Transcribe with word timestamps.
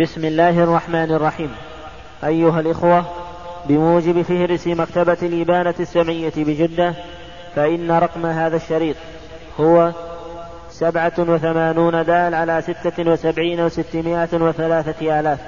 بسم 0.00 0.24
الله 0.24 0.64
الرحمن 0.64 1.12
الرحيم. 1.12 1.54
أيها 2.24 2.60
الإخوة 2.60 3.04
بموجب 3.68 4.22
فهرس 4.22 4.66
مكتبة 4.66 5.18
الإبانة 5.22 5.74
السمعية 5.80 6.32
بجدة 6.36 6.94
فإن 7.56 7.90
رقم 7.90 8.26
هذا 8.26 8.56
الشريط 8.56 8.96
هو 9.60 9.92
سبعة 10.70 11.12
وثمانون 11.18 12.04
دال 12.04 12.34
على 12.34 12.62
ستة 12.62 13.10
وسبعين 13.10 13.60
وستمائة 13.60 14.28
وثلاثة 14.32 15.20
آلاف 15.20 15.38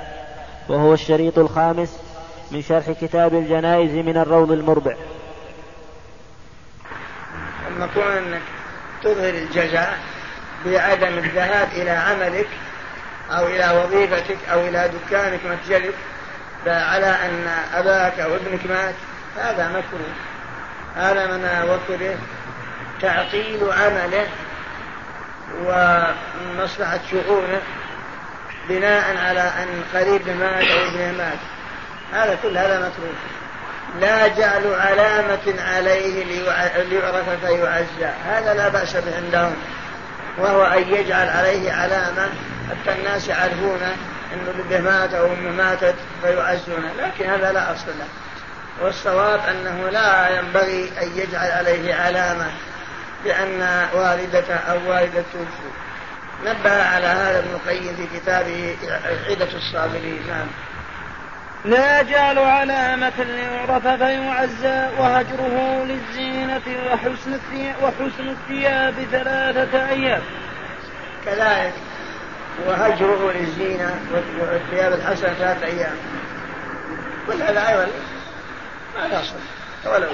وهو 0.68 0.94
الشريط 0.94 1.38
الخامس 1.38 2.00
من 2.50 2.62
شرح 2.62 2.90
كتاب 2.90 3.34
الجنائز 3.34 3.90
من 3.90 4.16
الروض 4.16 4.52
المربع. 4.52 4.94
كون 7.94 8.02
أنك 8.02 8.42
تظهر 9.02 9.34
الجزاء 9.34 9.98
بعدم 10.66 11.18
الذهاب 11.18 11.68
إلى 11.72 11.90
عملك 11.90 12.48
أو 13.30 13.46
إلى 13.46 13.82
وظيفتك 13.82 14.38
أو 14.52 14.60
إلى 14.60 14.88
دكانك 14.88 15.40
متجرك 15.44 15.94
على 16.66 17.06
أن 17.06 17.48
أباك 17.74 18.20
أو 18.20 18.34
ابنك 18.34 18.66
مات 18.66 18.94
هذا 19.36 19.68
مكروه 19.68 20.12
هذا 20.96 21.26
من 21.26 21.68
وكره 21.70 22.16
تعطيل 23.00 23.72
عمله 23.72 24.26
ومصلحة 25.64 26.98
شؤونه 27.10 27.60
بناء 28.68 29.16
على 29.16 29.40
أن 29.40 29.84
قريب 29.94 30.28
مات 30.28 30.68
أو 30.70 30.88
ابنه 30.88 31.12
مات. 31.18 31.38
هذا 32.12 32.38
كل 32.42 32.58
هذا 32.58 32.78
مكروه 32.78 33.14
لا 34.00 34.26
جعل 34.26 34.74
علامة 34.74 35.62
عليه 35.74 36.24
ليعرف 36.24 37.28
فيعزى. 37.44 38.12
هذا 38.28 38.54
لا 38.54 38.68
بأس 38.68 38.96
به 38.96 39.16
عندهم 39.16 39.56
وهو 40.38 40.64
أن 40.64 40.94
يجعل 40.94 41.28
عليه 41.28 41.72
علامة 41.72 42.28
حتى 42.70 42.98
الناس 42.98 43.28
يعرفون 43.28 43.80
أنه 44.34 44.50
ابنه 44.50 44.90
مات 44.90 45.14
أو 45.14 45.26
أمه 45.26 45.50
ماتت 45.50 45.94
فيعزونه 46.22 46.92
لكن 46.98 47.30
هذا 47.30 47.52
لا 47.52 47.72
أصل 47.72 47.88
له. 47.98 48.06
والصواب 48.82 49.40
أنه 49.50 49.88
لا 49.90 50.38
ينبغي 50.38 50.92
أن 51.02 51.08
يجعل 51.16 51.50
عليه 51.50 51.94
علامة 51.94 52.46
بأن 53.24 53.88
والدته 53.94 54.54
أو 54.54 54.90
والدته 54.90 55.22
توفوا 55.32 55.70
نبه 56.44 56.82
على 56.82 57.06
هذا 57.06 57.38
ابن 57.38 57.48
القيم 57.54 57.96
في 57.96 58.18
كتابه 58.18 58.76
عدة 59.30 59.48
الصابرين. 59.54 60.22
نعم. 60.28 60.46
لا 61.64 62.00
يجعل 62.00 62.38
علامة 62.38 63.12
ليعرف 63.18 63.86
فيعزى 63.86 64.88
وهجره 64.98 65.84
للزينة 65.84 66.62
وحسن 66.92 67.34
الثياب, 67.34 67.74
وحسن 67.82 68.28
الثياب 68.28 68.94
ثلاثة 69.12 69.88
أيام. 69.88 70.22
كذلك. 71.24 71.72
وهجره 72.66 73.32
للزينة 73.32 74.00
والثياب 74.40 74.92
الحسنة 74.92 75.34
ثلاثة 75.34 75.66
أيام. 75.66 75.96
كل 77.26 77.42
هذا 77.42 77.68
أيضا 77.68 77.88
ما 78.96 79.20
نصر 79.20 79.34
ولو 79.84 80.10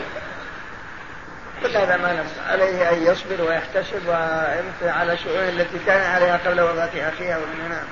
كل 1.62 1.76
هذا 1.76 1.96
ما 1.96 2.12
نصر. 2.12 2.52
عليه 2.52 2.90
أن 2.90 3.02
يصبر 3.02 3.42
ويحتسب 3.42 4.08
ويمثل 4.08 4.98
على 4.98 5.16
شؤون 5.16 5.48
التي 5.48 5.78
كان 5.86 6.14
عليها 6.14 6.36
قبل 6.36 6.60
وفاة 6.60 7.08
أخيها 7.08 7.36
ومن 7.36 7.60
هنا 7.66 7.82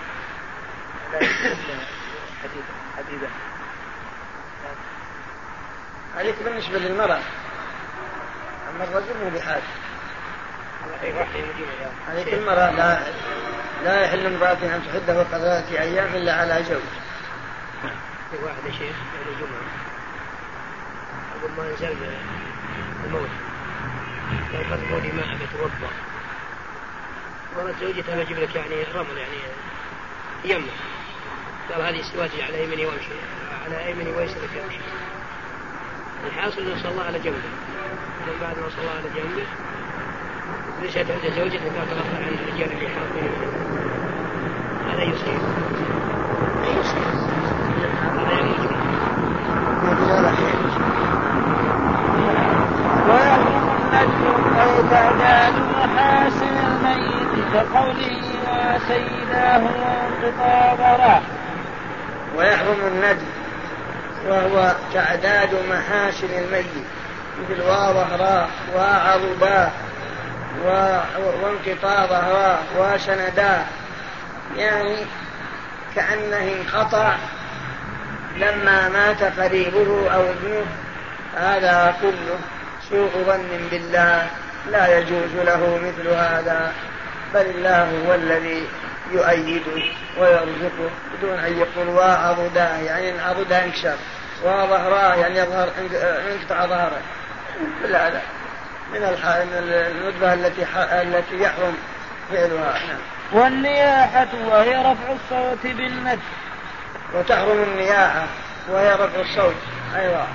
حديدة 2.96 3.28
عليك 6.18 6.34
بالنسبة 6.44 6.78
للمرأة. 6.78 7.20
أما 8.70 8.84
الرجل 8.84 9.24
مو 9.24 9.30
بحاجة. 9.30 9.62
عليك 12.08 12.34
المرأة 12.34 12.70
لا 12.70 13.00
لا 13.84 14.00
يحل 14.04 14.26
امرأة 14.26 14.52
أن 14.52 14.82
تحد 14.86 15.14
فوق 15.16 15.22
ثلاثة 15.22 15.80
أيام 15.80 16.14
إلا 16.14 16.34
على 16.34 16.64
زوج. 16.64 16.82
واحد 18.42 18.64
يا 18.66 18.72
شيخ 18.72 18.96
يوم 19.14 19.34
الجمعة. 19.34 19.62
أقول 21.38 21.50
ما 21.56 21.72
نزل 21.74 21.96
الموت. 23.04 23.28
لو 24.52 24.60
قد 24.60 24.80
قولي 24.92 25.12
ما 25.12 25.22
أبي 25.22 25.44
أتوضأ. 25.44 25.90
قالت 27.56 27.80
زوجتها 27.80 28.24
بجيب 28.24 28.38
لك 28.38 28.54
يعني 28.54 28.84
رمل 28.94 29.18
يعني 29.18 29.36
يمه 30.44 30.72
قال 31.72 31.82
هذه 31.82 32.00
استواجي 32.00 32.42
على 32.42 32.64
يميني 32.64 32.86
وأمشي 32.86 33.12
على 33.64 33.90
يميني 33.90 34.10
ويسرك 34.10 34.50
أمشي. 34.64 34.78
الحاصل 36.26 36.60
انه 36.60 36.82
صلى 36.82 37.02
على 37.06 37.18
جنبه. 37.18 37.50
من 38.26 38.38
بعد 38.40 38.58
ما 38.58 38.68
صلى 38.76 38.90
على 38.90 39.08
جنبه 39.16 39.46
نشأت 40.84 41.06
عند 41.10 41.34
زوجته 41.36 41.64
قال 41.64 41.88
تغفل 41.90 42.22
عن 42.22 42.34
الرجال 42.34 42.72
اللي 42.72 42.88
حاطين 42.88 43.30
هذا 44.88 45.02
هذا 45.02 45.02
يوم 45.02 45.12
الجمعة 45.12 45.50
ويحرم 53.08 53.60
النجم 53.92 54.60
أو 54.60 54.88
تعداد 54.90 55.54
محاسن 55.54 56.56
الميت 56.66 57.44
كقوله 57.54 58.22
وسيداه 58.42 59.62
وانقطاع 59.64 60.74
ضراه 60.74 61.22
ويحرم 62.36 62.80
الندب 62.86 63.28
وهو 64.28 64.74
تعداد 64.94 65.50
محاسن 65.70 66.28
الميت 66.38 66.66
مثل 67.40 67.62
وظهراه 67.62 68.48
وعضداه 68.76 69.70
وانقطاع 71.42 72.06
ظهراه 72.06 72.58
وسنداه 72.78 73.64
يعني 74.56 74.96
كأنه 75.96 76.52
انقطع 76.52 77.14
لما 78.36 78.88
مات 78.88 79.22
قريبه 79.40 80.14
أو 80.14 80.22
ابنه. 80.30 80.66
هذا 81.36 81.94
كله 82.02 82.38
سوء 82.90 83.24
ظن 83.26 83.68
بالله 83.70 84.26
لا 84.70 84.98
يجوز 84.98 85.34
له 85.44 85.78
مثل 85.82 86.08
هذا. 86.08 86.72
بل 87.34 87.40
الله 87.40 87.82
هو 88.06 88.14
الذي 88.14 88.66
يؤيده 89.12 89.82
ويرزقه 90.18 90.90
بدون 91.18 91.38
أن 91.38 91.58
يقول 91.58 91.88
وعضداه 91.88 92.78
يعني 92.78 93.10
ان 93.10 93.20
عضداه 93.20 93.64
انكسر. 93.64 93.96
وظهراه 94.44 95.14
يعني 95.14 95.38
يظهر 95.38 95.68
انقطع 96.32 96.66
ظهره. 96.66 97.00
كل 97.82 97.96
هذا. 97.96 98.22
من 98.92 99.02
الندبة 99.58 100.34
التي 100.34 100.66
التي 100.76 101.42
يحرم 101.42 101.76
فعلها. 102.30 102.78
نعم. 102.86 102.98
والنياحة 103.32 104.28
وهي 104.46 104.76
رفع 104.76 105.12
الصوت 105.12 105.66
بالند 105.76 106.18
وتحرم 107.14 107.62
النياحة 107.62 108.26
وهي 108.68 108.92
رفع 108.92 109.20
الصوت. 109.20 109.54
أيوة. 109.96 110.26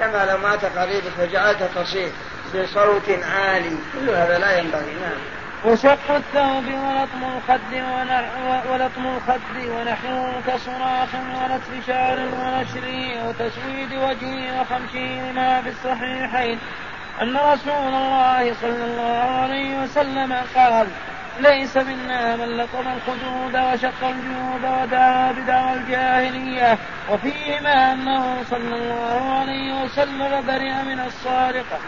كما 0.00 0.24
لو 0.24 0.38
مات 0.38 0.64
قريبك 0.64 1.08
فجعلت 1.18 1.62
تصيح 1.74 2.10
بصوت 2.54 3.10
عالي. 3.34 3.76
كل 3.94 4.10
هذا 4.10 4.38
لا 4.38 4.58
ينبغي. 4.58 4.94
نعم. 5.00 5.38
وشق 5.64 6.10
الثوب 6.10 6.64
ولطم 6.64 7.24
الخد 7.36 7.74
ولطم 8.70 9.06
الخد 9.06 9.56
ونحوه 9.56 10.42
كصراخ 10.46 11.08
ونتف 11.14 11.86
شعر 11.86 12.18
ونشره 12.18 13.28
وتسويد 13.28 13.92
وجهه 13.92 14.60
وخمشه 14.60 15.30
لما 15.30 15.62
في 15.62 15.68
الصحيحين. 15.68 16.58
أن 17.22 17.36
رسول 17.36 17.94
الله 17.94 18.54
صلى 18.54 18.84
الله 18.84 19.42
عليه 19.42 19.82
وسلم 19.82 20.36
قال 20.54 20.86
ليس 21.40 21.76
منا 21.76 22.36
من 22.36 22.56
لطم 22.56 22.84
الخدود 22.88 23.56
وشق 23.56 24.04
الجيوب 24.04 24.82
ودعا 24.82 25.32
بدعوى 25.32 25.72
الجاهلية 25.72 26.78
وفيهما 27.10 27.92
أنه 27.92 28.42
صلى 28.50 28.74
الله 28.74 29.38
عليه 29.40 29.84
وسلم 29.84 30.46
برئ 30.46 30.72
من 30.82 31.00
الصارقة 31.00 31.78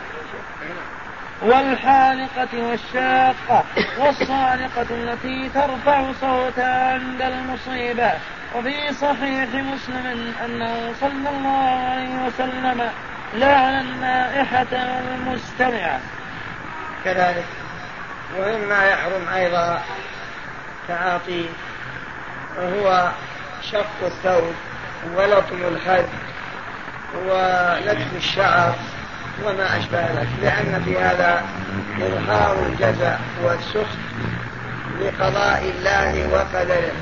والحالقة 1.43 2.49
والشاقة 2.55 3.65
والصالقة 3.99 4.87
التي 4.91 5.49
ترفع 5.55 6.13
صوتها 6.21 6.93
عند 6.93 7.23
المصيبة. 7.23 8.13
وفي 8.55 8.95
صحيح 8.95 9.49
مسلم 9.55 10.35
أنه 10.45 10.95
صلى 11.01 11.29
الله 11.29 11.89
عليه 11.91 12.27
وسلم 12.27 12.91
لعن 13.35 13.81
النائحة 13.81 14.67
والمستمعة 14.73 16.01
كذلك. 17.05 17.45
ومما 18.39 18.89
يحرم 18.89 19.29
أيضا 19.35 19.83
تعاطي 20.89 21.45
وهو 22.59 23.11
شق 23.63 24.03
الثوب 24.03 24.55
ولطم 25.17 25.63
الخد 25.63 26.09
ونتف 27.27 28.17
الشعر 28.17 28.75
وما 29.45 29.79
أشبه 29.79 30.01
ذلك 30.01 30.29
لأن 30.43 30.83
في 30.85 30.99
هذا 30.99 31.45
إظهار 32.01 32.67
الجزاء 32.67 33.21
والسخط 33.45 33.99
لقضاء 35.01 35.73
الله 35.77 36.29
وقدره. 36.33 36.93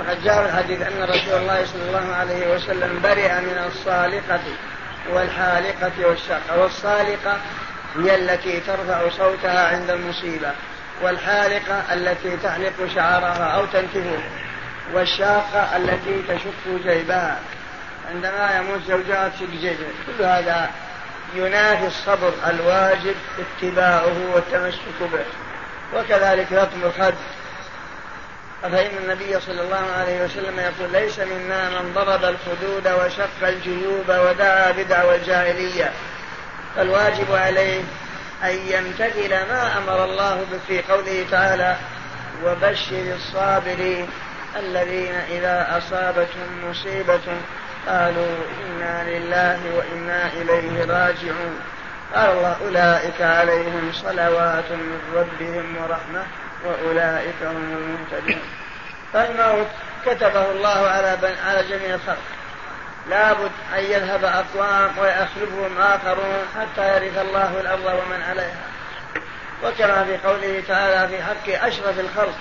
وقد 0.00 0.24
جاء 0.24 0.46
الحديث 0.46 0.82
أن 0.82 1.02
رسول 1.02 1.40
الله 1.40 1.64
صلى 1.64 1.82
الله 1.88 2.14
عليه 2.14 2.54
وسلم 2.54 3.00
برئ 3.02 3.40
من 3.40 3.64
الصالقة 3.66 4.40
والحالقة 5.10 6.06
والشقة 6.06 6.62
والصالقة 6.62 7.36
هي 7.96 8.14
التي 8.14 8.60
ترفع 8.60 9.08
صوتها 9.08 9.68
عند 9.68 9.90
المصيبة 9.90 10.50
والحالقة 11.02 11.94
التي 11.94 12.36
تحلق 12.36 12.72
شعرها 12.94 13.44
أو 13.44 13.66
تنتفه 13.66 14.18
والشاقة 14.94 15.76
التي 15.76 16.22
تشق 16.28 16.82
جيبها. 16.86 17.38
عندما 18.10 18.56
يموت 18.56 18.80
زوجها 18.88 19.28
تشق 19.28 19.50
جيبه 19.60 19.86
كل 20.06 20.24
هذا 20.24 20.70
ينافي 21.34 21.86
الصبر 21.86 22.32
الواجب 22.46 23.14
اتباعه 23.38 24.34
والتمسك 24.34 24.98
به. 25.00 25.24
وكذلك 25.94 26.46
لطم 26.52 26.84
الخد 26.84 27.14
فإن 28.62 28.90
النبي 29.02 29.40
صلى 29.40 29.60
الله 29.62 29.86
عليه 29.98 30.24
وسلم 30.24 30.60
يقول 30.60 30.92
ليس 30.92 31.18
منا 31.18 31.68
من 31.70 31.92
ضرب 31.94 32.24
الخدود 32.24 32.88
وشق 32.88 33.48
الجيوب 33.48 34.08
ودعا 34.08 34.70
بدعوى 34.70 35.16
الجاهلية. 35.16 35.92
فالواجب 36.76 37.32
عليه 37.32 37.82
أن 38.44 38.54
يمتثل 38.68 39.30
ما 39.30 39.78
أمر 39.78 40.04
الله 40.04 40.46
به 40.50 40.58
في 40.68 40.82
قوله 40.92 41.26
تعالى 41.30 41.76
وبشر 42.44 43.14
الصابرين 43.14 44.08
الذين 44.56 45.14
إذا 45.14 45.78
أصابتهم 45.78 46.70
مصيبة 46.70 47.20
قالوا 47.88 48.36
إنا 48.64 49.04
لله 49.10 49.60
وإنا 49.76 50.32
إليه 50.32 50.80
راجعون. 50.80 51.60
قال 52.14 52.30
الله 52.30 52.56
أولئك 52.66 53.20
عليهم 53.20 53.92
صلوات 53.92 54.70
من 54.70 55.00
ربهم 55.14 55.76
ورحمة 55.76 56.24
وأولئك 56.64 57.42
هم 57.42 57.76
المهتدون. 57.76 58.42
فالموت 59.12 59.66
كتبه 60.06 60.50
الله 60.50 60.88
على 60.88 61.18
على 61.46 61.62
جميع 61.68 61.94
الخلق. 61.94 62.22
لابد 63.10 63.50
أن 63.78 63.84
يذهب 63.84 64.24
أقوام 64.24 64.98
ويخلفهم 64.98 65.78
آخرون 65.80 66.46
حتى 66.60 66.96
يرث 66.96 67.18
الله 67.18 67.60
الأرض 67.60 67.84
ومن 67.84 68.22
عليها. 68.28 68.62
وكما 69.64 70.04
في 70.04 70.28
قوله 70.28 70.62
تعالى 70.68 71.08
في 71.08 71.22
حق 71.22 71.66
أشرف 71.66 72.00
الخلق 72.00 72.34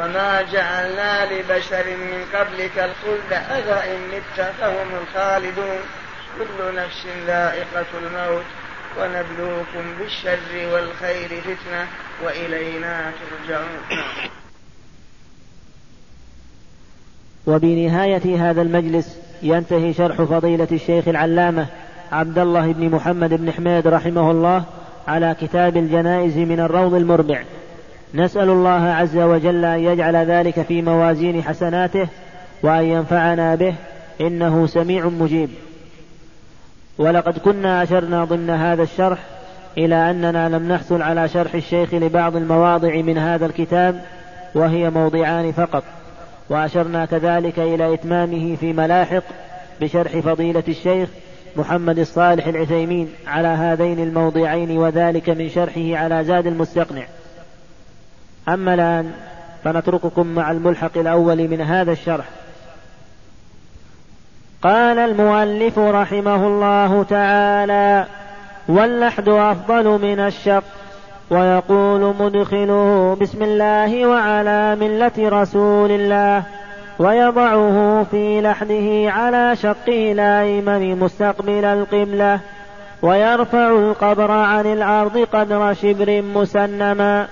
وما 0.00 0.42
جعلنا 0.42 1.32
لبشر 1.32 1.84
من 1.96 2.24
قبلك 2.34 2.78
الخلد 2.78 3.32
أفإن 3.32 3.98
مت 4.12 4.40
فهم 4.60 4.86
الخالدون 5.02 5.78
كل 6.38 6.74
نفس 6.76 7.06
ذائقة 7.26 7.86
الموت 7.98 8.44
ونبلوكم 9.00 9.98
بالشر 9.98 10.72
والخير 10.72 11.28
فتنة 11.40 11.86
وإلينا 12.24 13.12
ترجعون 13.20 13.78
وبنهاية 17.46 18.50
هذا 18.50 18.62
المجلس 18.62 19.18
ينتهي 19.42 19.92
شرح 19.94 20.16
فضيلة 20.22 20.68
الشيخ 20.72 21.08
العلامة 21.08 21.66
عبد 22.12 22.38
الله 22.38 22.72
بن 22.72 22.90
محمد 22.90 23.34
بن 23.34 23.52
حميد 23.52 23.88
رحمه 23.88 24.30
الله 24.30 24.64
على 25.08 25.36
كتاب 25.40 25.76
الجنائز 25.76 26.36
من 26.36 26.60
الروض 26.60 26.94
المربع. 26.94 27.44
نسأل 28.14 28.50
الله 28.50 28.70
عز 28.70 29.16
وجل 29.16 29.64
أن 29.64 29.80
يجعل 29.80 30.16
ذلك 30.16 30.62
في 30.62 30.82
موازين 30.82 31.42
حسناته 31.42 32.08
وأن 32.62 32.84
ينفعنا 32.84 33.54
به 33.54 33.74
إنه 34.20 34.66
سميع 34.66 35.08
مجيب. 35.08 35.50
ولقد 36.98 37.38
كنا 37.38 37.82
أشرنا 37.82 38.24
ضمن 38.24 38.50
هذا 38.50 38.82
الشرح 38.82 39.18
إلى 39.78 40.10
أننا 40.10 40.48
لم 40.48 40.72
نحصل 40.72 41.02
على 41.02 41.28
شرح 41.28 41.54
الشيخ 41.54 41.94
لبعض 41.94 42.36
المواضع 42.36 42.94
من 42.94 43.18
هذا 43.18 43.46
الكتاب 43.46 44.04
وهي 44.54 44.90
موضعان 44.90 45.52
فقط. 45.52 45.84
وأشرنا 46.50 47.04
كذلك 47.04 47.58
إلى 47.58 47.94
إتمامه 47.94 48.56
في 48.56 48.72
ملاحق 48.72 49.22
بشرح 49.80 50.18
فضيلة 50.18 50.64
الشيخ 50.68 51.08
محمد 51.56 51.98
الصالح 51.98 52.46
العثيمين 52.46 53.08
على 53.26 53.48
هذين 53.48 53.98
الموضعين 53.98 54.78
وذلك 54.78 55.28
من 55.28 55.48
شرحه 55.48 55.96
على 55.96 56.24
زاد 56.24 56.46
المستقنع. 56.46 57.02
أما 58.48 58.74
الآن 58.74 59.12
فنترككم 59.64 60.26
مع 60.26 60.50
الملحق 60.50 60.98
الأول 60.98 61.48
من 61.48 61.60
هذا 61.60 61.92
الشرح. 61.92 62.24
قال 64.62 64.98
المؤلف 64.98 65.78
رحمه 65.78 66.46
الله 66.46 67.02
تعالى 67.02 68.06
واللحد 68.68 69.28
أفضل 69.28 69.84
من 69.84 70.20
الشق. 70.20 70.64
ويقول 71.30 72.14
مدخله 72.20 73.16
بسم 73.20 73.42
الله 73.42 74.06
وعلى 74.06 74.76
ملة 74.76 75.12
رسول 75.18 75.90
الله. 75.90 76.42
ويضعه 76.98 78.06
في 78.10 78.40
لحده 78.40 79.12
على 79.12 79.56
شقه 79.56 80.12
الأيمن 80.12 80.98
مستقبل 80.98 81.64
القبلة. 81.64 82.40
ويرفع 83.02 83.68
القبر 83.68 84.30
عن 84.30 84.66
الأرض 84.66 85.18
قدر 85.32 85.74
شبر 85.74 86.22
مسنما. 86.22 87.26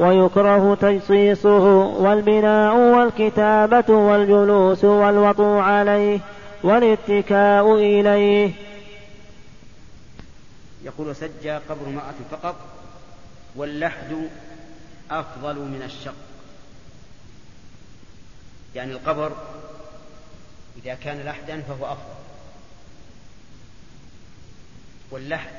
ويكره 0.00 0.74
تجصيصه 0.74 1.64
والبناء 1.86 2.76
والكتابة 2.76 3.94
والجلوس 3.94 4.84
والوطو 4.84 5.58
عليه 5.58 6.20
والاتكاء 6.62 7.74
إليه. 7.74 8.52
يقول 10.84 11.16
سجى 11.16 11.50
قبر 11.50 11.86
امرأة 11.86 12.14
فقط 12.30 12.56
واللحد 13.56 14.28
أفضل 15.10 15.56
من 15.56 15.82
الشق. 15.84 16.14
يعني 18.74 18.92
القبر 18.92 19.32
إذا 20.84 20.94
كان 20.94 21.20
لحدا 21.26 21.60
فهو 21.60 21.84
أفضل. 21.84 22.20
واللحد 25.10 25.54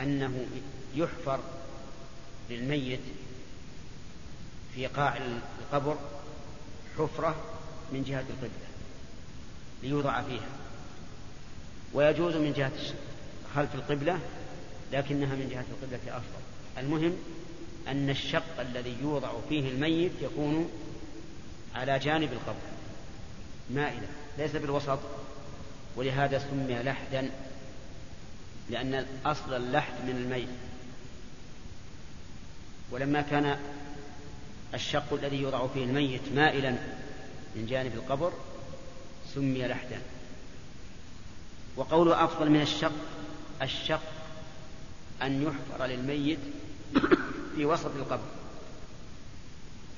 أنه 0.00 0.32
يحفر 0.94 1.38
للميت 2.50 3.00
في 4.74 4.86
قاع 4.86 5.16
القبر 5.16 5.96
حفرة 6.98 7.36
من 7.92 8.04
جهة 8.04 8.24
القبلة 8.30 8.68
ليوضع 9.82 10.22
فيها. 10.22 10.48
ويجوز 11.92 12.36
من 12.36 12.52
جهة 12.52 12.72
خلف 13.54 13.74
القبلة 13.74 14.18
لكنها 14.92 15.34
من 15.34 15.48
جهة 15.50 15.64
القبلة 15.70 16.16
أفضل. 16.16 16.42
المهم 16.78 17.16
أن 17.88 18.10
الشق 18.10 18.60
الذي 18.60 18.96
يوضع 19.02 19.30
فيه 19.48 19.68
الميت 19.70 20.12
يكون 20.20 20.70
على 21.74 21.98
جانب 21.98 22.32
القبر. 22.32 22.72
مائلا 23.70 24.06
ليس 24.38 24.56
بالوسط. 24.56 24.98
ولهذا 25.96 26.38
سمي 26.38 26.82
لحدا 26.82 27.30
لأن 28.70 29.06
أصل 29.26 29.54
اللحد 29.54 29.92
من 30.06 30.16
الميت. 30.16 30.48
ولما 32.90 33.22
كان 33.22 33.58
الشق 34.74 35.12
الذي 35.12 35.36
يوضع 35.36 35.66
فيه 35.66 35.84
الميت 35.84 36.32
مائلا 36.34 36.70
من 37.56 37.66
جانب 37.66 37.94
القبر 37.94 38.32
سمي 39.34 39.66
لحدا. 39.66 40.00
وقوله 41.76 42.24
أفضل 42.24 42.50
من 42.50 42.60
الشق 42.60 42.92
الشق 43.62 44.02
أن 45.22 45.42
يحفر 45.42 45.86
للميت 45.86 46.38
في 47.56 47.64
وسط 47.64 47.90
القبر. 47.96 48.28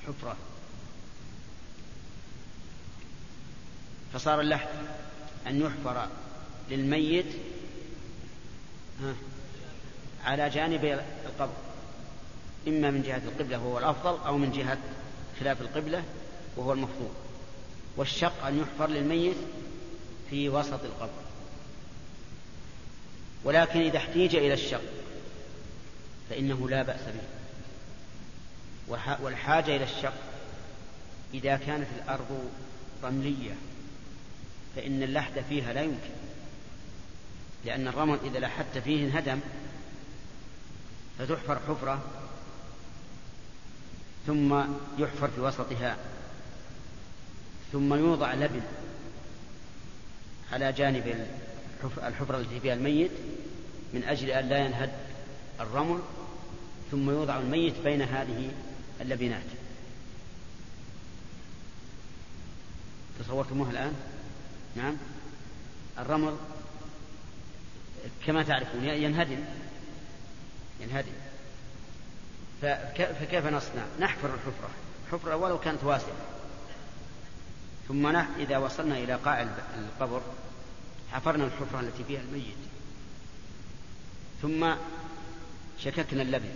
حفرة. 0.07 0.35
فصار 4.13 4.41
اللحد 4.41 4.67
أن 5.47 5.61
يحفر 5.61 6.07
للميت 6.69 7.25
على 10.23 10.49
جانب 10.49 10.85
القبر. 11.25 11.64
إما 12.67 12.91
من 12.91 13.01
جهة 13.01 13.21
القبلة 13.25 13.57
وهو 13.57 13.77
الأفضل 13.77 14.25
أو 14.25 14.37
من 14.37 14.51
جهة 14.51 14.77
خلاف 15.39 15.61
القبلة 15.61 16.03
وهو 16.57 16.73
المفضول 16.73 17.09
والشق 17.97 18.45
أن 18.45 18.59
يحفر 18.59 18.89
للميت 18.89 19.35
في 20.29 20.49
وسط 20.49 20.83
القبر. 20.83 21.25
ولكن 23.43 23.81
إذا 23.81 23.97
احتيج 23.97 24.35
إلى 24.35 24.53
الشق 24.53 24.81
فإنه 26.29 26.69
لا 26.69 26.83
بأس 26.83 27.01
به. 27.01 27.35
والحاجة 29.21 29.75
إلى 29.75 29.83
الشق 29.83 30.13
إذا 31.33 31.57
كانت 31.57 31.87
الأرض 32.03 32.49
رملية 33.03 33.55
فإن 34.75 35.03
اللحد 35.03 35.43
فيها 35.49 35.73
لا 35.73 35.81
يمكن. 35.81 36.09
لأن 37.65 37.87
الرمل 37.87 38.19
إذا 38.25 38.39
لحدت 38.39 38.77
فيه 38.77 39.05
انهدم 39.05 39.39
فتحفر 41.19 41.59
حفرة 41.67 42.03
ثم 44.27 44.63
يحفر 44.97 45.27
في 45.27 45.41
وسطها 45.41 45.97
ثم 47.71 47.93
يوضع 47.93 48.33
لبن 48.33 48.61
على 50.51 50.71
جانب 50.71 51.27
الحفرة 51.83 52.37
التي 52.37 52.59
فيها 52.59 52.73
الميت 52.73 53.11
من 53.93 54.03
أجل 54.03 54.29
أن 54.29 54.49
لا 54.49 54.57
ينهد 54.57 54.91
الرمل 55.59 55.99
ثم 56.91 57.09
يوضع 57.09 57.39
الميت 57.39 57.73
بين 57.83 58.01
هذه 58.01 58.51
اللبنات. 59.01 59.43
تصورتموها 63.19 63.71
الآن؟ 63.71 63.93
نعم. 64.75 64.97
الرمل 65.99 66.35
كما 68.25 68.43
تعرفون 68.43 68.83
ينهدم 68.85 69.39
ينهدم. 70.81 71.24
فكيف 72.61 73.45
نصنع؟ 73.45 73.83
نحفر 73.99 74.33
الحفرة. 74.33 74.69
حفرة 75.11 75.35
ولو 75.35 75.59
كانت 75.59 75.83
واسعة. 75.83 76.15
ثم 77.87 78.15
إذا 78.39 78.57
وصلنا 78.57 78.97
إلى 78.97 79.13
قاع 79.13 79.47
القبر 79.77 80.21
حفرنا 81.11 81.45
الحفرة 81.45 81.79
التي 81.79 82.03
فيها 82.03 82.21
الميت. 82.21 82.57
ثم 84.41 84.73
شككنا 85.79 86.21
اللبن. 86.21 86.49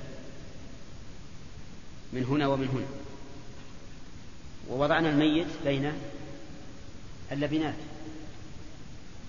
من 2.14 2.24
هنا 2.24 2.48
ومن 2.48 2.68
هنا. 2.68 2.88
ووضعنا 4.70 5.10
الميت 5.10 5.48
بين 5.66 5.94
اللبنات. 7.32 7.76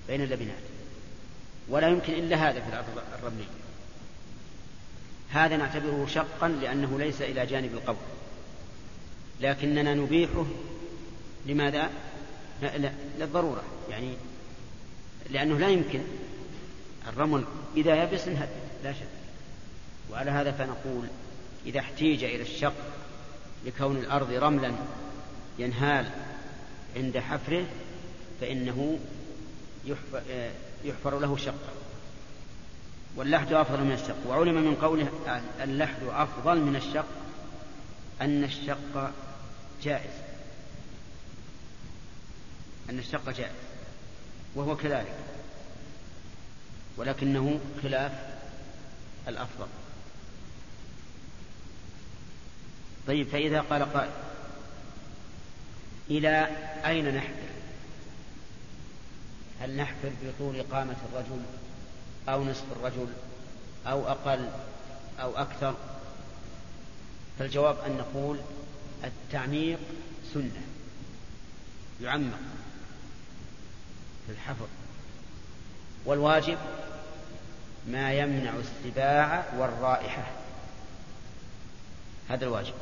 بين 0.08 0.22
اللبنات. 0.22 0.62
ولا 1.68 1.88
يمكن 1.88 2.12
إلا 2.12 2.36
هذا 2.36 2.60
في 2.60 2.68
الأرض 2.68 3.02
الرملية. 3.18 3.59
هذا 5.32 5.56
نعتبره 5.56 6.06
شقا 6.06 6.48
لأنه 6.48 6.98
ليس 6.98 7.22
إلى 7.22 7.46
جانب 7.46 7.74
القبر. 7.74 7.98
لكننا 9.40 9.94
نبيحه 9.94 10.44
لماذا؟ 11.46 11.90
لا 12.62 12.92
للضرورة. 13.18 13.62
يعني 13.90 14.14
لأنه 15.30 15.58
لا 15.58 15.68
يمكن 15.68 16.00
الرمل 17.08 17.44
إذا 17.76 18.02
يبس 18.02 18.28
انهد 18.28 18.48
لا 18.84 18.92
شك. 18.92 19.08
وعلى 20.12 20.30
هذا 20.30 20.52
فنقول 20.52 21.06
إذا 21.66 21.80
احتيج 21.80 22.24
إلى 22.24 22.42
الشق 22.42 22.74
لكون 23.66 23.96
الأرض 23.96 24.32
رملا 24.32 24.72
ينهال 25.58 26.10
عند 26.96 27.18
حفره 27.18 27.64
فإنه 28.40 28.98
يحفر 30.84 31.18
له 31.18 31.36
شقا. 31.36 31.79
واللحد 33.16 33.52
أفضل 33.52 33.84
من 33.84 33.92
الشق. 33.92 34.26
وعلم 34.26 34.54
من 34.54 34.74
قوله 34.74 35.08
اللحد 35.60 36.02
أفضل 36.02 36.60
من 36.60 36.76
الشق 36.76 37.06
أن 38.20 38.44
الشق 38.44 39.10
جائز. 39.82 40.10
أن 42.90 42.98
الشق 42.98 43.30
جائز 43.30 43.54
وهو 44.54 44.76
كذلك 44.76 45.18
ولكنه 46.96 47.60
خلاف 47.82 48.12
الأفضل. 49.28 49.66
طيب 53.06 53.26
فإذا 53.28 53.60
قال 53.60 53.92
قائل 53.92 54.10
إلى 56.10 56.48
أين 56.86 57.14
نحفر؟ 57.14 57.50
هل 59.60 59.76
نحفر 59.76 60.10
بطول 60.24 60.62
قامة 60.62 60.96
الرجل؟ 61.12 61.42
أو 62.28 62.44
نصف 62.44 62.64
الرجل 62.76 63.06
أو 63.86 64.08
أقل 64.08 64.48
أو 65.20 65.36
أكثر 65.36 65.74
فالجواب 67.38 67.76
أن 67.86 67.96
نقول 67.96 68.38
التعميق 69.04 69.78
سنة 70.34 70.62
يعمق 72.02 72.38
في 74.26 74.32
الحفر 74.32 74.66
والواجب 76.04 76.58
ما 77.88 78.12
يمنع 78.12 78.52
السباع 78.58 79.44
والرائحة 79.58 80.24
هذا 82.28 82.44
الواجب. 82.44 82.74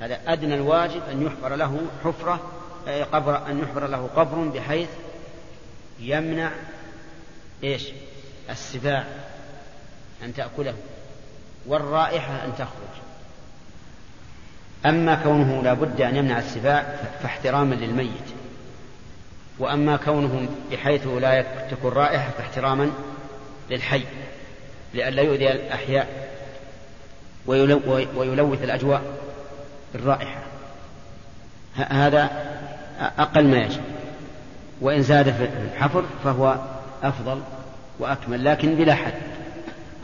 هذا 0.00 0.20
أدنى 0.32 0.54
الواجب 0.54 1.02
أن 1.10 1.22
يحفر 1.22 1.56
له 1.56 1.86
حفرة 2.04 2.50
قبر 3.12 3.46
أن 3.50 3.58
يحفر 3.58 3.86
له 3.86 4.10
قبر 4.16 4.48
بحيث 4.48 4.88
يمنع 6.00 6.52
إيش؟ 7.64 7.82
السباع 8.50 9.04
أن 10.24 10.34
تأكله 10.34 10.74
والرائحة 11.66 12.44
أن 12.44 12.52
تخرج. 12.54 13.00
أما 14.86 15.14
كونه 15.14 15.62
لا 15.62 15.74
بد 15.74 16.00
أن 16.00 16.16
يمنع 16.16 16.38
السباع 16.38 16.96
فاحتراما 17.22 17.74
للميت. 17.74 18.30
وأما 19.58 19.96
كونه 19.96 20.48
بحيث 20.72 21.06
لا 21.06 21.44
تكون 21.70 21.92
رائحة 21.92 22.30
فاحتراما 22.30 22.90
للحي 23.70 24.04
لئلا 24.94 25.22
يؤذي 25.22 25.52
الأحياء 25.52 26.30
ويلوث 27.46 28.62
الأجواء 28.62 29.02
بالرائحة. 29.92 30.42
هذا 31.74 32.30
أقل 33.18 33.48
ما 33.48 33.58
يجب. 33.58 33.82
وإن 34.80 35.02
زاد 35.02 35.30
في 35.30 35.44
الحفر 35.44 36.04
فهو 36.24 36.58
أفضل 37.02 37.40
وأكمل 37.98 38.44
لكن 38.44 38.74
بلا 38.74 38.94
حد. 38.94 39.12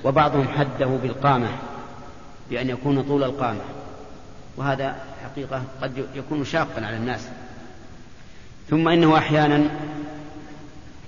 وبعضهم 0.05 0.49
حده 0.49 0.87
بالقامة 0.87 1.49
بأن 2.51 2.69
يكون 2.69 3.03
طول 3.03 3.25
القامة. 3.25 3.61
وهذا 4.57 4.97
حقيقة 5.25 5.63
قد 5.83 6.07
يكون 6.15 6.45
شاقا 6.45 6.87
على 6.87 6.97
الناس. 6.97 7.29
ثم 8.71 8.89
إنه 8.89 9.19
أحيانا 9.19 9.65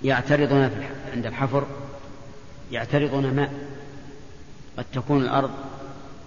يعترضون 0.04 0.71
عند 1.14 1.26
الحفر 1.26 1.66
يعترضون 2.73 3.35
ماء 3.35 3.50
قد 4.78 4.85
تكون 4.95 5.23
الأرض 5.23 5.50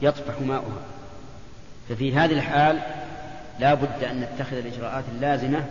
يطفح 0.02 0.42
ماؤها. 0.42 0.82
ففي 1.90 2.16
هذه 2.16 2.32
الحال 2.32 2.80
لا 3.60 3.74
بد 3.74 4.04
أن 4.04 4.20
نتخذ 4.22 4.58
الإجراءات 4.58 5.04
اللازمة 5.16 5.66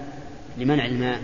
لمنع 0.59 0.85
الماء. 0.85 1.20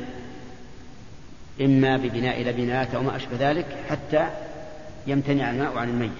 إما 1.61 1.97
ببناء 1.97 2.43
لبنات 2.43 2.95
أو 2.95 3.03
ما 3.03 3.17
أشبه 3.17 3.51
ذلك 3.51 3.67
حتى 3.91 4.29
يمتنع 5.07 5.51
الماء 5.51 5.79
عن 5.79 5.89
الميت. 5.89 6.11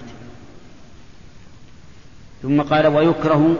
ثم 2.41 2.61
قال 2.61 2.87
ويكره 2.87 3.55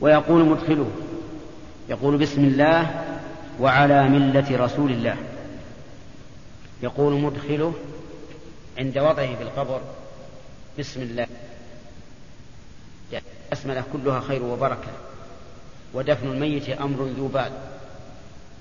ويقول 0.00 0.44
مدخله 0.44 0.90
يقول 1.88 2.16
بسم 2.16 2.44
الله 2.44 3.04
وعلى 3.60 4.08
ملة 4.08 4.64
رسول 4.64 4.90
الله. 4.90 5.16
يقول 6.82 7.20
مدخله 7.20 7.74
عند 8.78 8.98
وضعه 8.98 9.36
في 9.36 9.42
القبر 9.42 9.80
بسم 10.78 11.02
الله. 11.02 11.26
البسملة 13.54 13.84
كلها 13.92 14.20
خير 14.20 14.42
وبركة 14.42 14.88
ودفن 15.94 16.26
الميت 16.26 16.68
أمر 16.68 17.04
ذو 17.04 17.26
بال 17.26 17.52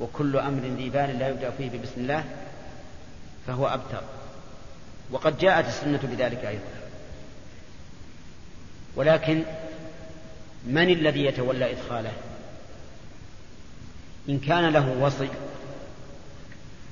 وكل 0.04 0.38
أمر 0.38 0.62
ذي 0.62 0.90
بال 0.90 1.20
لا 1.20 1.30
يبدأ 1.30 1.50
فيه 1.50 1.70
ببسم 1.70 1.94
الله 1.98 2.24
فهو 3.48 3.68
أبتر 3.68 4.02
وقد 5.12 5.38
جاءت 5.38 5.68
السنة 5.68 6.00
بذلك 6.04 6.46
أيضا. 6.46 6.64
ولكن 8.96 9.44
من 10.68 10.90
الذي 10.90 11.26
يتولى 11.26 11.72
إدخاله؟ 11.72 12.12
إن 14.30 14.40
كان 14.40 14.70
له 14.70 14.98
وصي 15.00 15.30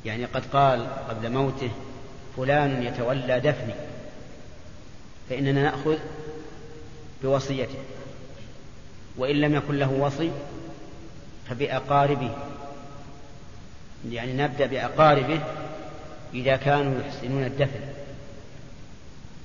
يعني 0.06 0.26
قد 0.26 0.46
قال 0.54 0.88
قبل 1.10 1.32
موته 1.32 1.72
فلان 2.38 2.84
يتولى 2.84 3.40
دفني 3.40 3.74
فإننا 5.30 5.64
نأخذ 5.64 5.98
بوصيته. 7.24 7.80
وإن 9.18 9.36
لم 9.36 9.56
يكن 9.56 9.76
له 9.76 9.92
وصي 9.92 10.32
فبأقاربه. 11.50 12.36
يعني 14.10 14.34
نبدأ 14.34 14.66
بأقاربه 14.66 15.40
إذا 16.34 16.56
كانوا 16.56 17.02
يحسنون 17.02 17.44
الدفن. 17.44 17.80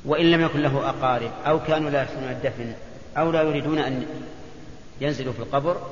وإن 0.04 0.30
لم 0.30 0.40
يكن 0.40 0.60
له 0.62 0.88
أقارب 0.88 1.30
أو 1.46 1.62
كانوا 1.62 1.90
لا 1.90 2.02
يحسنون 2.02 2.30
الدفن 2.30 2.72
أو 3.16 3.30
لا 3.30 3.42
يريدون 3.42 3.78
أن 3.78 4.06
ينزلوا 5.00 5.32
في 5.32 5.38
القبر 5.38 5.90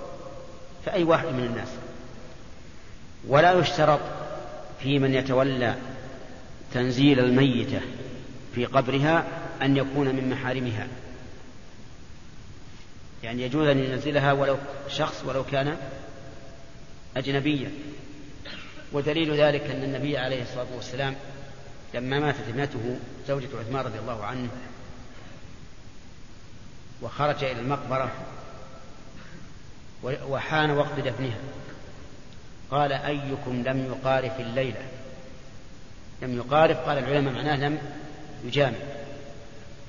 فأي 0.86 1.04
واحد 1.04 1.26
من 1.26 1.44
الناس؟ 1.44 1.68
ولا 3.28 3.52
يشترط 3.52 4.00
في 4.80 4.98
من 4.98 5.14
يتولى 5.14 5.74
تنزيل 6.74 7.18
الميتة 7.18 7.80
في 8.54 8.64
قبرها 8.64 9.24
أن 9.62 9.76
يكون 9.76 10.06
من 10.06 10.30
محارمها. 10.30 10.86
يعني 13.22 13.42
يجوز 13.42 13.68
أن 13.68 13.78
ينزلها 13.78 14.32
ولو 14.32 14.56
شخص 14.88 15.24
ولو 15.24 15.44
كان 15.44 15.76
أجنبيا. 17.16 17.70
ودليل 18.94 19.40
ذلك 19.40 19.62
أن 19.62 19.82
النبي 19.82 20.18
عليه 20.18 20.42
الصلاة 20.42 20.66
والسلام 20.76 21.14
لما 21.94 22.20
ماتت 22.20 22.48
ابنته 22.48 22.98
زوجة 23.28 23.48
عثمان 23.60 23.84
رضي 23.84 23.98
الله 23.98 24.24
عنه 24.24 24.48
وخرج 27.02 27.44
إلى 27.44 27.60
المقبرة 27.60 28.12
وحان 30.02 30.70
وقت 30.70 31.00
دفنها 31.00 31.38
قال 32.70 32.92
أيكم 32.92 33.62
لم 33.66 33.84
يقارف 33.84 34.40
الليلة؟ 34.40 34.82
لم 36.22 36.36
يقارف 36.36 36.78
قال 36.78 36.98
العلماء 36.98 37.34
معناه 37.34 37.56
لم 37.56 37.78
يجامع. 38.44 38.78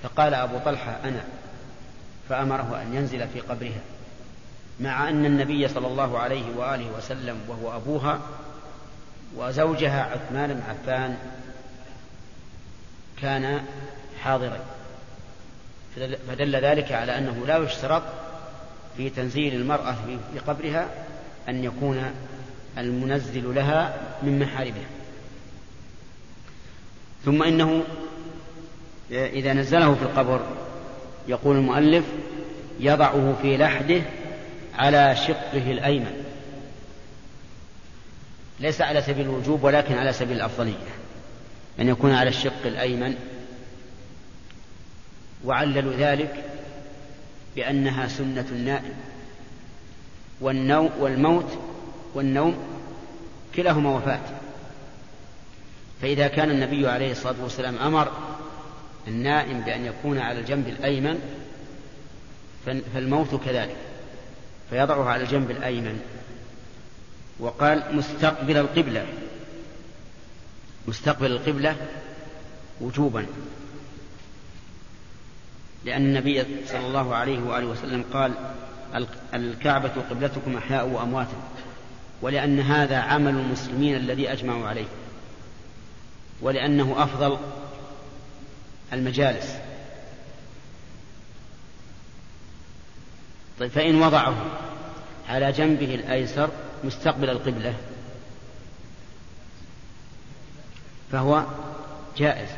فقال 0.04 0.34
أبو 0.34 0.58
طلحة 0.58 1.00
أنا. 1.04 1.24
فأمره 2.30 2.82
أن 2.82 2.96
ينزل 2.96 3.28
في 3.28 3.40
قبرها 3.40 3.82
مع 4.80 5.10
أن 5.10 5.26
النبي 5.26 5.68
صلى 5.68 5.88
الله 5.88 6.20
عليه 6.20 6.56
وآله 6.56 6.98
وسلم 6.98 7.40
وهو 7.48 7.76
أبوها 7.76 8.20
وزوجها 9.36 10.04
عثمان 10.04 10.54
بن 10.54 10.62
عفان 10.70 11.18
كان 13.22 13.64
حاضرين 14.24 14.60
فدل 16.28 16.56
ذلك 16.56 16.92
على 16.92 17.18
أنه 17.18 17.46
لا 17.48 17.58
يشترط 17.58 18.04
في 18.98 19.10
تنزيل 19.10 19.56
المرأة 19.56 19.96
في 20.34 20.40
قبرها 20.40 20.90
أن 21.50 21.64
يكون 21.64 22.12
المنزل 22.78 23.56
لها 23.56 23.98
من 24.24 24.40
محارمها. 24.40 24.90
ثم 27.26 27.44
إنه 27.44 27.84
إذا 29.12 29.54
نزله 29.54 29.96
في 29.96 30.02
القبر 30.02 30.42
يقول 31.28 31.56
المؤلف 31.56 32.06
يضعه 32.80 33.36
في 33.42 33.58
لحده 33.58 34.02
على 34.78 35.16
شقه 35.16 35.72
الأيمن. 35.72 36.25
ليس 38.60 38.82
على 38.82 39.02
سبيل 39.02 39.26
الوجوب 39.26 39.64
ولكن 39.64 39.96
على 39.96 40.14
سبيل 40.14 40.38
الأفضلية. 40.38 40.74
أن 41.80 41.88
يكون 41.90 42.12
على 42.12 42.30
الشق 42.30 42.66
الأيمن. 42.66 43.16
وعللوا 45.46 45.94
ذلك 45.94 46.44
بأنها 47.56 48.08
سنة 48.08 48.46
النائم. 48.52 48.94
والنوم 50.42 50.90
والموت 51.00 51.60
والنوم 52.14 52.58
كلاهما 53.56 53.96
وفاة. 53.96 54.20
فإذا 56.02 56.28
كان 56.28 56.52
النبي 56.52 56.88
عليه 56.88 57.12
الصلاة 57.12 57.44
والسلام 57.44 57.78
أمر 57.78 58.12
النائم 59.08 59.62
بأن 59.62 59.86
يكون 59.86 60.20
على 60.20 60.40
الجنب 60.40 60.68
الأيمن 60.68 61.20
فالموت 62.94 63.36
كذلك. 63.46 63.76
فيضعه 64.70 65.10
على 65.10 65.24
الجنب 65.24 65.52
الأيمن. 65.52 66.02
وقال 67.40 67.96
مستقبل 67.96 68.58
القبلة. 68.58 69.06
مستقبل 70.88 71.32
القبلة 71.32 71.76
وجوبا. 72.82 73.26
لأن 75.86 76.02
النبي 76.02 76.46
صلى 76.68 76.88
الله 76.88 77.16
عليه 77.16 77.40
وآله 77.40 77.66
وسلم 77.66 78.04
قال 78.14 78.34
الكعبة 79.34 79.92
قبلتكم 80.10 80.58
أحياء 80.58 80.88
وأموات 80.88 81.28
ولأن 82.22 82.60
هذا 82.60 82.98
عمل 82.98 83.32
المسلمين 83.32 83.96
الذي 83.96 84.32
أجمعوا 84.32 84.68
عليه 84.68 84.86
ولأنه 86.42 86.96
أفضل 86.98 87.38
المجالس. 88.94 89.56
طيب 93.60 93.72
فإن 93.72 94.02
وضعه 94.02 94.36
على 95.30 95.52
جنبه 95.52 95.96
الأيسر 95.96 96.50
مستقبل 96.86 97.30
القبلة. 97.30 97.74
فهو 101.12 101.44
جائز 102.18 102.50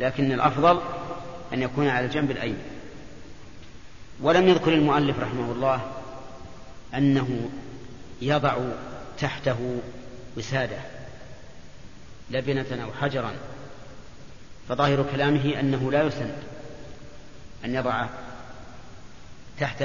لكن 0.00 0.32
الأفضل 0.32 0.80
أن 1.52 1.62
يكون 1.62 1.88
على 1.88 2.06
الجنب 2.06 2.30
الأيمن. 2.30 2.64
ولم 4.20 4.48
يذكر 4.48 4.74
المؤلف 4.74 5.18
رحمه 5.18 5.52
الله 5.52 5.92
أنه 6.94 7.50
يضع 8.22 8.56
تحته 9.18 9.78
وسادة 10.36 10.78
لبنة 12.30 12.84
أو 12.84 12.92
حجرا. 12.92 13.32
فظاهر 14.68 15.04
كلامه 15.12 15.60
أنه 15.60 15.92
لا 15.92 16.02
يسن 16.02 16.30
أن 17.64 17.74
يضع 17.74 18.06
تحت 19.60 19.82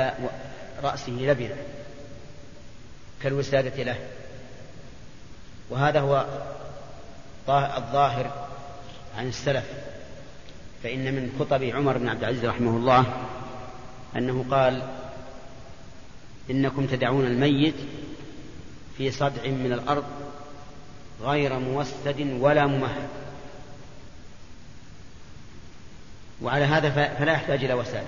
رأسه 0.84 1.12
لبنة. 1.12 1.56
كالوسادة 3.24 3.84
له. 3.84 3.98
وهذا 5.70 6.00
هو 6.00 6.26
الظاهر 7.50 8.48
عن 9.18 9.28
السلف. 9.28 9.66
فإن 10.84 11.14
من 11.14 11.36
خطب 11.40 11.64
عمر 11.64 11.98
بن 11.98 12.10
عبد 12.10 12.24
العزيز 12.24 12.46
رحمه 12.46 12.78
الله 12.78 13.06
أنه 14.16 14.46
قال 14.52 14.82
إنكم 16.50 16.86
تدعون 16.86 17.26
الميت 17.26 17.76
في 18.98 19.12
صدع 19.12 19.44
من 19.46 19.74
الأرض 19.74 20.06
غير 21.22 21.60
موسد 21.60 22.38
ولا 22.40 22.68
ممهد. 22.68 23.10
وعلى 26.42 26.66
هذا 26.66 26.90
فلا 27.16 27.32
يحتاج 27.32 27.64
إلى 27.64 27.74
وسادة. 27.74 28.08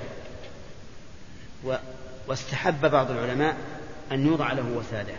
واستحب 2.28 2.91
بعض 2.91 3.12
العلماء 3.12 3.58
أن 4.12 4.26
يوضع 4.28 4.54
له 4.54 4.78
وسادة. 4.78 5.13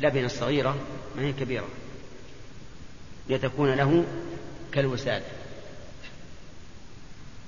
لبنة 0.00 0.28
صغيرة 0.28 0.76
ما 1.16 1.22
هي 1.22 1.32
كبيرة. 1.32 1.68
لتكون 3.28 3.74
له 3.74 4.04
كالوسادة. 4.72 5.24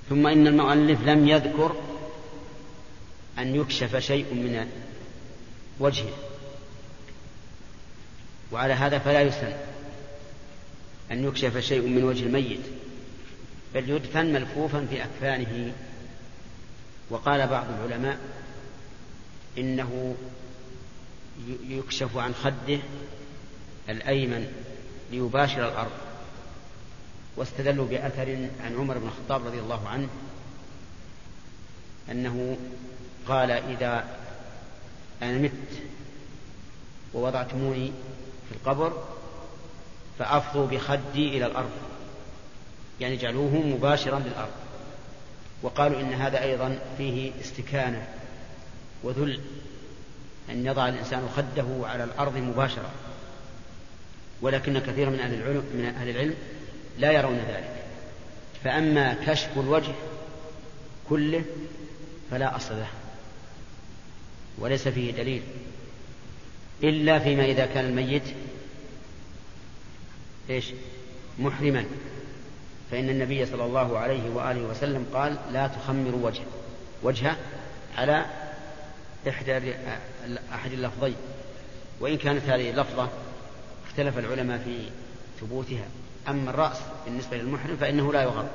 ثم 0.09 0.27
إن 0.27 0.47
المؤلف 0.47 1.01
لم 1.01 1.27
يذكر 1.27 1.75
أن 3.39 3.55
يكشف 3.55 3.95
شيء 3.95 4.33
من 4.33 4.69
وجهه. 5.79 6.13
وعلى 8.51 8.73
هذا 8.73 8.99
فلا 8.99 9.21
يسن 9.21 9.53
أن 11.11 11.23
يكشف 11.23 11.57
شيء 11.57 11.81
من 11.81 12.03
وجه 12.03 12.23
الميت. 12.23 12.61
بل 13.73 13.89
يدفن 13.89 14.33
ملفوفا 14.33 14.87
في 14.89 15.03
أكفانه. 15.03 15.73
وقال 17.09 17.47
بعض 17.47 17.65
العلماء 17.69 18.17
إنه 19.57 20.15
يكشف 21.67 22.17
عن 22.17 22.33
خده 22.33 22.79
الأيمن 23.89 24.47
ليباشر 25.11 25.67
الأرض. 25.67 25.91
واستدلوا 27.35 27.85
بأثر 27.85 28.49
عن 28.63 28.75
عمر 28.75 28.97
بن 28.97 29.07
الخطاب 29.07 29.47
رضي 29.47 29.59
الله 29.59 29.87
عنه 29.87 30.07
أنه 32.11 32.57
قال 33.27 33.51
إذا 33.51 34.19
أنا 35.21 35.37
مت 35.37 35.51
ووضعتموني 37.13 37.91
في 38.49 38.55
القبر 38.55 39.03
فأفضوا 40.19 40.67
بخدي 40.67 41.37
إلى 41.37 41.45
الأرض. 41.45 41.71
يعني 42.99 43.17
جعلوه 43.17 43.55
مباشرا 43.55 44.19
للأرض. 44.19 44.51
وقالوا 45.61 45.99
إن 45.99 46.13
هذا 46.13 46.43
أيضا 46.43 46.79
فيه 46.97 47.31
استكانة 47.41 48.07
وذل. 49.03 49.41
أن 50.51 50.65
يضع 50.65 50.87
الإنسان 50.87 51.29
خده 51.35 51.87
على 51.87 52.03
الأرض 52.03 52.37
مباشرة. 52.37 52.91
ولكن 54.41 54.79
كثير 54.79 55.09
من 55.09 55.19
أهل 55.19 55.33
العلم 55.33 55.63
من 55.73 55.93
أهل 55.97 56.09
العلم 56.09 56.35
لا 56.97 57.11
يرون 57.11 57.37
ذلك. 57.37 57.83
فأما 58.63 59.13
كشف 59.13 59.57
الوجه 59.57 59.93
كله 61.09 61.43
فلا 62.31 62.55
أصل 62.55 62.75
له. 62.75 62.89
وليس 64.57 64.87
فيه 64.87 65.11
دليل. 65.11 65.41
إلا 66.83 67.19
فيما 67.19 67.45
إذا 67.45 67.65
كان 67.65 67.85
الميت 67.85 68.23
إيش؟ 70.49 70.65
محرما. 71.39 71.85
فإن 72.91 73.09
النبي 73.09 73.45
صلى 73.45 73.65
الله 73.65 73.97
عليه 73.97 74.29
وآله 74.29 74.61
وسلم 74.61 75.05
قال 75.13 75.37
لا 75.53 75.67
تخمروا 75.67 76.25
وجهه 76.25 76.45
وجهه 77.03 77.37
على 77.97 78.25
إحدى 79.27 79.73
أحد 80.53 80.71
اللفظين. 80.71 81.15
وإن 81.99 82.17
كانت 82.17 82.43
هذه 82.45 82.69
اللفظة 82.69 83.09
اختلف 83.87 84.17
العلماء 84.17 84.57
في 84.57 84.89
ثبوتها. 85.41 85.85
أما 86.27 86.49
الرأس 86.49 86.77
بالنسبة 87.05 87.37
للمحرم 87.37 87.77
فإنه 87.77 88.13
لا 88.13 88.23
يغطى 88.23 88.49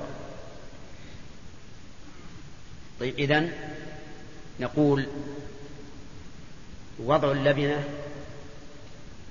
طيب 3.01 3.19
إذن 3.19 3.53
نقول 4.61 5.07
وضع 6.99 7.33
اللبنة 7.33 7.85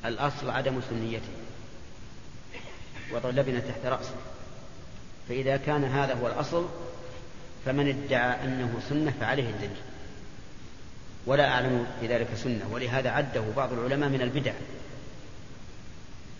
الأصل 0.05 0.49
عدم 0.49 0.81
سنيته. 0.89 1.33
وضع 3.11 3.29
اللبنة 3.29 3.59
تحت 3.59 3.85
رأسه. 3.85 4.15
فإذا 5.29 5.57
كان 5.57 5.83
هذا 5.83 6.13
هو 6.13 6.27
الأصل 6.27 6.67
فمن 7.65 7.87
ادعى 7.87 8.43
أنه 8.43 8.79
سنة 8.89 9.13
فعليه 9.19 9.49
الدليل. 9.49 9.92
ولا 11.25 11.49
أعلم 11.49 11.85
في 11.99 12.07
ذلك 12.07 12.27
سنة 12.35 12.69
ولهذا 12.71 13.09
عده 13.09 13.43
بعض 13.57 13.73
العلماء 13.73 14.09
من 14.09 14.21
البدع. 14.21 14.53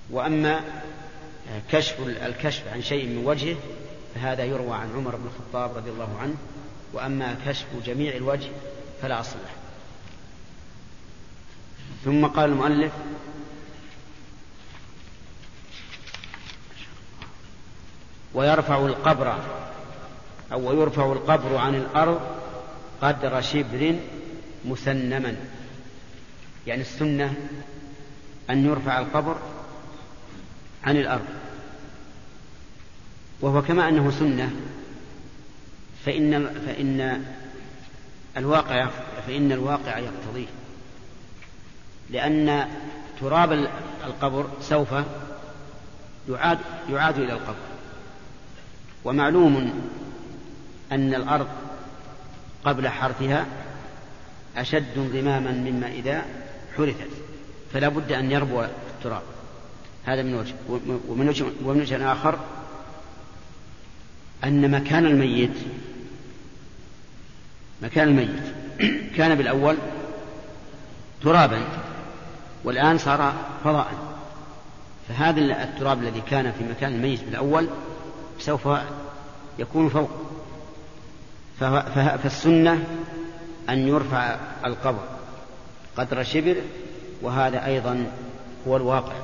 وأما 0.09 0.61
كشف 1.71 1.95
الكشف 2.07 2.67
عن 2.73 2.81
شيء 2.81 3.07
من 3.07 3.25
وجهه 3.25 3.55
فهذا 4.15 4.43
يروى 4.43 4.75
عن 4.75 4.93
عمر 4.95 5.15
بن 5.15 5.27
الخطاب 5.27 5.77
رضي 5.77 5.89
الله 5.89 6.17
عنه. 6.21 6.35
وأما 6.93 7.35
كشف 7.45 7.65
جميع 7.85 8.15
الوجه 8.15 8.49
فلا 9.01 9.19
أصل 9.19 9.35
له. 9.35 9.53
ثم 12.05 12.25
قال 12.25 12.49
المؤلف 12.49 12.91
ويرفع 18.33 18.85
القبر 18.85 19.39
أو 20.51 20.81
يرفع 20.81 21.11
القبر 21.11 21.57
عن 21.57 21.75
الأرض 21.75 22.21
قدر 23.01 23.41
شبر 23.41 23.95
مسنما. 24.65 25.35
يعني 26.67 26.81
السنة 26.81 27.33
أن 28.49 28.65
يرفع 28.65 28.99
القبر 28.99 29.37
عن 30.83 30.97
الأرض. 30.97 31.25
وهو 33.41 33.61
كما 33.61 33.89
أنه 33.89 34.11
سنة 34.11 34.51
فإن 36.05 36.45
فإن 36.65 37.25
الواقع 38.37 38.89
فإن 39.27 39.51
الواقع 39.51 39.97
يقتضيه. 39.97 40.47
لأن 42.09 42.69
تراب 43.19 43.67
القبر 44.05 44.47
سوف 44.61 44.93
يعاد 46.29 46.59
يعاد 46.89 47.19
إلى 47.19 47.33
القبر. 47.33 47.55
ومعلوم 49.03 49.73
أن 50.91 51.13
الأرض 51.13 51.47
قبل 52.65 52.89
حرثها 52.89 53.45
أشد 54.57 54.97
انضماما 54.97 55.51
مما 55.51 55.87
إذا 55.87 56.25
حرثت 56.77 57.09
فلا 57.73 57.87
بد 57.87 58.11
أن 58.11 58.31
يربو 58.31 58.61
التراب. 58.61 59.21
هذا 60.05 60.23
من 60.23 60.33
وجه 60.33 60.53
ومن 61.07 61.29
وجه, 61.29 61.45
ومن 61.65 61.81
وجه 61.81 62.11
آخر 62.11 62.39
أن 64.43 64.71
مكان 64.71 65.05
الميت 65.05 65.57
مكان 67.81 68.07
الميت 68.07 68.43
كان 69.17 69.35
بالأول 69.35 69.77
ترابا 71.23 71.61
والآن 72.63 72.97
صار 72.97 73.33
فضاء 73.63 73.93
فهذا 75.09 75.63
التراب 75.63 76.01
الذي 76.03 76.21
كان 76.21 76.51
في 76.51 76.63
مكان 76.63 76.93
الميت 76.93 77.23
بالأول 77.23 77.67
سوف 78.39 78.69
يكون 79.59 79.89
فوق. 79.89 80.09
فالسنة 82.23 82.83
أن 83.69 83.87
يرفع 83.87 84.37
القبر 84.65 85.07
قدر 85.97 86.23
شبر 86.23 86.55
وهذا 87.21 87.65
أيضا 87.65 88.11
هو 88.67 88.77
الواقع. 88.77 89.15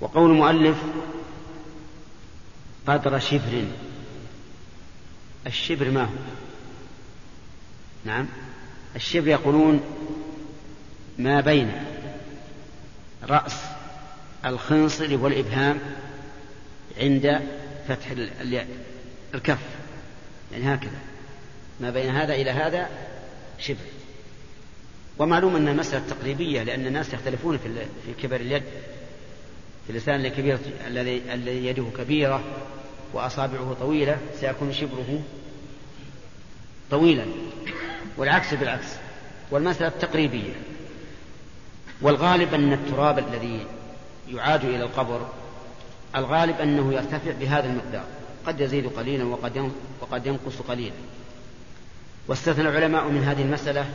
وقول 0.00 0.30
المؤلف 0.30 0.76
قدر 2.86 3.18
شبر 3.18 3.64
الشبر 5.46 5.90
ما 5.90 6.02
هو؟ 6.02 6.14
نعم 8.04 8.26
الشبر 8.96 9.28
يقولون 9.28 9.80
ما 11.18 11.40
بين 11.40 11.72
رأس 13.28 13.56
الخنصر 14.44 15.16
والإبهام 15.16 15.80
عند 17.00 17.40
فتح 17.88 18.10
الكف. 19.34 19.58
يعني 20.52 20.74
هكذا. 20.74 20.98
ما 21.80 21.90
بين 21.90 22.10
هذا 22.10 22.34
إلى 22.34 22.50
هذا 22.50 22.88
شبر 23.66 23.76
ومعلوم 25.18 25.56
أن 25.56 25.68
المسألة 25.68 26.04
تقريبية 26.10 26.62
لأن 26.62 26.86
الناس 26.86 27.14
يختلفون 27.14 27.58
في 27.58 28.12
كبر 28.22 28.36
اليد. 28.36 28.62
في 29.84 29.90
الإنسان 29.90 30.24
الكبير 30.24 30.58
الذي 30.86 31.22
الذي 31.32 31.66
يده 31.66 31.86
كبيرة 31.98 32.44
وأصابعه 33.12 33.76
طويلة 33.80 34.18
سيكون 34.40 34.72
شبره 34.72 35.22
طويلا. 36.90 37.24
والعكس 38.16 38.54
بالعكس. 38.54 38.88
والمسألة 39.50 39.88
تقريبية. 39.88 40.52
والغالب 42.02 42.54
أن 42.54 42.72
التراب 42.72 43.18
الذي 43.18 43.66
يعاد 44.28 44.64
إلى 44.64 44.82
القبر 44.82 45.28
الغالب 46.16 46.60
أنه 46.60 46.94
يرتفع 46.94 47.32
بهذا 47.40 47.66
المقدار. 47.66 48.04
قد 48.46 48.60
يزيد 48.60 48.86
قليلا 48.86 49.24
وقد 49.24 49.72
وقد 50.00 50.26
ينقص 50.26 50.56
قليلا. 50.68 50.94
واستثنى 52.28 52.68
العلماء 52.68 53.08
من 53.08 53.22
هذه 53.24 53.42
المسألة 53.42 53.86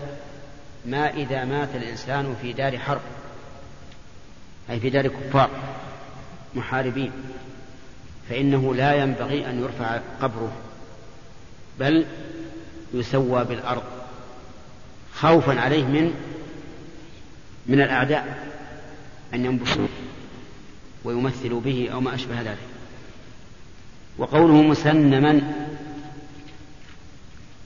ما 0.86 1.14
إذا 1.14 1.46
مات 1.46 1.70
الإنسان 1.76 2.36
في 2.42 2.54
دار 2.54 2.78
حرب. 2.78 3.02
أي 4.70 4.80
في 4.80 4.90
دار 4.90 5.08
كفار 5.08 5.50
محاربين. 6.56 7.12
فإنه 8.30 8.76
لا 8.76 8.94
ينبغي 8.94 9.50
أن 9.50 9.62
يرفع 9.62 10.00
قبره 10.22 10.52
بل 11.80 12.06
يسوى 12.94 13.44
بالأرض 13.44 13.84
خوفا 15.16 15.60
عليه 15.60 15.84
من 15.84 16.14
من 17.68 17.82
الأعداء 17.82 18.48
أن 19.34 19.46
ينبشوا 19.46 19.88
ويمثلوا 21.04 21.62
به 21.62 21.90
أو 21.94 22.02
ما 22.02 22.16
أشبه 22.16 22.42
ذلك. 22.42 22.58
وقوله 24.18 24.62
مسنما 24.62 25.42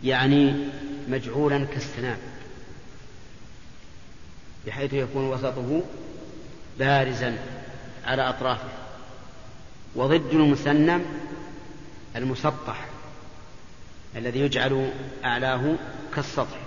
يعني 0.04 0.54
مجعولا 1.08 1.66
كالسنام 1.66 2.18
بحيث 4.68 4.94
يكون 4.94 5.30
وسطه 5.30 5.82
بارزا 6.80 7.38
على 8.06 8.30
أطرافه 8.30 8.70
وضد 9.96 10.34
المسنم 10.34 11.06
المسطح 12.16 12.86
الذي 14.16 14.39
يجعل 14.39 14.92
أعلاه 15.26 15.76
كالسطح. 16.16 16.58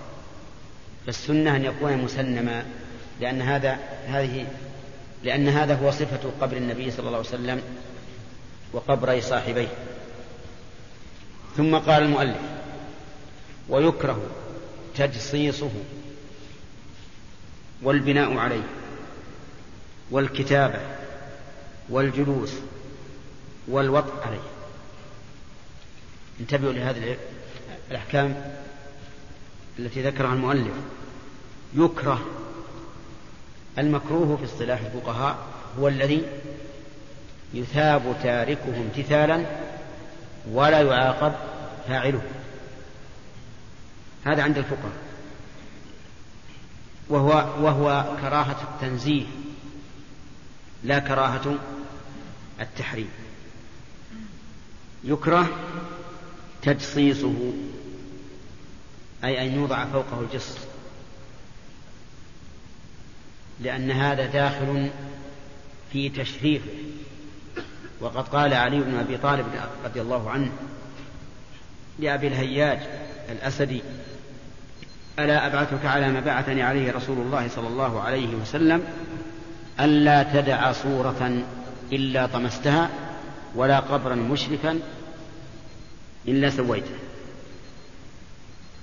فالسنة 1.05 1.55
أن 1.55 1.65
يكون 1.65 1.97
مسنما 1.97 2.65
لأن 3.21 3.41
هذا 3.41 3.77
هذه 4.07 4.47
لأن 5.23 5.47
هذا 5.47 5.75
هو 5.75 5.91
صفة 5.91 6.31
قبر 6.41 6.57
النبي 6.57 6.91
صلى 6.91 7.07
الله 7.07 7.17
عليه 7.17 7.27
وسلم 7.29 7.61
وقبري 8.73 9.21
صاحبيه. 9.21 9.67
ثم 11.57 11.75
قال 11.75 12.03
المؤلف 12.03 12.56
ويكره 13.69 14.21
تجصيصه 14.95 15.71
والبناء 17.83 18.37
عليه 18.37 18.63
والكتابة 20.11 20.79
والجلوس 21.89 22.53
والوطء 23.67 24.13
عليه. 24.27 24.47
انتبهوا 26.39 26.73
لهذه 26.73 27.17
الأحكام 27.91 28.55
التي 29.79 30.01
ذكرها 30.01 30.33
المؤلف. 30.33 30.73
يكره 31.75 32.25
المكروه 33.77 34.37
في 34.37 34.45
اصطلاح 34.45 34.79
الفقهاء 34.79 35.37
هو 35.79 35.87
الذي 35.87 36.23
يثاب 37.53 38.15
تاركه 38.23 38.77
امتثالا 38.77 39.45
ولا 40.51 40.81
يعاقب 40.81 41.33
فاعله. 41.87 42.21
هذا 44.27 44.43
عند 44.43 44.57
الفقهاء. 44.57 44.97
وهو 47.09 47.29
وهو 47.65 48.15
كراهة 48.21 48.61
التنزيه 48.73 49.25
لا 50.83 50.99
كراهة 50.99 51.55
التحريم. 52.61 53.09
يكره 55.03 55.49
تجصيصه 56.61 57.53
أي 59.23 59.47
أن 59.47 59.55
يوضع 59.55 59.85
فوقه 59.85 60.21
الجص. 60.21 60.57
لأن 63.59 63.91
هذا 63.91 64.25
داخل 64.25 64.89
في 65.93 66.09
تشريفه 66.09 66.69
وقد 67.99 68.27
قال 68.27 68.53
علي 68.53 68.79
بن 68.79 68.95
أبي 68.95 69.17
طالب 69.17 69.45
رضي 69.85 70.01
الله 70.01 70.29
عنه 70.29 70.51
لأبي 71.99 72.27
الهياج 72.27 72.79
الأسدي 73.29 73.81
ألا 75.19 75.47
أبعثك 75.47 75.85
على 75.85 76.11
ما 76.11 76.19
بعثني 76.19 76.63
عليه 76.63 76.91
رسول 76.91 77.17
الله 77.17 77.47
صلى 77.47 77.67
الله 77.67 78.01
عليه 78.01 78.35
وسلم 78.35 78.83
ألا 79.79 80.23
تدع 80.23 80.71
صورة 80.71 81.43
إلا 81.91 82.25
طمستها 82.25 82.89
ولا 83.55 83.79
قبرا 83.79 84.15
مشرفا 84.15 84.79
إلا 86.27 86.49
سويته. 86.49 86.95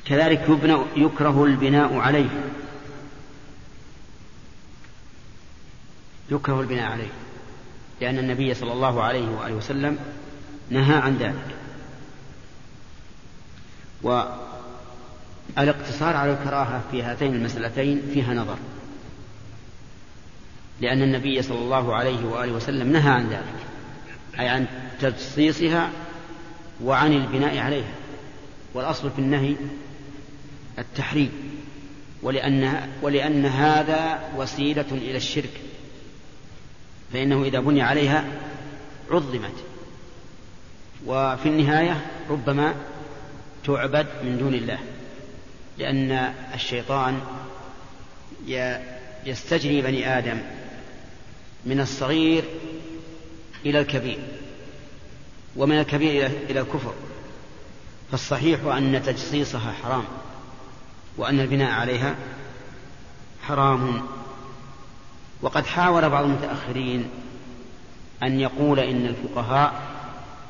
كذلك 0.04 0.48
يبنى 0.48 0.78
يكره 0.96 1.44
البناء 1.44 1.98
عليه. 1.98 2.30
يكره 6.30 6.60
البناء 6.60 6.92
عليه. 6.92 7.10
لأن 8.00 8.18
النبي 8.18 8.54
صلى 8.54 8.72
الله 8.72 9.02
عليه 9.02 9.28
وآله 9.28 9.54
وسلم 9.54 9.98
نهى 10.70 10.94
عن 10.94 11.16
ذلك. 11.16 11.56
والاقتصار 15.56 16.16
على 16.16 16.32
الكراهة 16.32 16.82
في 16.90 17.02
هاتين 17.02 17.34
المسألتين 17.34 18.02
فيها 18.14 18.34
نظر. 18.34 18.56
لأن 20.80 21.02
النبي 21.02 21.42
صلى 21.42 21.58
الله 21.58 21.94
عليه 21.94 22.26
وآله 22.26 22.52
وسلم 22.52 22.92
نهى 22.92 23.10
عن 23.10 23.28
ذلك 23.28 23.66
أي 24.40 24.48
عن 24.48 24.66
تجصيصها 25.00 25.90
وعن 26.82 27.12
البناء 27.12 27.58
عليها. 27.58 27.94
والأصل 28.74 29.10
في 29.10 29.18
النهي 29.18 29.56
التحريم 30.78 31.30
ولأن, 32.22 32.88
ولأن 33.02 33.46
هذا 33.46 34.18
وسيلة 34.36 34.86
إلى 34.92 35.16
الشرك 35.16 35.60
فإنه 37.12 37.44
إذا 37.44 37.60
بني 37.60 37.82
عليها 37.82 38.24
عظمت. 39.10 39.64
وفي 41.06 41.48
النهاية 41.48 42.06
ربما 42.30 42.74
تعبد 43.64 44.06
من 44.24 44.38
دون 44.38 44.54
الله. 44.54 44.78
لأن 45.78 46.34
الشيطان 46.54 47.20
يستجري 49.26 49.82
بني 49.82 50.18
آدم 50.18 50.38
من 51.66 51.80
الصغير 51.80 52.44
إلى 53.66 53.80
الكبير 53.80 54.18
ومن 55.56 55.78
الكبير 55.78 56.26
إلى 56.26 56.60
الكفر. 56.60 56.94
فالصحيح 58.10 58.64
أن 58.64 59.02
تجصيصها 59.06 59.72
حرام 59.82 60.04
وأن 61.16 61.40
البناء 61.40 61.72
عليها 61.72 62.14
حرام. 63.42 64.02
وقد 65.42 65.66
حاول 65.66 66.10
بعض 66.10 66.24
المتأخرين 66.24 67.08
أن 68.22 68.40
يقول 68.40 68.80
إن 68.80 69.06
الفقهاء 69.06 69.82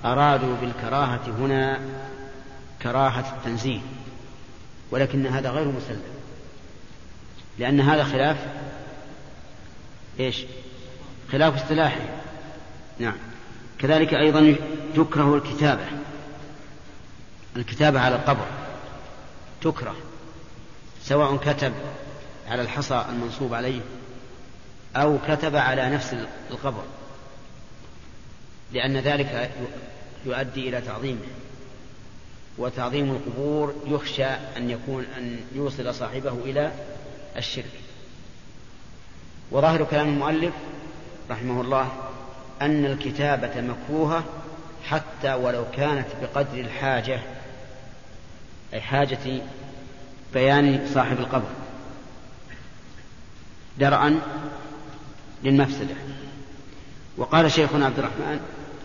أرادوا 0.04 0.56
بالكراهة 0.60 1.22
هنا 1.38 1.80
كراهة 2.82 3.34
التنزيه. 3.36 3.80
ولكن 4.94 5.26
هذا 5.26 5.50
غير 5.50 5.68
مسلم. 5.68 6.02
لأن 7.58 7.80
هذا 7.80 8.04
خلاف 8.04 8.36
إيش؟ 10.20 10.44
خلاف 11.32 11.62
اصطلاحي 11.62 12.00
نعم. 12.98 13.16
كذلك 13.78 14.14
أيضا 14.14 14.56
تكره 14.96 15.34
الكتابة. 15.34 15.86
الكتابة 17.56 18.00
على 18.00 18.16
القبر. 18.16 18.46
تكره. 19.62 19.96
سواء 21.02 21.36
كتب 21.36 21.72
على 22.48 22.62
الحصى 22.62 23.04
المنصوب 23.08 23.54
عليه 23.54 23.80
أو 24.96 25.18
كتب 25.28 25.56
على 25.56 25.90
نفس 25.90 26.16
القبر. 26.50 26.84
لأن 28.72 28.96
ذلك 28.96 29.50
يؤدي 30.26 30.68
إلى 30.68 30.80
تعظيمه. 30.80 31.26
وتعظيم 32.58 33.10
القبور 33.10 33.74
يخشى 33.86 34.26
أن 34.26 34.70
يكون 34.70 35.04
أن 35.18 35.40
يوصل 35.54 35.94
صاحبه 35.94 36.32
إلى 36.44 36.72
الشرك. 37.36 37.70
وظاهر 39.50 39.84
كلام 39.84 40.08
المؤلف 40.08 40.54
رحمه 41.30 41.60
الله 41.60 41.92
أن 42.62 42.84
الكتابة 42.84 43.60
مكروهة 43.60 44.24
حتى 44.84 45.34
ولو 45.34 45.64
كانت 45.76 46.06
بقدر 46.22 46.60
الحاجة 46.60 47.20
أي 48.74 48.80
حاجة 48.80 49.42
بيان 50.34 50.86
صاحب 50.94 51.18
القبر 51.18 51.48
درءا 53.78 54.20
للمفسدة. 55.44 55.94
وقال 57.16 57.52
شيخنا 57.52 57.86
عبد 57.86 57.98
الرحمن 57.98 58.40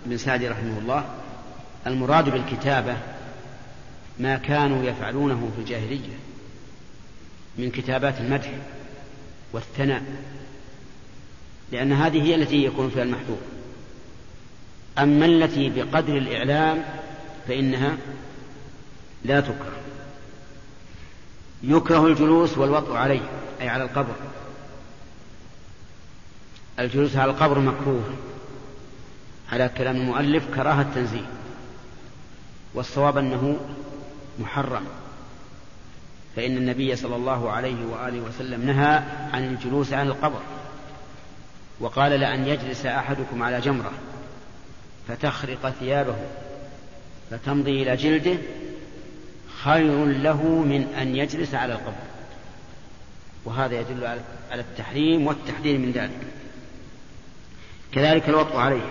بن 0.06 0.18
سعدي 0.18 0.48
رحمه 0.48 0.78
الله 0.78 1.06
المراد 1.88 2.30
بالكتابة 2.30 2.98
ما 4.20 4.38
كانوا 4.38 4.84
يفعلونه 4.84 5.52
في 5.56 5.62
الجاهلية 5.62 6.20
من 7.58 7.72
كتابات 7.72 8.20
المدح 8.20 8.52
والثناء 9.54 10.04
لأن 11.72 11.92
هذه 11.94 12.22
هي 12.22 12.36
التي 12.36 12.64
يكون 12.64 12.90
فيها 12.90 13.04
المحذور 13.04 13.40
أما 14.98 15.26
التي 15.26 15.70
بقدر 15.70 16.18
الإعلام 16.18 16.84
فإنها 17.48 17.98
لا 19.26 19.42
تكره. 19.42 19.78
يكره 21.64 22.08
الجلوس 22.08 22.58
والوطء 22.58 22.94
عليه 22.94 23.22
أي 23.62 23.70
على 23.70 23.84
القبر. 23.84 24.16
الجلوس 26.80 27.16
على 27.16 27.32
القبر 27.32 27.60
مكروه 27.60 28.04
على 29.52 29.70
كلام 29.78 29.96
المؤلف 29.96 30.56
كراهة 30.56 30.96
تنزيه 30.96 31.30
والصواب 32.74 33.18
أنه 33.18 33.60
محرم. 34.40 34.86
فإن 36.36 36.58
النبي 36.58 36.96
صلى 36.96 37.16
الله 37.16 37.52
عليه 37.52 37.86
وآله 37.86 38.20
وسلم 38.20 38.66
نهى 38.66 39.04
عن 39.34 39.44
الجلوس 39.48 39.94
عن 39.94 40.08
القبر 40.08 40.42
وقال 41.80 42.12
لأن 42.12 42.48
يجلس 42.48 42.86
أحدكم 42.86 43.44
على 43.44 43.62
جمرة 43.62 43.92
فتخرق 45.08 45.70
ثيابه 45.80 46.16
فتمضي 47.32 47.84
إلى 47.84 47.96
جلده 47.96 48.38
خير 49.64 50.06
له 50.06 50.44
من 50.44 50.94
أن 51.02 51.16
يجلس 51.16 51.54
على 51.56 51.74
القبر. 51.74 52.04
وهذا 53.46 53.80
يدل 53.80 54.06
على 54.52 54.62
التحريم 54.62 55.28
والتحذير 55.28 55.78
من 55.78 55.92
ذلك. 55.92 56.20
كذلك 57.92 58.30
الوطء 58.30 58.56
عليه. 58.58 58.90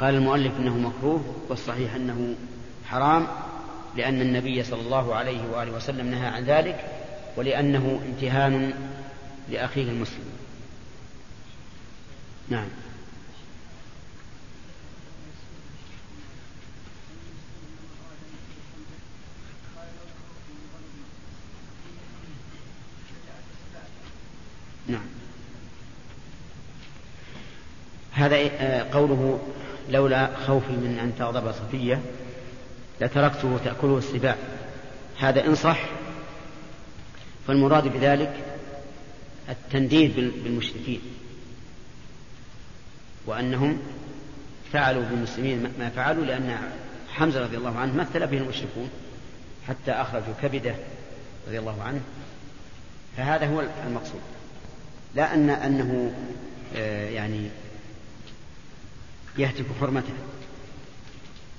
قال 0.00 0.14
المؤلف 0.14 0.52
إنه 0.58 0.78
مكروه 0.78 1.34
والصحيح 1.48 1.94
أنه 1.94 2.34
حرام 2.90 3.26
لأن 3.96 4.20
النبي 4.20 4.62
صلى 4.62 4.80
الله 4.80 5.14
عليه 5.14 5.48
وآله 5.52 5.72
وسلم 5.72 6.06
نهى 6.06 6.26
عن 6.26 6.44
ذلك 6.44 6.84
ولأنه 7.36 8.00
امتهان 8.06 8.72
لأخيه 9.50 9.82
المسلم. 9.82 10.24
نعم. 12.48 12.68
نعم. 24.88 25.00
هذا 28.12 28.36
آه، 28.36 28.86
قوله 28.92 29.40
لولا 29.90 30.36
خوفي 30.46 30.72
من 30.72 30.98
أن 31.02 31.12
تغضب 31.18 31.52
صفية 31.52 32.00
لتركته 33.00 33.58
تأكله 33.64 33.98
السباع. 33.98 34.36
هذا 35.18 35.46
إن 35.46 35.54
صح 35.54 35.80
فالمراد 37.46 37.88
بذلك 37.88 38.44
التنديد 39.48 40.14
بالمشركين. 40.44 41.00
وأنهم 43.26 43.78
فعلوا 44.72 45.02
بالمسلمين 45.02 45.72
ما 45.78 45.88
فعلوا 45.88 46.24
لأن 46.24 46.58
حمزة 47.12 47.42
رضي 47.42 47.56
الله 47.56 47.78
عنه 47.78 47.96
مثل 47.96 48.26
به 48.26 48.38
المشركون 48.38 48.90
حتى 49.68 49.92
أخرجوا 49.92 50.34
كبدة 50.42 50.74
رضي 51.48 51.58
الله 51.58 51.82
عنه. 51.82 52.00
فهذا 53.16 53.46
هو 53.46 53.62
المقصود. 53.86 54.20
لا 55.14 55.34
أن 55.34 55.50
أنه 55.50 56.12
آه، 56.76 57.08
يعني 57.08 57.48
يهتك 59.38 59.64
حرمته. 59.80 60.12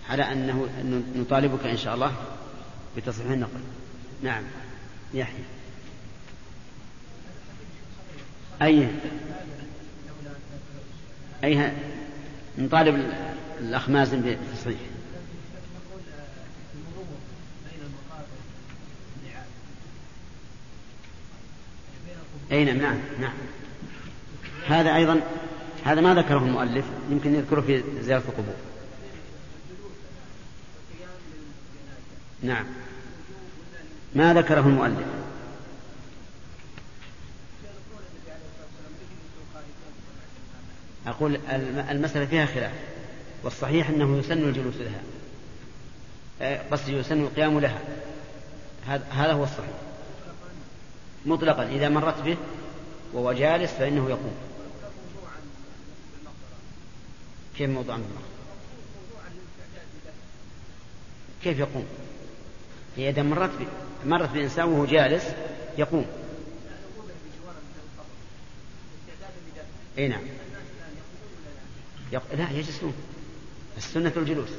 على 0.10 0.32
أنه 0.32 0.68
نطالبك 1.16 1.66
إن 1.66 1.78
شاء 1.78 1.96
الله 1.96 2.12
بتصحيح 2.98 3.32
النقل. 3.32 3.60
نعم. 4.24 4.44
يحيى. 5.14 5.44
أي 8.62 8.88
أي 11.44 11.72
نطالب 12.58 13.12
الأخ 13.60 13.90
مازن 13.90 14.22
بالتصحيح 14.22 14.80
أي 22.52 22.66
نعم 22.66 22.78
نعم 22.78 22.98
نعم. 23.20 23.34
هذا 24.68 24.96
أيضا 24.96 25.22
هذا 25.84 26.02
ما 26.02 26.16
ذكره 26.16 26.38
المؤلف 26.38 26.86
يمكن 27.12 27.36
يذكره 27.36 27.62
في 27.62 27.84
زيارة 28.02 28.24
القبور. 28.28 28.71
نعم. 32.42 32.66
ما 34.16 34.34
ذكره 34.34 34.60
المؤلف. 34.60 35.08
أقول 41.08 41.40
المسألة 41.90 42.26
فيها 42.26 42.46
خلاف 42.46 42.72
والصحيح 43.44 43.90
أنه 43.90 44.18
يسن 44.18 44.50
الجلوس 44.50 44.76
لها. 44.76 45.02
آه، 46.42 46.62
قصدي 46.72 46.94
يسن 46.94 47.22
القيام 47.22 47.60
لها. 47.60 47.82
هذا 49.12 49.34
هو 49.34 49.44
الصحيح. 49.44 49.76
مطلقا 51.26 51.68
إذا 51.68 51.90
مرت 51.90 52.22
به 52.22 52.38
وهو 53.14 53.34
جالس 53.34 53.72
فإنه 53.72 54.10
يقوم. 54.10 54.36
كيف 57.58 57.70
موضوع 57.70 57.96
عن 57.96 58.04
كيف 61.44 61.60
يقوم؟ 61.60 61.86
هي 62.98 63.10
إذا 63.10 63.24
مرت 63.24 63.50
ب... 63.50 63.68
مرت 64.08 64.30
بإنسان 64.30 64.66
وهو 64.66 64.86
جالس 64.86 65.24
يقوم. 65.78 66.06
أي 69.98 70.08
نعم. 70.08 70.22
يق... 72.12 72.24
لا 72.38 72.52
يجلسون 72.52 72.94
السنة 73.78 74.14
الجلوس 74.18 74.50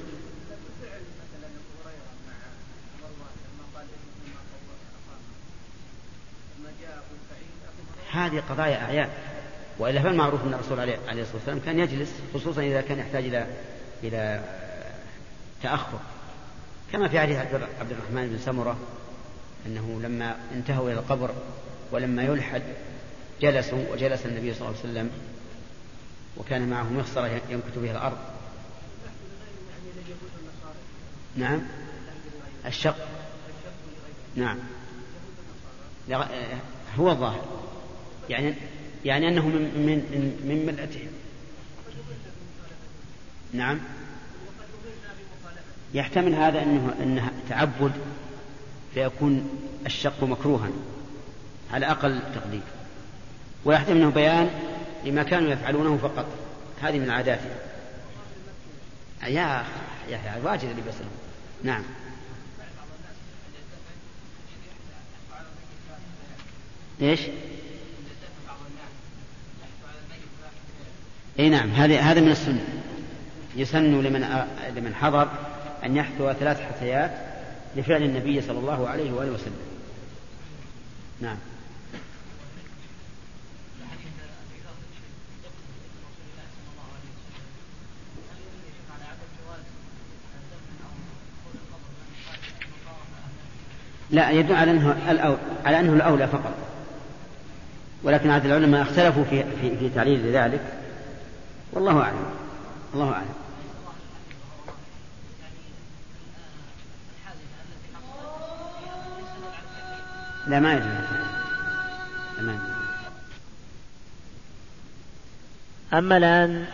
هذه 8.12 8.42
قضايا 8.50 8.84
أعيان. 8.84 9.08
وإلا 9.78 10.02
فالمعروف 10.02 10.42
أن 10.44 10.54
الرسول 10.54 10.80
عليه 10.80 10.94
الصلاة 11.22 11.34
والسلام 11.34 11.60
كان 11.66 11.78
يجلس 11.78 12.12
خصوصا 12.34 12.62
إذا 12.62 12.80
كان 12.80 12.98
يحتاج 12.98 13.24
إلى 13.24 13.46
إلى 14.02 14.44
تأخر. 15.62 16.00
كما 16.92 17.08
في 17.08 17.20
حديث 17.20 17.36
عبد 17.36 17.90
الرحمن 17.90 18.28
بن 18.28 18.38
سمرة 18.38 18.76
أنه 19.66 20.00
لما 20.02 20.36
انتهوا 20.54 20.90
إلى 20.90 21.00
القبر 21.00 21.30
ولما 21.92 22.22
يلحد 22.22 22.62
جلسوا 23.40 23.92
وجلس 23.92 24.26
النبي 24.26 24.54
صلى 24.54 24.68
الله 24.68 24.78
عليه 24.78 24.90
وسلم 24.90 25.10
وكان 26.36 26.68
معه 26.68 26.92
مخصرة 26.92 27.40
ينكت 27.50 27.78
بها 27.78 27.92
الأرض. 27.92 28.18
نعم. 31.36 31.60
الشق. 32.66 32.96
نعم. 34.36 34.58
هو 36.98 37.10
الظاهر. 37.10 37.44
يعني 38.30 38.54
يعني 39.04 39.28
أنه 39.28 39.46
من 39.46 39.62
من 39.62 40.40
من 40.44 40.66
ملتهم. 40.66 41.12
نعم. 43.52 43.80
يحتمل 45.94 46.34
هذا 46.34 46.62
أنه 46.62 46.94
أنه 47.02 47.30
تعبد 47.48 47.92
فيكون 48.94 49.50
الشق 49.86 50.24
مكروها 50.24 50.70
على 51.72 51.86
أقل 51.86 52.20
تقدير. 52.34 52.62
ويحتمل 53.64 53.96
أنه 53.96 54.10
بيان 54.10 54.50
لما 55.04 55.22
كانوا 55.22 55.50
يفعلونه 55.50 55.96
فقط. 55.96 56.26
هذه 56.82 56.98
من 56.98 57.10
عاداتهم 57.10 57.50
يا 59.22 59.64
يا 60.08 60.40
واجد 60.44 60.64
اللي 60.64 60.82
بيسلم 60.82 61.08
نعم. 61.62 61.82
إيش؟ 67.02 67.20
إي 71.38 71.48
نعم 71.48 71.70
هذا 71.70 72.00
هذا 72.00 72.20
من 72.20 72.30
السنة. 72.30 72.64
يسن 73.56 74.02
لمن 74.02 74.46
لمن 74.76 74.94
حضر 74.94 75.28
أن 75.84 75.96
يحثو 75.96 76.32
ثلاث 76.32 76.60
حثيات 76.60 77.10
لفعل 77.76 78.02
النبي 78.02 78.42
صلى 78.42 78.58
الله 78.58 78.88
عليه 78.88 79.12
وآله 79.12 79.32
وسلم. 79.32 79.56
نعم. 81.20 81.36
لا 94.10 94.30
يدل 94.30 94.54
على 94.54 94.70
أنه 94.70 94.96
على 95.64 95.80
أنه 95.80 95.92
الأولى 95.92 96.28
فقط. 96.28 96.54
ولكن 98.02 98.30
عاد 98.30 98.46
العلماء 98.46 98.82
اختلفوا 98.82 99.24
في 99.24 99.44
في, 99.60 99.76
في 99.76 99.88
تعليل 99.88 100.36
ذلك. 100.36 100.60
والله 101.72 102.00
أعلم. 102.00 102.26
الله 102.94 103.12
أعلم. 103.12 103.41
لا 110.46 110.60
ما 110.60 110.72
يجوز 110.72 110.86
ما 112.40 112.52
يجوز 112.52 112.72
أما 115.94 116.16
الآن 116.16 116.64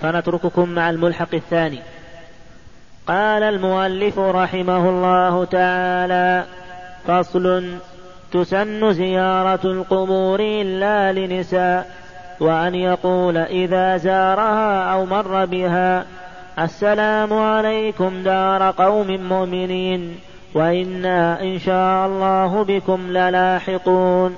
فنترككم 0.00 0.68
مع 0.68 0.90
الملحق 0.90 1.34
الثاني. 1.34 1.82
قال 3.06 3.42
المؤلف 3.42 4.18
رحمه 4.18 4.88
الله 4.88 5.44
تعالى 5.44 6.44
فصل 7.06 7.74
تسن 8.32 8.92
زيارة 8.92 9.60
القبور 9.64 10.40
إلا 10.40 11.12
لنساء 11.12 11.96
وأن 12.40 12.74
يقول 12.74 13.36
إذا 13.36 13.96
زارها 13.96 14.92
أو 14.92 15.06
مر 15.06 15.44
بها 15.44 16.04
السلام 16.58 17.32
عليكم 17.32 18.22
دار 18.22 18.70
قوم 18.70 19.06
مؤمنين. 19.28 20.18
وإنا 20.54 21.42
إن 21.42 21.58
شاء 21.58 22.06
الله 22.06 22.64
بكم 22.64 23.00
للاحقون. 23.10 24.36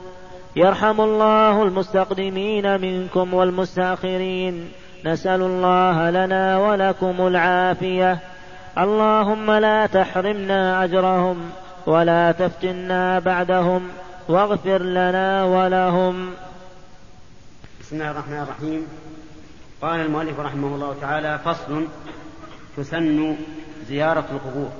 يرحم 0.57 1.01
الله 1.01 1.63
المستقدمين 1.63 2.81
منكم 2.81 3.35
والمستأخرين. 3.35 4.73
نسأل 5.05 5.43
الله 5.43 6.11
لنا 6.11 6.59
ولكم 6.59 7.27
العافية. 7.27 8.19
اللهم 8.79 9.51
لا 9.51 9.87
تحرمنا 9.87 10.85
أجرهم 10.85 11.51
ولا 11.87 12.33
تفتنا 12.33 13.19
بعدهم 13.19 13.89
واغفر 14.29 14.83
لنا 14.83 15.45
ولهم. 15.45 16.31
بسم 17.81 17.97
الله 17.97 18.11
الرحمن 18.11 18.39
الرحيم. 18.43 18.87
قال 19.83 20.01
المؤلف 20.01 20.41
رحمه 20.41 20.75
الله 20.75 20.95
تعالى 21.01 21.39
فصل 21.45 21.87
تسن 22.77 23.37
زيارة 23.89 24.25
القبور. 24.33 24.71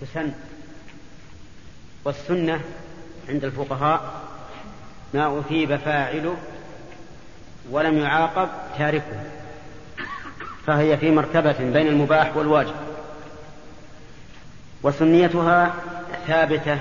تسن. 0.00 0.32
والسنة 2.04 2.60
عند 3.28 3.44
الفقهاء 3.44 4.22
ما 5.14 5.40
أثيب 5.40 5.76
فاعله 5.76 6.36
ولم 7.70 7.98
يعاقب 7.98 8.48
تاركه 8.78 9.24
فهي 10.66 10.96
في 10.96 11.10
مرتبة 11.10 11.58
بين 11.58 11.86
المباح 11.86 12.36
والواجب. 12.36 12.74
وسنيتها 14.82 15.74
ثابتة 16.26 16.78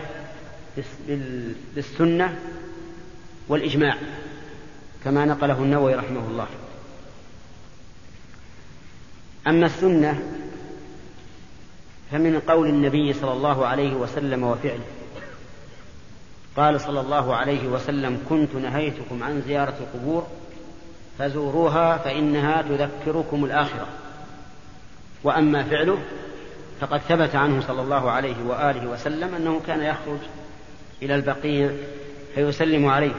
بالسنة 1.75 2.39
والإجماع 3.47 3.97
كما 5.03 5.25
نقله 5.25 5.57
النووي 5.57 5.95
رحمه 5.95 6.27
الله. 6.27 6.47
أما 9.47 9.65
السنة 9.65 10.21
فمن 12.11 12.39
قول 12.39 12.69
النبي 12.69 13.13
صلى 13.13 13.31
الله 13.31 13.65
عليه 13.65 13.93
وسلم 13.93 14.43
وفعله. 14.43 14.85
قال 16.57 16.81
صلى 16.81 16.99
الله 16.99 17.35
عليه 17.35 17.67
وسلم 17.67 18.23
كنت 18.29 18.55
نهيتكم 18.55 19.23
عن 19.23 19.41
زيارة 19.41 19.75
القبور 19.79 20.27
فزوروها 21.19 21.97
فإنها 21.97 22.61
تذكركم 22.61 23.45
الآخرة. 23.45 23.87
وأما 25.23 25.63
فعله 25.63 25.97
فقد 26.79 26.99
ثبت 26.99 27.35
عنه 27.35 27.61
صلى 27.61 27.81
الله 27.81 28.11
عليه 28.11 28.35
وآله 28.47 28.87
وسلم 28.87 29.35
أنه 29.35 29.61
كان 29.67 29.81
يخرج 29.81 30.19
إلى 31.01 31.15
البقيع 31.15 31.71
فيسلم 32.35 32.87
عليه. 32.87 33.15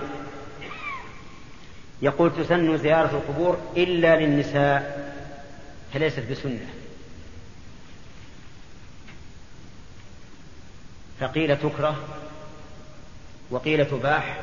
يقول 2.02 2.32
تسن 2.36 2.78
زيارة 2.78 3.10
القبور 3.10 3.58
إلا 3.76 4.20
للنساء 4.20 5.12
فليست 5.92 6.22
بسنة. 6.30 6.66
فقيل 11.20 11.56
تكره 11.56 11.96
وقيل 13.50 13.86
تباح 13.86 14.40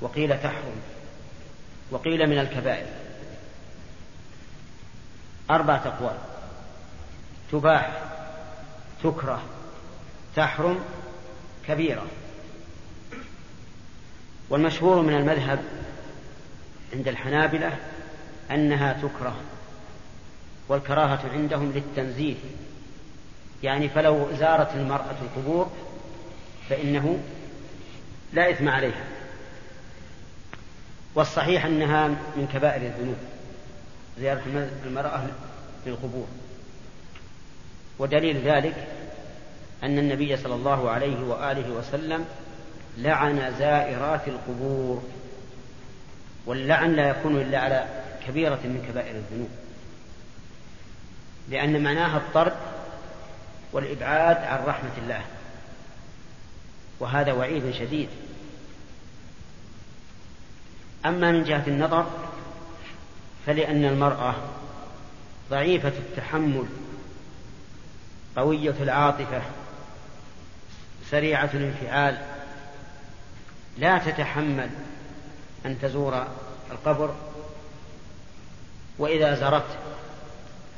وقيل 0.00 0.42
تحرم 0.42 0.80
وقيل 1.90 2.26
من 2.26 2.38
الكبائر. 2.38 2.86
أربعة 5.50 5.82
أقوال. 5.86 6.18
تباح 7.52 8.02
تكره 9.02 9.42
تحرم 10.36 10.80
كبيرة. 11.66 12.06
والمشهور 14.50 15.02
من 15.02 15.14
المذهب 15.14 15.64
عند 16.92 17.08
الحنابلة 17.08 17.76
أنها 18.50 18.92
تكره 18.92 19.36
والكراهة 20.68 21.20
عندهم 21.32 21.72
للتنزيه. 21.72 22.36
يعني 23.62 23.88
فلو 23.88 24.28
زارت 24.32 24.74
المرأة 24.74 25.16
القبور 25.22 25.70
فإنه 26.68 27.18
لا 28.32 28.50
إثم 28.50 28.68
عليها. 28.68 29.04
والصحيح 31.14 31.64
أنها 31.64 32.08
من 32.08 32.48
كبائر 32.52 32.82
الذنوب 32.82 33.16
زيارة 34.18 34.42
المرأة 34.86 35.26
للقبور. 35.86 36.26
ودليل 37.98 38.48
ذلك 38.48 38.86
أن 39.82 39.98
النبي 39.98 40.36
صلى 40.36 40.54
الله 40.54 40.90
عليه 40.90 41.24
وآله 41.24 41.70
وسلم 41.70 42.24
لعن 42.98 43.54
زائرات 43.58 44.28
القبور 44.28 45.02
واللعن 46.46 46.92
لا 46.92 47.08
يكون 47.08 47.40
إلا 47.40 47.58
على 47.58 47.86
كبيرة 48.26 48.60
من 48.64 48.84
كبائر 48.88 49.16
الذنوب 49.16 49.48
لأن 51.48 51.82
معناها 51.82 52.16
الطرد 52.16 52.52
والإبعاد 53.72 54.36
عن 54.36 54.64
رحمة 54.66 54.90
الله. 54.98 55.24
وهذا 57.00 57.32
وعيد 57.32 57.70
شديد. 57.70 58.08
أما 61.06 61.32
من 61.32 61.44
جهة 61.44 61.64
النظر 61.66 62.06
فلأن 63.46 63.84
المرأة 63.84 64.34
ضعيفة 65.50 65.88
التحمل 65.88 66.66
قوية 68.36 68.74
العاطفة 68.80 69.42
سريعة 71.10 71.50
الانفعال 71.54 72.18
لا 73.78 73.98
تتحمل 73.98 74.70
أن 75.66 75.78
تزور 75.80 76.26
القبر. 76.70 77.14
وإذا 78.98 79.34
زرت 79.34 79.78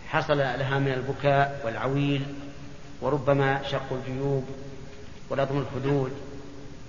حصل 0.08 0.38
لها 0.38 0.78
من 0.78 0.92
البكاء 0.92 1.62
والعويل. 1.64 2.34
وربما 3.00 3.62
شق 3.70 3.92
الجيوب 3.92 4.44
ولطم 5.30 5.58
الخدود 5.58 6.12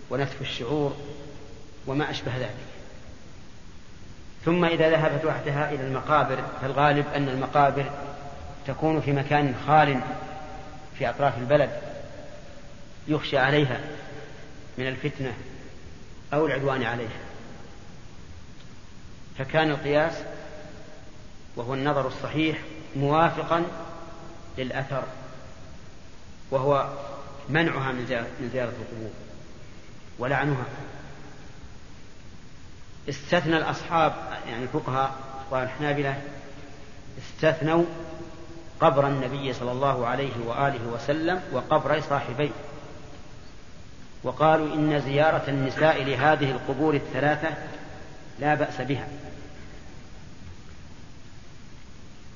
ونتف 0.10 0.42
الشعور 0.42 0.96
وما 1.88 2.12
أشبه 2.12 2.38
ذلك. 2.38 2.72
ثم 4.46 4.66
إذا 4.66 4.90
ذهبت 4.90 5.26
وحدها 5.26 5.72
إلى 5.72 5.88
المقابر 5.88 6.44
فالغالب 6.62 7.06
أن 7.16 7.30
المقابر 7.30 7.92
تكون 8.68 9.02
في 9.02 9.12
مكان 9.12 9.56
خال 9.68 10.02
في 10.98 11.10
أطراف 11.10 11.38
البلد 11.38 11.70
يخشى 13.08 13.38
عليها 13.38 13.80
من 14.78 14.88
الفتنة 14.88 15.34
أو 16.34 16.46
العدوان 16.46 16.84
عليها. 16.84 17.20
فكان 19.38 19.70
القياس 19.70 20.14
وهو 21.56 21.74
النظر 21.74 22.08
الصحيح 22.08 22.58
موافقا 22.96 23.64
للأثر. 24.58 25.04
وهو 26.52 26.90
منعها 27.50 27.92
من 27.92 28.06
زيارة 28.54 28.70
القبور 28.70 29.12
ولعنها. 30.20 30.66
استثنى 33.10 33.58
الأصحاب 33.58 34.14
يعني 34.50 34.64
الفقهاء 34.64 35.16
والحنابلة 35.52 36.22
استثنوا 37.18 37.86
قبر 38.80 39.08
النبي 39.08 39.54
صلى 39.54 39.72
الله 39.72 40.08
عليه 40.08 40.34
وآله 40.46 40.88
وسلم 40.88 41.42
وقبر 41.52 42.02
صاحبيه. 42.02 42.52
وقالوا 44.24 44.76
إن 44.76 45.02
زيارة 45.02 45.44
النساء 45.48 46.04
لهذه 46.04 46.52
القبور 46.52 46.96
الثلاثة 46.96 47.50
لا 48.40 48.56
بأس 48.56 48.82
بها. 48.82 49.08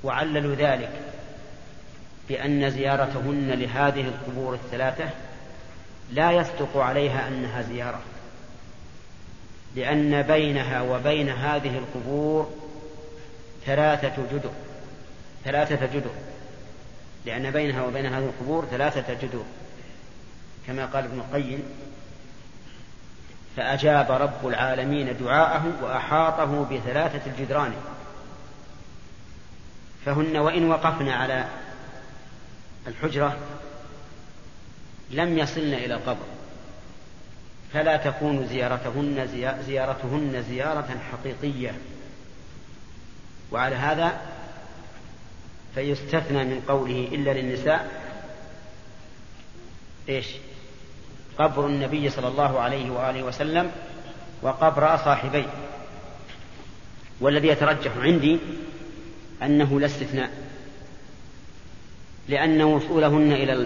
وعللوا 0.04 0.56
ذلك. 0.56 1.05
بأن 2.30 2.70
زيارتهن 2.70 3.52
لهذه 3.52 4.08
القبور 4.08 4.54
الثلاثة 4.54 5.10
لا 6.12 6.32
يصدق 6.32 6.78
عليها 6.78 7.28
أنها 7.28 7.62
زيارة 7.62 8.02
لأن 9.76 10.22
بينها 10.22 10.82
وبين 10.82 11.30
هذه 11.30 11.78
القبور 11.78 12.50
ثلاثة 13.66 14.24
جدر 14.32 14.52
ثلاثة 15.46 15.86
جدر 15.86 16.12
لأن 17.26 17.52
بينها 17.52 17.84
وبين 17.84 18.06
هذه 18.06 18.24
القبور 18.26 18.66
ثلاثة 18.66 19.14
جدر 19.14 19.44
كما 20.68 20.86
قال 20.86 21.04
ابن 21.04 21.20
القيم 21.20 21.64
فأجاب 23.58 24.12
رب 24.12 24.48
العالمين 24.48 25.18
دعاءه 25.18 25.74
وأحاطه 25.84 26.66
بثلاثة 26.66 27.32
الجدران 27.32 27.74
فهن 30.06 30.38
وإن 30.38 30.70
وقفن 30.70 31.10
على 31.10 31.46
الحجرة 32.88 33.38
لم 35.12 35.38
يصلن 35.38 35.74
إلى 35.74 35.94
القبر 35.94 36.26
فلا 37.74 37.98
تكون 37.98 38.48
زيارتهن 38.48 39.28
زيارتهن 39.68 40.44
زيارة 40.50 40.98
حقيقية. 41.12 41.74
وعلى 43.52 43.76
هذا 43.76 44.22
فيستثنى 45.76 46.44
من 46.44 46.62
قوله 46.68 47.08
إلا 47.12 47.32
للنساء 47.32 48.02
إيش؟ 50.10 50.28
قبر 51.38 51.68
النبي 51.68 52.10
صلى 52.10 52.28
الله 52.28 52.60
عليه 52.60 52.90
وآله 52.90 53.24
وسلم 53.24 53.72
وقبر 54.42 54.98
صاحبيه. 54.98 55.50
والذي 57.22 57.48
يترجح 57.48 57.98
عندي 57.98 58.40
أنه 59.44 59.80
لا 59.80 59.86
استثناء. 59.86 60.45
لأن 62.28 62.62
وصولهن 62.62 63.32
إلى 63.32 63.66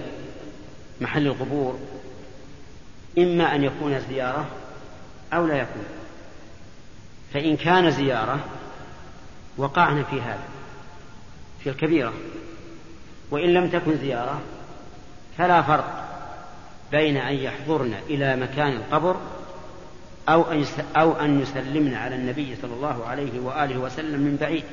محل 1.01 1.27
القبور 1.27 1.79
إما 3.17 3.55
أن 3.55 3.63
يكون 3.63 3.99
زيارة 3.99 4.47
أو 5.33 5.47
لا 5.47 5.55
يكون. 5.55 5.83
فإن 7.33 7.57
كان 7.57 7.91
زيارة 7.91 8.39
وقعنا 9.57 10.03
في 10.03 10.21
هذا 10.21 10.43
في 11.63 11.69
الكبيرة. 11.69 12.13
وإن 13.31 13.53
لم 13.53 13.69
تكن 13.69 13.97
زيارة 13.97 14.41
فلا 15.37 15.61
فرق 15.61 16.09
بين 16.91 17.17
أن 17.17 17.35
يحضرن 17.35 17.93
إلى 18.09 18.35
مكان 18.35 18.71
القبر 18.71 19.15
أو 20.29 20.51
أن 20.51 20.65
أو 20.95 21.11
أن 21.11 21.41
يسلمن 21.41 21.93
على 21.93 22.15
النبي 22.15 22.55
صلى 22.61 22.73
الله 22.73 23.05
عليه 23.05 23.39
وآله 23.39 23.77
وسلم 23.77 24.19
من 24.19 24.37
بعيد. 24.41 24.63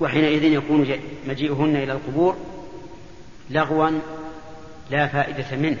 وحينئذ 0.00 0.44
يكون 0.44 0.98
مجيئهن 1.26 1.76
إلى 1.76 1.92
القبور 1.92 2.36
لغوا 3.50 3.90
لا 4.90 5.06
فائدة 5.06 5.56
منه. 5.56 5.80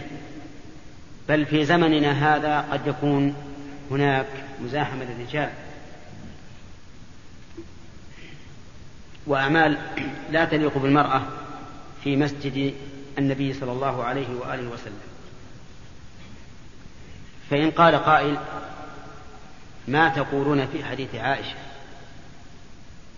بل 1.28 1.46
في 1.46 1.64
زمننا 1.64 2.36
هذا 2.36 2.60
قد 2.60 2.86
يكون 2.86 3.34
هناك 3.90 4.26
مزاحمة 4.62 5.04
للرجال. 5.04 5.50
وأعمال 9.26 9.78
لا 10.30 10.44
تليق 10.44 10.78
بالمرأة 10.78 11.22
في 12.04 12.16
مسجد 12.16 12.74
النبي 13.18 13.52
صلى 13.52 13.72
الله 13.72 14.04
عليه 14.04 14.28
وآله 14.40 14.68
وسلم. 14.68 15.00
فإن 17.50 17.70
قال 17.70 17.94
قائل 17.94 18.38
ما 19.88 20.08
تقولون 20.08 20.66
في 20.66 20.84
حديث 20.84 21.14
عائشة؟ 21.14 21.56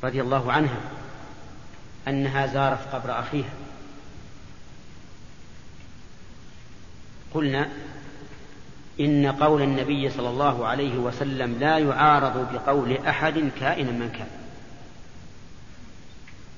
رضي 0.04 0.20
الله 0.20 0.52
عنها 0.52 0.80
أنها 2.08 2.46
زارت 2.46 2.94
قبر 2.94 3.20
أخيها. 3.20 3.52
قلنا 7.34 7.68
إن 9.00 9.26
قول 9.26 9.62
النبي 9.62 10.10
صلى 10.10 10.28
الله 10.28 10.66
عليه 10.66 10.96
وسلم 10.96 11.58
لا 11.58 11.78
يعارض 11.78 12.52
بقول 12.52 12.96
أحد 13.06 13.50
كائنا 13.60 13.90
من 13.90 14.10
كان. 14.18 14.28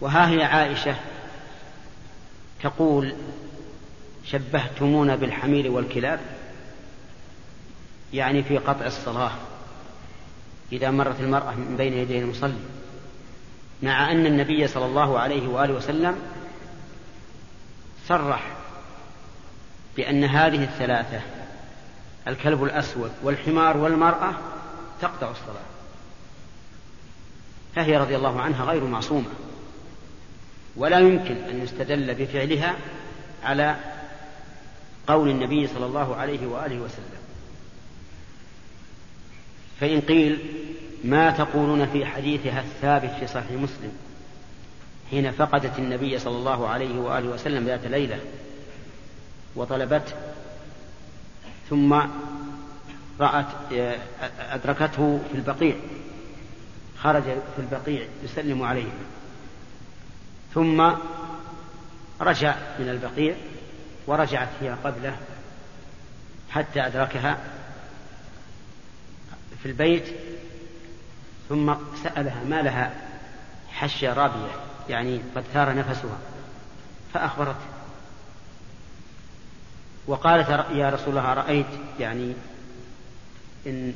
وها 0.00 0.28
هي 0.28 0.44
عائشة 0.44 0.96
تقول 2.62 3.14
شبهتمونا 4.24 5.16
بالحمير 5.16 5.70
والكلاب؟ 5.70 6.20
يعني 8.12 8.42
في 8.42 8.58
قطع 8.58 8.86
الصلاة 8.86 9.32
إذا 10.72 10.90
مرت 10.90 11.20
المرأة 11.20 11.54
من 11.54 11.76
بين 11.76 11.92
يدي 11.92 12.18
المصلي. 12.18 12.81
مع 13.82 14.12
أن 14.12 14.26
النبي 14.26 14.66
صلى 14.66 14.86
الله 14.86 15.18
عليه 15.18 15.48
وآله 15.48 15.74
وسلم 15.74 16.16
صرح 18.08 18.56
بأن 19.96 20.24
هذه 20.24 20.64
الثلاثة 20.64 21.20
الكلب 22.28 22.64
الأسود 22.64 23.12
والحمار 23.22 23.76
والمرأة 23.76 24.34
تقطع 25.00 25.30
الصلاة. 25.30 25.72
فهي 27.74 27.96
رضي 27.96 28.16
الله 28.16 28.40
عنها 28.40 28.64
غير 28.64 28.84
معصومة. 28.84 29.28
ولا 30.76 30.98
يمكن 30.98 31.36
أن 31.36 31.62
يستدل 31.62 32.14
بفعلها 32.14 32.76
على 33.44 33.76
قول 35.06 35.28
النبي 35.28 35.66
صلى 35.66 35.86
الله 35.86 36.16
عليه 36.16 36.46
وآله 36.46 36.80
وسلم. 36.80 37.22
فإن 39.80 40.00
قيل 40.00 40.38
ما 41.04 41.30
تقولون 41.30 41.86
في 41.86 42.06
حديثها 42.06 42.60
الثابت 42.60 43.10
في 43.20 43.26
صحيح 43.26 43.50
مسلم 43.50 43.92
حين 45.10 45.30
فقدت 45.30 45.78
النبي 45.78 46.18
صلى 46.18 46.36
الله 46.36 46.68
عليه 46.68 47.00
وآله 47.00 47.28
وسلم 47.28 47.66
ذات 47.66 47.84
ليلة 47.84 48.20
وطلبته 49.56 50.12
ثم 51.70 52.00
رأت 53.20 53.46
أدركته 54.50 55.20
في 55.30 55.34
البقيع 55.34 55.76
خرج 56.98 57.22
في 57.22 57.58
البقيع 57.58 58.06
يسلم 58.24 58.62
عليه. 58.62 58.92
ثم 60.54 60.92
رجع 62.20 62.54
من 62.78 62.88
البقيع 62.88 63.34
ورجعت 64.06 64.48
هي 64.60 64.70
قبله 64.84 65.16
حتى 66.50 66.86
أدركها 66.86 67.38
في 69.62 69.66
البيت 69.68 70.04
ثم 71.48 71.74
سألها 72.02 72.44
ما 72.44 72.62
لها 72.62 72.94
حشة 73.72 74.12
رابية 74.12 74.50
يعني 74.88 75.20
قد 75.36 75.44
ثار 75.54 75.74
نفسها. 75.74 76.18
فأخبرته 77.14 77.56
وقالت 80.06 80.48
يا 80.72 80.90
رسول 80.90 81.08
الله 81.08 81.34
رأيت 81.34 81.66
يعني 82.00 82.34
إن 83.66 83.94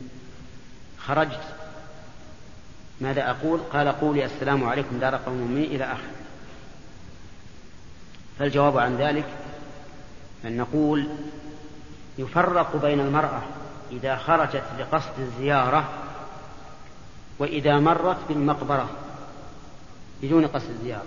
خرجت. 0.98 1.40
ماذا 3.00 3.30
أقول؟ 3.30 3.60
قال 3.72 3.88
قولي 3.88 4.24
السلام 4.24 4.64
عليكم 4.64 4.98
دار 4.98 5.16
قوم 5.16 5.36
مؤمنين 5.36 5.64
إلى 5.64 5.84
آخر. 5.84 6.10
فالجواب 8.38 8.78
عن 8.78 8.96
ذلك 8.96 9.26
أن 10.44 10.56
نقول 10.56 11.08
يفرق 12.18 12.76
بين 12.76 13.00
المرأة 13.00 13.42
إذا 13.92 14.16
خرجت 14.16 14.64
لقصد 14.78 15.18
الزيارة 15.18 16.05
وإذا 17.38 17.78
مرت 17.78 18.16
بالمقبرة 18.28 18.90
بدون 20.22 20.46
قصد 20.46 20.70
الزيارة. 20.70 21.06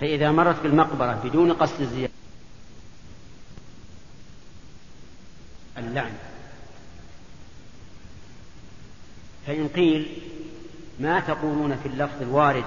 فإذا 0.00 0.30
مرت 0.30 0.62
بالمقبرة 0.62 1.20
بدون 1.24 1.52
قصد 1.52 1.80
الزيارة. 1.80 2.12
اللعن. 5.78 6.12
فإن 9.46 9.68
قيل 9.68 10.22
ما 11.00 11.20
تقولون 11.20 11.76
في 11.76 11.88
اللفظ 11.88 12.22
الوارد 12.22 12.64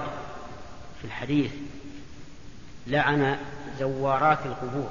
في 1.00 1.04
الحديث 1.04 1.52
لعن 2.86 3.38
زوارات 3.80 4.38
القبور 4.46 4.90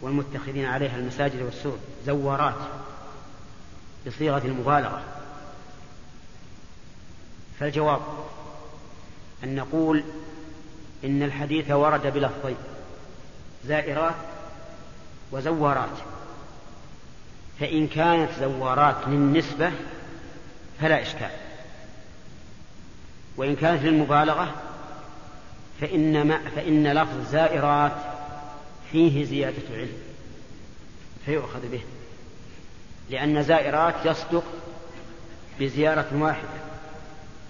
والمتخذين 0.00 0.64
عليها 0.64 0.96
المساجد 0.96 1.42
والسور. 1.42 1.78
زوارات 2.06 2.54
بصيغة 4.06 4.46
المبالغة. 4.46 5.04
فالجواب 7.60 8.00
أن 9.44 9.54
نقول 9.54 10.04
إن 11.04 11.22
الحديث 11.22 11.70
ورد 11.70 12.06
بلفظين 12.06 12.56
زائرات 13.64 14.14
وزوارات 15.32 15.98
فإن 17.60 17.88
كانت 17.88 18.30
زوارات 18.40 18.96
للنسبة 19.06 19.72
فلا 20.80 21.02
إشكال 21.02 21.30
وإن 23.36 23.56
كانت 23.56 23.82
للمبالغة 23.82 24.54
فإن, 25.80 26.26
ما 26.26 26.38
فإن 26.56 26.86
لفظ 26.92 27.30
زائرات 27.30 27.92
فيه 28.92 29.24
زيادة 29.24 29.74
علم 29.74 29.98
فيؤخذ 31.26 31.68
به 31.68 31.80
لأن 33.10 33.42
زائرات 33.42 33.94
يصدق 34.04 34.44
بزيارة 35.60 36.08
واحدة. 36.12 36.48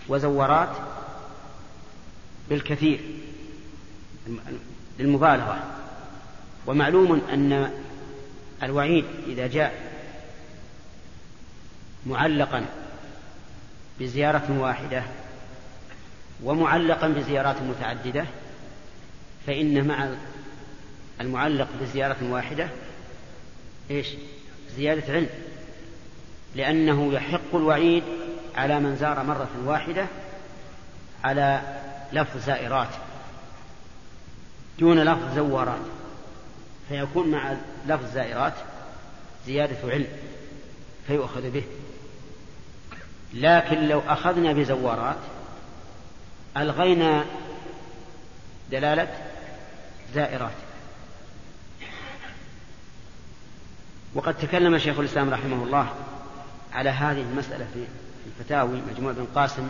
وزورات 0.09 0.77
بالكثير 2.51 3.01
للمبالغة 4.99 5.65
ومعلوم 6.67 7.23
أن 7.33 7.71
الوعيد 8.63 9.05
إذا 9.27 9.47
جاء 9.47 9.93
معلقا 12.07 12.67
بزيارة 14.01 14.61
واحدة 14.61 15.03
ومعلقا 16.43 17.09
بزيارات 17.09 17.63
متعددة 17.63 18.27
فإن 19.47 19.87
مع 19.87 20.09
المعلق 21.21 21.69
بزيارة 21.81 22.17
واحدة 22.23 22.69
إيش؟ 23.91 24.07
زيادة 24.77 25.13
علم 25.13 25.29
لأنه 26.55 27.13
يحق 27.13 27.55
الوعيد 27.55 28.03
على 28.57 28.81
من 28.81 28.97
زار 28.97 29.23
مرة 29.23 29.49
واحدة 29.65 30.07
على 31.25 31.61
لفظ 32.13 32.45
زائرات 32.47 32.89
دون 34.79 34.99
لفظ 34.99 35.35
زوارات 35.35 35.81
فيكون 36.89 37.31
مع 37.31 37.57
لفظ 37.87 38.15
زائرات 38.15 38.53
زيادة 39.47 39.93
علم 39.93 40.09
فيؤخذ 41.07 41.51
به. 41.51 41.65
لكن 43.35 43.89
لو 43.89 44.01
أخذنا 44.09 44.53
بزوارات 44.53 45.17
ألغينا 46.57 47.25
دلالة 48.71 49.09
زائرات. 50.15 50.53
وقد 54.15 54.35
تكلم 54.35 54.79
شيخ 54.79 54.99
الإسلام 54.99 55.31
رحمه 55.31 55.65
الله 55.65 55.95
على 56.73 56.91
هذه 56.91 57.21
المسألة 57.21 57.67
في 57.75 57.85
الفتاوي 58.27 58.83
مجموع 58.93 59.13
بن 59.13 59.27
قاسم 59.35 59.69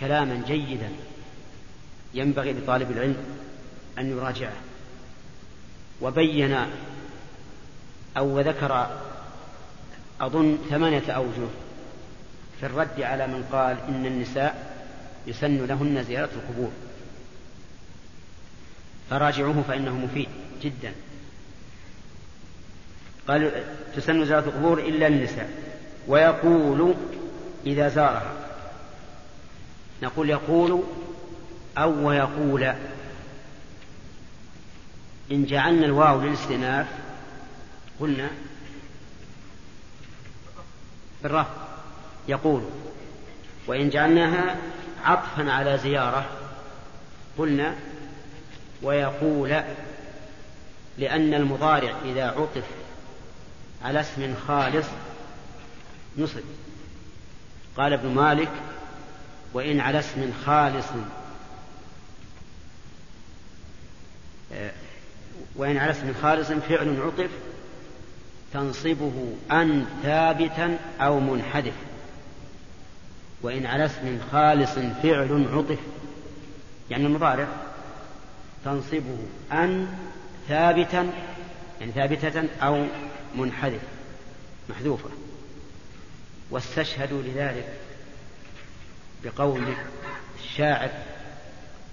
كلاما 0.00 0.42
جيدا 0.46 0.88
ينبغي 2.14 2.52
لطالب 2.52 2.90
العلم 2.90 3.16
أن 3.98 4.10
يراجعه. 4.10 4.56
وبين 6.00 6.66
أو 8.16 8.40
ذكر 8.40 9.00
أظن 10.20 10.58
ثمانية 10.70 11.10
أوجه 11.10 11.48
في 12.60 12.66
الرد 12.66 13.00
على 13.00 13.26
من 13.26 13.44
قال 13.52 13.76
إن 13.88 14.06
النساء 14.06 14.76
يسن 15.26 15.66
لهن 15.66 16.04
زيارة 16.04 16.30
القبور. 16.36 16.70
فراجعوه 19.10 19.64
فإنه 19.68 19.98
مفيد 19.98 20.28
جدا. 20.62 20.92
قال 23.28 23.64
تسن 23.96 24.24
زيارة 24.24 24.48
القبور 24.48 24.78
إلا 24.78 25.08
للنساء 25.08 25.50
ويقول 26.08 26.94
إذا 27.66 27.88
زارها. 27.88 28.32
نقول 30.02 30.30
يقول 30.30 30.82
أو 31.78 32.08
ويقول. 32.08 32.74
إن 35.32 35.44
جعلنا 35.44 35.86
الواو 35.86 36.20
للاستئناف 36.20 36.86
قلنا 38.00 38.30
بالرفع 41.22 41.50
يقول. 42.28 42.62
وإن 43.66 43.90
جعلناها 43.90 44.56
عطفا 45.04 45.52
على 45.52 45.78
زيارة 45.78 46.26
قلنا 47.38 47.74
ويقول 48.82 49.62
لأن 50.98 51.34
المضارع 51.34 51.94
إذا 52.04 52.24
عطف 52.24 52.64
على 53.84 54.00
اسم 54.00 54.34
خالص 54.46 54.86
نصب. 56.18 56.42
قال 57.78 57.92
ابن 57.92 58.08
مالك 58.08 58.50
وإن 59.54 59.80
على 59.80 59.98
اسم 59.98 60.32
خالص. 60.46 60.86
وإن 65.56 65.76
على 65.76 65.90
اسم 65.90 66.14
خالص 66.22 66.48
فعل 66.52 67.00
عطف 67.00 67.30
تنصبه 68.52 69.34
أن 69.52 69.86
ثابتا 70.02 70.78
أو 71.00 71.20
منحدف 71.20 71.74
وإن 73.42 73.66
على 73.66 73.84
اسم 73.84 74.18
خالص 74.32 74.70
فعل 75.02 75.46
عطف 75.52 75.78
يعني 76.90 77.06
المضارع 77.06 77.48
تنصبه 78.64 79.18
أن 79.52 79.88
ثابتا 80.48 81.10
يعني 81.80 81.92
ثابتة 81.92 82.44
أو 82.62 82.86
منحدف 83.34 83.80
محذوفة. 84.70 85.17
واستشهدوا 86.50 87.22
لذلك 87.22 87.78
بقول 89.24 89.74
الشاعر 90.44 90.90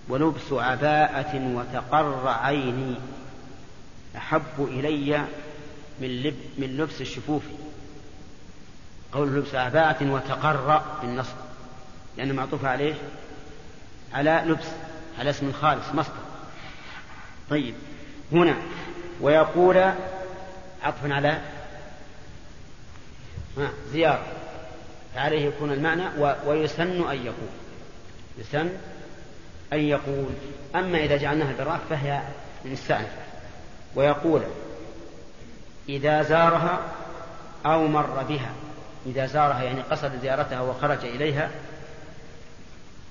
ولبس 0.10 0.52
عباءة 0.52 1.56
وتقر 1.56 2.28
عيني 2.28 2.96
أحب 4.18 4.42
إلي 4.60 5.26
من, 6.00 6.08
لب 6.08 6.36
من 6.58 6.78
لبس 6.78 7.02
الشفوف. 7.02 7.44
قول 9.12 9.36
لبس 9.36 9.56
عباءة 9.56 10.12
وتقر 10.12 10.82
بالنصب 11.02 11.36
لأنه 12.18 12.34
معطوف 12.34 12.66
عليه 12.66 12.94
على 14.14 14.44
لبس 14.46 14.66
على 15.20 15.30
اسم 15.30 15.52
خالص 15.52 15.88
مصدر. 15.94 16.14
طيب 17.50 17.76
هنا 18.32 18.56
ويقول 19.22 19.78
عطفا 20.84 21.14
على 21.14 21.42
زيارة. 23.92 24.26
فعليه 25.16 25.46
يكون 25.46 25.72
المعنى 25.72 26.04
ويسن 26.46 27.10
أن 27.10 27.26
يقول. 27.26 27.50
يسن 28.38 28.70
أن 29.74 29.80
يقول. 29.80 30.34
أما 30.76 30.98
إذا 30.98 31.18
جعلناها 31.18 31.54
بالراء 31.58 31.80
فهي 31.90 32.22
مستأنفة 32.66 33.26
ويقول 33.96 34.42
إذا 35.90 36.22
زارها 36.22 36.80
أو 37.66 37.88
مر 37.88 38.24
بها. 38.30 38.52
إذا 39.06 39.26
زارها 39.26 39.64
يعني 39.64 39.82
قصد 39.82 40.12
زيارتها 40.22 40.62
وخرج 40.62 41.06
إليها 41.06 41.50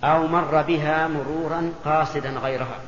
أو 0.05 0.27
مر 0.27 0.63
بها 0.63 1.09
مرورا 1.09 1.73
قاصدا 1.85 2.31
غيرها. 2.31 2.79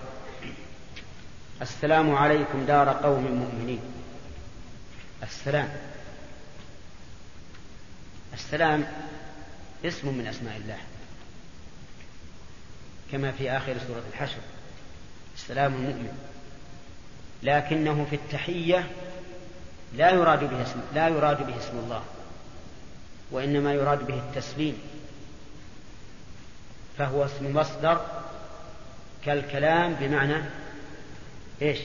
السلام 1.63 2.15
عليكم 2.15 2.67
دار 2.67 2.89
قوم 2.89 3.25
مؤمنين. 3.25 3.81
السلام. 5.23 5.69
السلام 8.37 8.87
اسم 9.85 10.15
من 10.19 10.27
أسماء 10.27 10.57
الله 10.57 10.79
كما 13.13 13.33
في 13.33 13.51
آخر 13.51 13.75
سورة 13.87 14.03
الحشر 14.13 14.39
السلام 15.35 15.75
المؤمن 15.75 16.19
لكنه 17.43 18.07
في 18.11 18.17
التحية 18.17 18.87
لا 19.95 20.11
يراد 20.11 20.51
به 20.51 20.63
اسم 20.63 20.81
لا 20.95 21.09
يراد 21.09 21.47
به 21.47 21.57
اسم 21.57 21.79
الله 21.79 22.03
وإنما 23.31 23.73
يراد 23.73 24.07
به 24.07 24.15
التسليم 24.15 24.79
فهو 26.99 27.25
اسم 27.25 27.57
مصدر 27.57 28.01
كالكلام 29.25 29.95
بمعنى 29.95 30.43
إيش؟ 31.63 31.79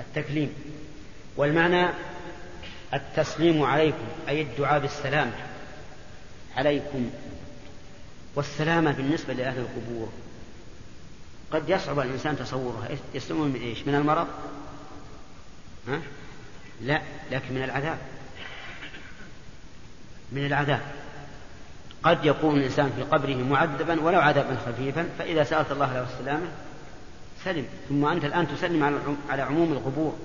التكليم 0.00 0.54
والمعنى 1.36 1.88
التسليم 2.94 3.62
عليكم 3.62 4.06
أي 4.28 4.42
الدعاء 4.42 4.78
بالسلامة 4.78 5.47
عليكم 6.58 7.10
والسلامة 8.34 8.92
بالنسبة 8.92 9.34
لأهل 9.34 9.58
القبور. 9.58 10.08
قد 11.52 11.68
يصعب 11.68 11.98
الإنسان 11.98 12.38
تصورها 12.38 12.88
يسلمون 13.14 13.48
من 13.48 13.60
إيش؟ 13.60 13.86
من 13.86 13.94
المرض؟ 13.94 14.26
ها؟ 15.88 16.00
لا 16.80 17.02
لكن 17.30 17.54
من 17.54 17.62
العذاب. 17.62 17.98
من 20.32 20.46
العذاب. 20.46 20.80
قد 22.02 22.24
يكون 22.24 22.56
الإنسان 22.56 22.92
في 22.96 23.02
قبره 23.02 23.36
معذبا 23.36 24.00
ولو 24.00 24.20
عذابا 24.20 24.56
خفيفا 24.66 25.08
فإذا 25.18 25.44
سألت 25.44 25.72
الله 25.72 25.92
له 25.92 26.06
السلامة 26.14 26.46
سلم. 27.44 27.66
ثم 27.88 28.04
أنت 28.04 28.24
الآن 28.24 28.48
تسلم 28.48 29.02
على 29.30 29.42
عموم 29.42 29.72
القبور. 29.72 30.18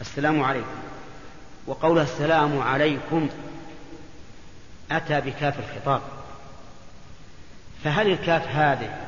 السلام 0.00 0.42
عليكم. 0.42 0.76
وقول 1.66 1.98
السلام 1.98 2.58
عليكم 2.58 3.28
أتى 4.90 5.20
بكاف 5.20 5.58
الخطاب. 5.58 6.00
فهل 7.84 8.10
الكاف 8.10 8.48
هذه 8.48 9.06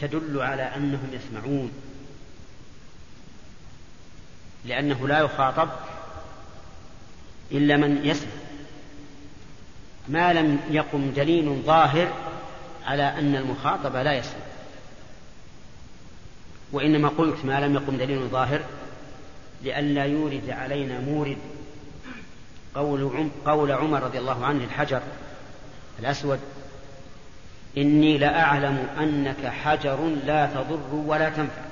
تدل 0.00 0.40
على 0.42 0.62
أنهم 0.62 1.08
يسمعون؟ 1.12 1.72
لأنه 4.64 5.08
لا 5.08 5.18
يخاطب 5.18 5.68
إلا 7.52 7.76
من 7.76 8.04
يسمع. 8.04 8.30
ما 10.08 10.32
لم 10.32 10.60
يقم 10.70 11.10
دليل 11.10 11.62
ظاهر 11.66 12.12
على 12.86 13.02
أن 13.02 13.36
المخاطب 13.36 13.96
لا 13.96 14.12
يسمع. 14.12 14.40
وإنما 16.72 17.08
قلت 17.08 17.44
ما 17.44 17.60
لم 17.60 17.74
يقم 17.74 17.96
دليل 17.96 18.28
ظاهر 18.28 18.60
لئلا 19.62 20.04
يورد 20.04 20.50
علينا 20.50 21.00
مورد 21.00 21.38
قول 22.74 23.30
قول 23.46 23.72
عمر 23.72 24.02
رضي 24.02 24.18
الله 24.18 24.46
عنه 24.46 24.64
الحجر 24.64 25.00
الأسود 25.98 26.40
إني 27.76 28.18
لأعلم 28.18 28.88
أنك 28.98 29.46
حجر 29.46 30.04
لا 30.24 30.46
تضر 30.46 30.94
ولا 30.94 31.28
تنفع. 31.28 31.62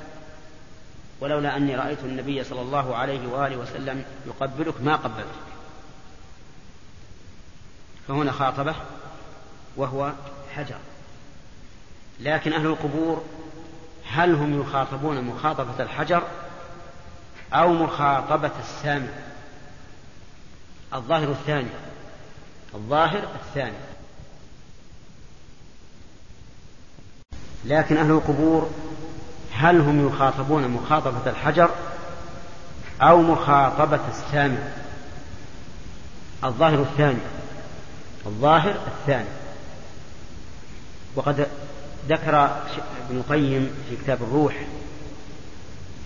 ولولا 1.21 1.57
أني 1.57 1.77
رأيت 1.77 1.99
النبي 2.05 2.45
صلى 2.45 2.61
الله 2.61 2.97
عليه 2.97 3.29
وآله 3.29 3.57
وسلم 3.57 4.05
يقبلك 4.27 4.75
ما 4.83 4.97
قبلتك. 4.97 5.49
فهنا 8.09 8.33
خاطبه 8.33 8.75
وهو 9.77 10.13
حجر. 10.55 10.79
لكن 12.21 12.53
أهل 12.53 12.67
القبور 12.67 13.25
هل 14.11 14.35
هم 14.35 14.61
يخاطبون 14.61 15.25
مخاطبة 15.25 15.83
الحجر 15.83 16.23
أو 17.53 17.73
مخاطبة 17.73 18.51
السامع؟ 18.61 19.09
الظاهر 20.95 21.31
الثاني. 21.31 21.69
الظاهر 22.75 23.29
الثاني. 23.35 23.77
لكن 27.65 27.97
أهل 27.97 28.11
القبور 28.11 28.71
هل 29.53 29.81
هم 29.81 30.07
يخاطبون 30.07 30.69
مخاطبة 30.69 31.31
الحجر 31.31 31.71
أو 33.03 33.23
مخاطبة 33.23 34.01
السامع؟ 34.09 34.59
الظاهر 36.45 36.83
الثاني. 36.83 37.21
الظاهر 38.27 38.77
الثاني. 38.87 39.29
وقد 41.15 41.47
ذكر 42.09 42.45
ابن 43.07 43.17
القيم 43.17 43.71
في 43.91 43.97
كتاب 43.97 44.23
الروح 44.23 44.55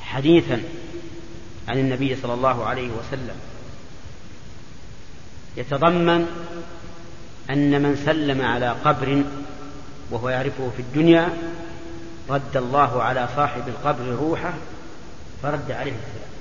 حديثا 0.01 0.63
عن 1.69 1.79
النبي 1.79 2.17
صلى 2.17 2.35
الله 2.35 2.65
عليه 2.65 2.91
وسلم. 2.91 3.52
يتضمن 5.57 6.27
أن 7.51 7.83
من 7.83 7.97
سلم 8.07 8.43
على 8.43 8.69
قبر 8.69 9.25
وهو 10.11 10.29
يعرفه 10.29 10.71
في 10.77 10.83
الدنيا 10.83 11.29
رد 12.31 12.57
الله 12.57 13.03
على 13.03 13.29
صاحب 13.37 13.69
القبر 13.69 14.05
روحه 14.05 14.53
فرد 15.43 15.71
عليه 15.71 15.93
السلام. 15.93 16.33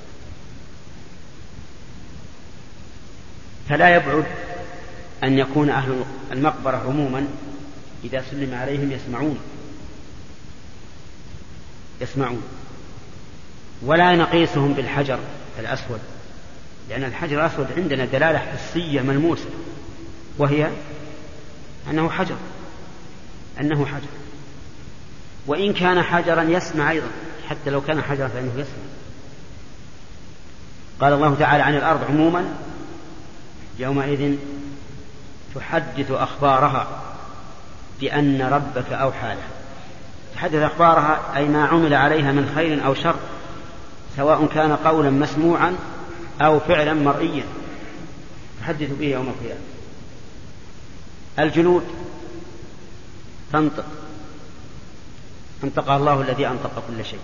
فلا 3.70 3.95
يبعد 3.95 4.26
أن 5.24 5.38
يكون 5.38 5.70
أهل 5.70 6.03
المقبرة 6.32 6.78
عموما 6.78 7.28
إذا 8.03 8.24
سلم 8.32 8.53
عليهم 8.53 8.91
يسمعون. 8.91 9.39
يسمعون. 12.01 12.41
ولا 13.82 14.16
نقيسهم 14.16 14.74
بالحجر 14.74 15.20
الأسود. 15.59 15.99
لأن 16.89 17.03
الحجر 17.03 17.39
الأسود 17.39 17.67
عندنا 17.77 18.05
دلالة 18.05 18.39
حسية 18.39 19.01
ملموسة 19.01 19.49
وهي 20.38 20.69
أنه 21.89 22.09
حجر 22.09 22.36
أنه 23.61 23.86
حجر. 23.86 24.07
وإن 25.47 25.73
كان 25.73 26.01
حجرا 26.01 26.43
يسمع 26.43 26.91
أيضا 26.91 27.07
حتى 27.49 27.69
لو 27.69 27.82
كان 27.82 28.01
حجرا 28.01 28.27
فإنه 28.27 28.51
يسمع. 28.51 28.84
قال 31.01 31.13
الله 31.13 31.36
تعالى 31.39 31.63
عن 31.63 31.75
الأرض 31.75 32.03
عموما 32.09 32.45
يومئذ 33.79 34.36
تحدث 35.55 36.11
أخبارها 36.11 36.88
بأن 38.01 38.41
ربك 38.41 38.91
أوحى 38.91 39.27
لها. 39.27 39.61
تحدث 40.36 40.61
أخبارها 40.61 41.19
أي 41.36 41.45
ما 41.45 41.65
عمل 41.65 41.93
عليها 41.93 42.32
من 42.32 42.51
خير 42.55 42.86
أو 42.86 42.93
شر 42.93 43.15
سواء 44.17 44.45
كان 44.45 44.75
قولا 44.75 45.09
مسموعا 45.09 45.75
أو 46.41 46.59
فعلا 46.59 46.93
مرئيا. 46.93 47.43
تحدث 48.61 48.89
به 48.99 49.05
يوم 49.05 49.27
القيامة. 49.27 49.61
الجلود 51.39 51.83
تنطق. 53.53 53.85
أنطقها 55.63 55.97
الله 55.97 56.21
الذي 56.21 56.47
أنطق 56.47 56.83
كل 56.87 57.05
شيء. 57.05 57.19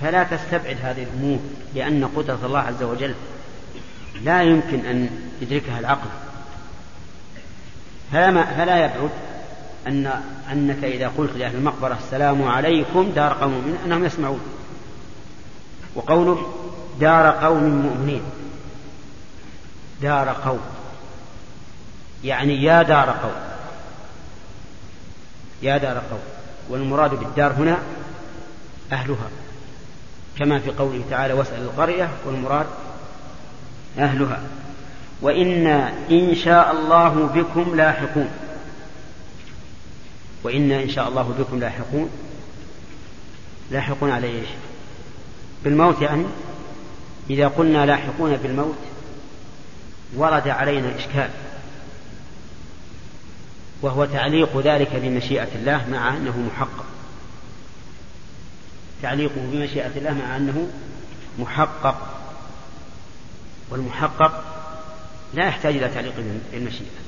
فلا 0.00 0.22
تستبعد 0.22 0.76
هذه 0.82 1.02
الأمور 1.02 1.38
لأن 1.74 2.04
قدرة 2.16 2.38
الله 2.44 2.58
عز 2.58 2.82
وجل 2.82 3.14
لا 4.24 4.42
يمكن 4.42 4.86
أن 4.86 5.10
يدركها 5.42 5.78
العقل. 5.78 6.10
فلا, 8.12 8.44
فلا 8.44 8.84
يبعد 8.84 9.10
أن 9.86 10.22
أنك 10.52 10.84
إذا 10.84 11.12
قلت 11.18 11.36
لأهل 11.36 11.54
المقبرة 11.54 11.98
السلام 12.04 12.42
عليكم 12.42 13.12
دار 13.14 13.32
قوم 13.32 13.50
مؤمنين 13.52 13.76
أنهم 13.84 14.04
يسمعون. 14.04 14.40
وقوله 15.94 16.59
دار 17.00 17.30
قوم 17.30 17.64
مؤمنين. 17.64 18.22
دار 20.02 20.28
قوم. 20.28 20.60
يعني 22.24 22.62
يا 22.62 22.82
دار 22.82 23.10
قوم. 23.10 23.40
يا 25.62 25.78
دار 25.78 26.02
قوم. 26.10 26.20
والمراد 26.68 27.10
بالدار 27.10 27.52
هنا 27.52 27.78
أهلها. 28.92 29.30
كما 30.38 30.58
في 30.58 30.70
قوله 30.70 31.04
تعالى 31.10 31.34
واسأل 31.34 31.62
القرية 31.62 32.10
والمراد 32.26 32.66
أهلها. 33.98 34.40
وإنا 35.22 35.92
إن 36.10 36.34
شاء 36.34 36.72
الله 36.72 37.30
بكم 37.34 37.76
لاحقون. 37.76 38.28
وإنا 40.42 40.82
إن 40.82 40.88
شاء 40.88 41.08
الله 41.08 41.34
بكم 41.38 41.60
لاحقون. 41.60 42.10
لاحقون 43.70 44.10
على 44.10 44.26
إيش؟ 44.26 44.48
بالموت 45.64 46.02
يعني؟ 46.02 46.24
إذا 47.30 47.48
قلنا 47.48 47.86
لاحقون 47.86 48.36
بالموت 48.36 48.78
ورد 50.16 50.48
علينا 50.48 50.96
إشكال 50.96 51.30
وهو 53.82 54.04
تعليق 54.04 54.58
ذلك 54.58 54.96
بمشيئة 54.96 55.48
الله 55.54 55.90
مع 55.90 56.16
أنه 56.16 56.38
محقق 56.38 56.84
تعليقه 59.02 59.40
بمشيئة 59.52 59.90
الله 59.96 60.14
مع 60.14 60.36
أنه 60.36 60.68
محقق. 61.38 61.96
والمحقق 63.70 64.44
لا 65.34 65.46
يحتاج 65.46 65.76
إلى 65.76 65.88
تعليق 65.88 66.14
بالمشيئة. 66.52 67.00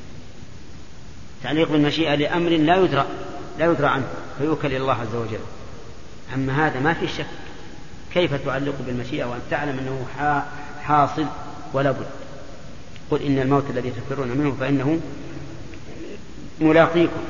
تعليق 1.43 1.73
بالمشيئة 1.73 2.15
لأمر 2.15 2.51
لا 2.51 2.77
يدرى 2.77 3.07
لا 3.59 3.67
يدرى 3.67 3.87
عنه 3.87 4.07
فيوكل 4.39 4.69
إلى 4.69 4.77
الله 4.77 4.95
عز 4.95 5.15
وجل. 5.15 5.41
أما 6.35 6.67
هذا 6.67 6.81
ما 6.81 6.95
في 6.95 7.09
شك. 7.09 7.42
كيف 8.15 8.35
تعلق 8.35 8.75
بالمشيئة 8.87 9.25
وأن 9.25 9.41
تعلم 9.51 9.79
أنه 9.79 10.07
حاصل 10.83 11.27
ولا 11.73 11.91
بد؟ 11.91 12.07
قل 13.11 13.23
إن 13.23 13.39
الموت 13.39 13.65
الذي 13.71 13.91
تفرون 13.91 14.29
منه 14.29 14.57
فإنه 14.61 15.01
ملاقيكم. 16.61 17.23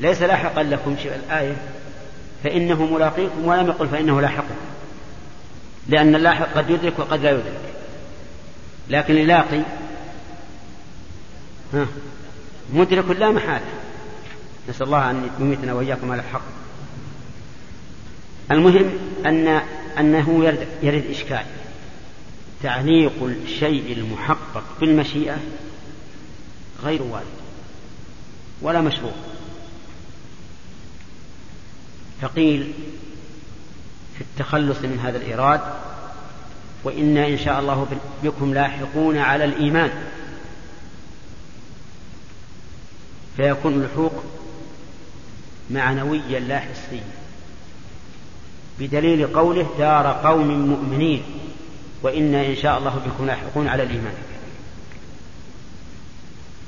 ليس 0.00 0.22
لاحقا 0.22 0.62
لكم 0.62 0.96
شيء 1.02 1.14
الآية. 1.14 1.56
فإنه 2.44 2.84
ملاقيكم 2.84 3.44
ولم 3.44 3.66
يقل 3.66 3.88
فإنه 3.88 4.20
لاحقكم 4.20 4.54
لأن 5.88 6.14
اللاحق 6.14 6.52
قد 6.54 6.70
يدرك 6.70 6.98
وقد 6.98 7.20
لا 7.20 7.30
يدرك. 7.30 7.60
لكن 8.88 9.16
اللاقي 9.16 9.60
ها 11.74 11.86
مدرك 12.72 13.10
لا 13.10 13.30
محالة. 13.30 13.66
نسأل 14.68 14.86
الله 14.86 15.10
أن 15.10 15.30
يميتنا 15.40 15.72
وإياكم 15.72 16.12
على 16.12 16.22
الحق. 16.22 16.42
المهم 18.50 18.90
أن 19.26 19.48
أنه 19.98 20.44
يرد, 20.44 20.68
يرد 20.82 21.04
إشكال. 21.10 21.44
تعليق 22.62 23.22
الشيء 23.22 23.92
المحقق 23.92 24.64
بالمشيئة 24.80 25.36
غير 26.84 27.02
وارد 27.02 27.24
ولا 28.62 28.80
مشروع. 28.80 29.12
فقيل 32.22 32.72
في 34.14 34.20
التخلص 34.20 34.78
من 34.78 34.98
هذا 34.98 35.16
الإيراد 35.16 35.60
وإنا 36.84 37.28
إن 37.28 37.38
شاء 37.38 37.60
الله 37.60 37.86
بكم 38.22 38.54
لاحقون 38.54 39.18
على 39.18 39.44
الإيمان. 39.44 39.90
فيكون 43.36 43.72
اللحوق 43.72 44.24
معنويا 45.70 46.40
لا 46.40 46.58
حسيا 46.58 47.23
بدليل 48.80 49.26
قوله 49.26 49.66
دار 49.78 50.06
قوم 50.06 50.48
مؤمنين 50.68 51.22
وإنا 52.02 52.46
إن 52.46 52.56
شاء 52.56 52.78
الله 52.78 53.00
بكم 53.06 53.26
لاحقون 53.26 53.68
على 53.68 53.82
الإيمان. 53.82 54.14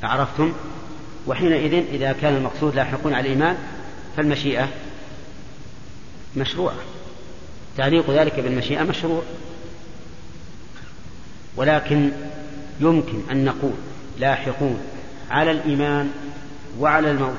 عرفتم 0.03 0.53
وحينئذ 1.27 1.75
إذا 1.93 2.13
كان 2.13 2.37
المقصود 2.37 2.75
لاحقون 2.75 3.15
على 3.15 3.27
الإيمان 3.27 3.57
فالمشيئة 4.17 4.69
مشروعة. 6.37 6.77
تعليق 7.77 8.11
ذلك 8.11 8.41
بالمشيئة 8.41 8.83
مشروع. 8.83 9.23
ولكن 11.57 12.11
يمكن 12.81 13.21
أن 13.31 13.45
نقول 13.45 13.75
لاحقون 14.19 14.81
على 15.31 15.51
الإيمان 15.51 16.11
وعلى 16.79 17.11
الموت 17.11 17.37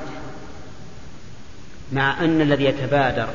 مع 1.92 2.24
أن 2.24 2.40
الذي 2.40 2.64
يتبادر 2.64 3.28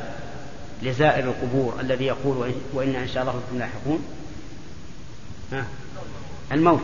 لزائر 0.84 1.24
القبور 1.24 1.74
الذي 1.80 2.06
يقول 2.06 2.52
وإنا 2.74 3.00
إن 3.00 3.08
شاء 3.08 3.24
الله 3.24 3.34
بكم 3.34 3.60
لاحقون. 3.60 4.00
الموت. 6.52 6.84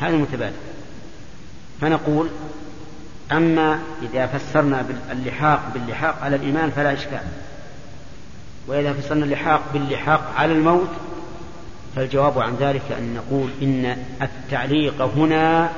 هذا 0.00 0.14
المتبادر 0.14 0.56
فنقول 1.80 2.28
أما 3.32 3.80
إذا 4.02 4.26
فسرنا 4.26 4.86
اللحاق 5.10 5.70
باللحاق 5.74 6.18
على 6.22 6.36
الإيمان 6.36 6.70
فلا 6.70 6.92
إشكال. 6.92 7.22
وإذا 8.66 8.92
فسرنا 8.92 9.24
اللحاق 9.24 9.62
باللحاق 9.72 10.32
على 10.36 10.52
الموت 10.52 10.88
فالجواب 11.96 12.38
عن 12.38 12.56
ذلك 12.60 12.92
أن 12.98 13.14
نقول 13.14 13.50
إن 13.62 14.04
التعليق 14.22 15.02
هنا 15.02 15.70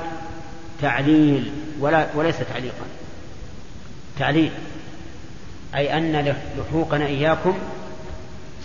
تعليل 0.82 1.52
ولا 1.80 2.06
وليس 2.14 2.36
تعليقا. 2.38 2.84
تعليل. 4.18 4.50
أي 5.74 5.98
أن 5.98 6.34
لحوقنا 6.58 7.06
إياكم 7.06 7.58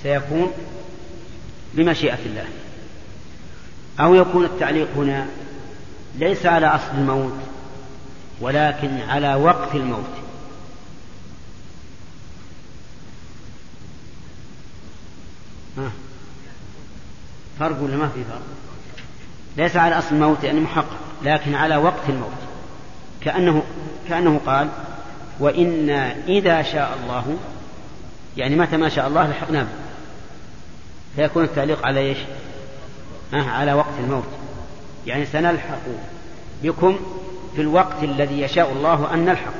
سيكون 0.04 0.52
بمشيئة 1.74 2.20
الله. 2.26 2.46
أو 4.00 4.16
يكون 4.16 4.46
التعليق 4.46 4.88
هنا 4.96 5.28
ليس 6.16 6.46
على 6.46 6.68
أصل 6.68 6.92
الموت 6.98 7.34
ولكن 8.42 9.02
على 9.02 9.36
وقت 9.36 9.76
الموت. 9.76 10.10
ها. 15.78 15.92
فرق 17.60 17.82
ولا 17.82 17.98
ما 17.98 18.08
في 18.08 18.24
فرق؟ 18.24 18.42
ليس 19.58 19.76
على 19.76 19.98
أصل 19.98 20.16
الموت 20.16 20.44
يعني 20.44 20.60
محقق 20.60 20.98
لكن 21.24 21.56
على 21.56 21.78
وقت 21.78 22.10
الموت. 22.10 22.32
كأنه 23.22 23.64
كأنه 24.10 24.42
قال 24.46 24.70
وإنا 25.40 26.16
إذا 26.28 26.62
شاء 26.62 26.98
الله 27.04 27.38
يعني 28.38 28.56
متى 28.56 28.78
ما 28.78 28.90
شاء 28.90 29.08
الله 29.08 29.28
لحقنا 29.28 29.64
به. 29.64 29.70
فيكون 31.16 31.44
التعليق 31.44 31.86
على 31.86 32.00
إيش؟ 32.00 32.18
آه 33.34 33.42
على 33.42 33.74
وقت 33.74 33.94
الموت. 34.00 34.28
يعني 35.08 35.26
سنلحق 35.26 35.80
بكم 36.64 37.00
في 37.56 37.62
الوقت 37.62 38.04
الذي 38.04 38.42
يشاء 38.42 38.72
الله 38.72 39.14
أن 39.14 39.26
نلحق. 39.26 39.54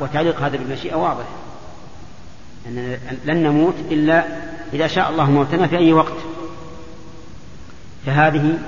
وتعليق 0.00 0.40
هذا 0.40 0.56
بالمشيئة 0.56 0.94
واضح. 0.94 1.24
أن 2.66 2.98
لن 3.24 3.42
نموت 3.42 3.74
إلا 3.90 4.24
إذا 4.72 4.86
شاء 4.86 5.10
الله 5.10 5.30
موتنا 5.30 5.66
في 5.66 5.78
أي 5.78 5.92
وقت. 5.92 6.16
فهذه 8.06 8.58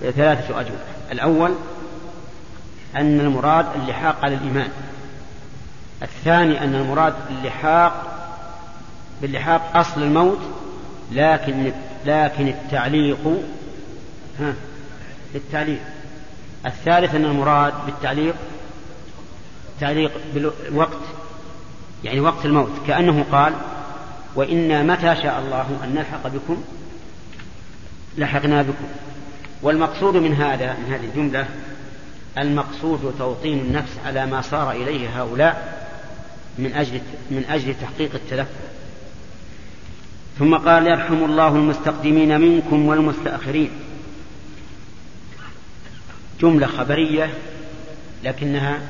ثلاثة 0.00 0.60
أجوبة. 0.60 0.80
الأول 1.12 1.54
أن 2.96 3.20
المراد 3.20 3.66
اللحاق 3.74 4.24
على 4.24 4.34
الإيمان. 4.34 4.70
الثاني 6.02 6.64
أن 6.64 6.74
المراد 6.74 7.14
اللحاق 7.30 8.16
باللحاق 9.22 9.76
أصل 9.76 10.02
الموت 10.02 10.38
لكن 11.12 11.72
لكن 12.06 12.48
التعليق 12.48 13.42
ها 14.40 14.54
للتعليق 15.34 15.80
الثالث 16.66 17.14
أن 17.14 17.24
المراد 17.24 17.72
بالتعليق 17.86 18.34
تعليق 19.80 20.12
بالوقت 20.34 20.98
يعني 22.04 22.20
وقت 22.20 22.46
الموت. 22.46 22.72
كأنه 22.86 23.24
قال 23.32 23.52
وإنا 24.34 24.82
متى 24.82 25.22
شاء 25.22 25.40
الله 25.40 25.84
أن 25.84 25.94
نلحق 25.94 26.28
بكم؟ 26.28 26.62
لحقنا 28.18 28.62
بكم. 28.62 28.84
والمقصود 29.62 30.16
من 30.16 30.34
هذا 30.34 30.72
من 30.72 30.92
هذه 30.92 31.04
الجملة 31.04 31.48
المقصود 32.38 33.14
توطين 33.18 33.58
النفس 33.58 33.92
على 34.06 34.26
ما 34.26 34.40
صار 34.40 34.72
إليه 34.72 35.22
هؤلاء 35.22 35.80
من 36.58 36.72
أجل 36.72 37.00
من 37.30 37.44
أجل 37.48 37.74
تحقيق 37.80 38.14
التذكر 38.14 38.70
ثم 40.38 40.56
قال 40.56 40.86
يرحم 40.86 41.24
الله 41.24 41.48
المستقدمين 41.48 42.40
منكم 42.40 42.86
والمستأخرين. 42.86 43.70
جملة 46.40 46.66
خبرية 46.66 47.34
لكنها 48.24 48.80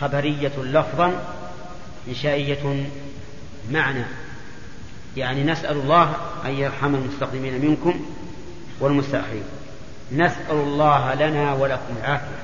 خبرية 0.00 0.52
لفظا 0.58 1.36
إنشائية 2.08 2.86
معنى. 3.70 4.04
يعني 5.16 5.44
نسأل 5.44 5.76
الله 5.76 6.16
أن 6.44 6.50
يرحم 6.50 6.94
المستقدمين 6.94 7.64
منكم 7.64 8.00
والمستأخرين. 8.80 9.44
نسأل 10.12 10.50
الله 10.50 11.14
لنا 11.14 11.54
ولكم 11.54 11.94
العافية. 12.00 12.38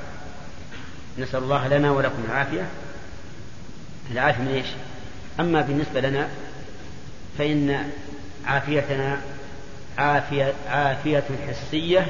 نسأل 1.18 1.42
الله 1.42 1.68
لنا 1.68 1.90
ولكم 1.90 2.24
العافية. 2.28 2.66
العافية 4.11 4.42
من 4.42 4.48
إيش؟ 4.48 4.66
أما 5.40 5.61
بالنسبة 5.61 6.00
لنا 6.00 6.28
فإن 7.38 7.90
عافيتنا 8.46 9.20
عافية 9.98 10.54
عافية 10.68 11.24
حسية 11.48 12.06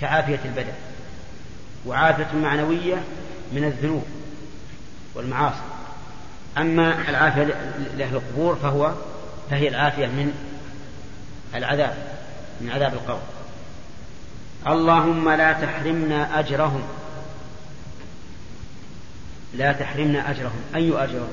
كعافية 0.00 0.40
البدن 0.44 0.72
وعافية 1.86 2.38
معنوية 2.38 2.96
من 3.52 3.64
الذنوب 3.64 4.04
والمعاصي. 5.14 5.62
أما 6.58 7.08
العافية 7.08 7.42
لأهل 7.96 8.16
القبور 8.16 8.56
فهو 8.56 8.92
فهي 9.50 9.68
العافية 9.68 10.06
من 10.06 10.32
العذاب 11.54 11.94
من 12.60 12.70
عذاب 12.70 12.94
القبر. 12.94 13.35
اللهم 14.66 15.30
لا 15.30 15.52
تحرمنا 15.52 16.38
أجرهم. 16.38 16.82
لا 19.54 19.72
تحرمنا 19.72 20.30
أجرهم. 20.30 20.60
أي 20.74 21.04
أجر؟ 21.04 21.28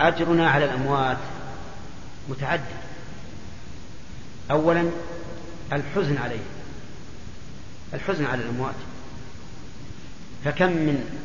أجرنا 0.00 0.50
على 0.50 0.64
الأموات. 0.64 1.16
متعدد. 2.28 2.82
أولا 4.50 4.90
الحزن 5.72 6.18
عليهم. 6.18 6.50
الحزن 7.94 8.24
على 8.24 8.42
الأموات. 8.42 8.74
فكم 10.44 10.72
من 10.72 11.18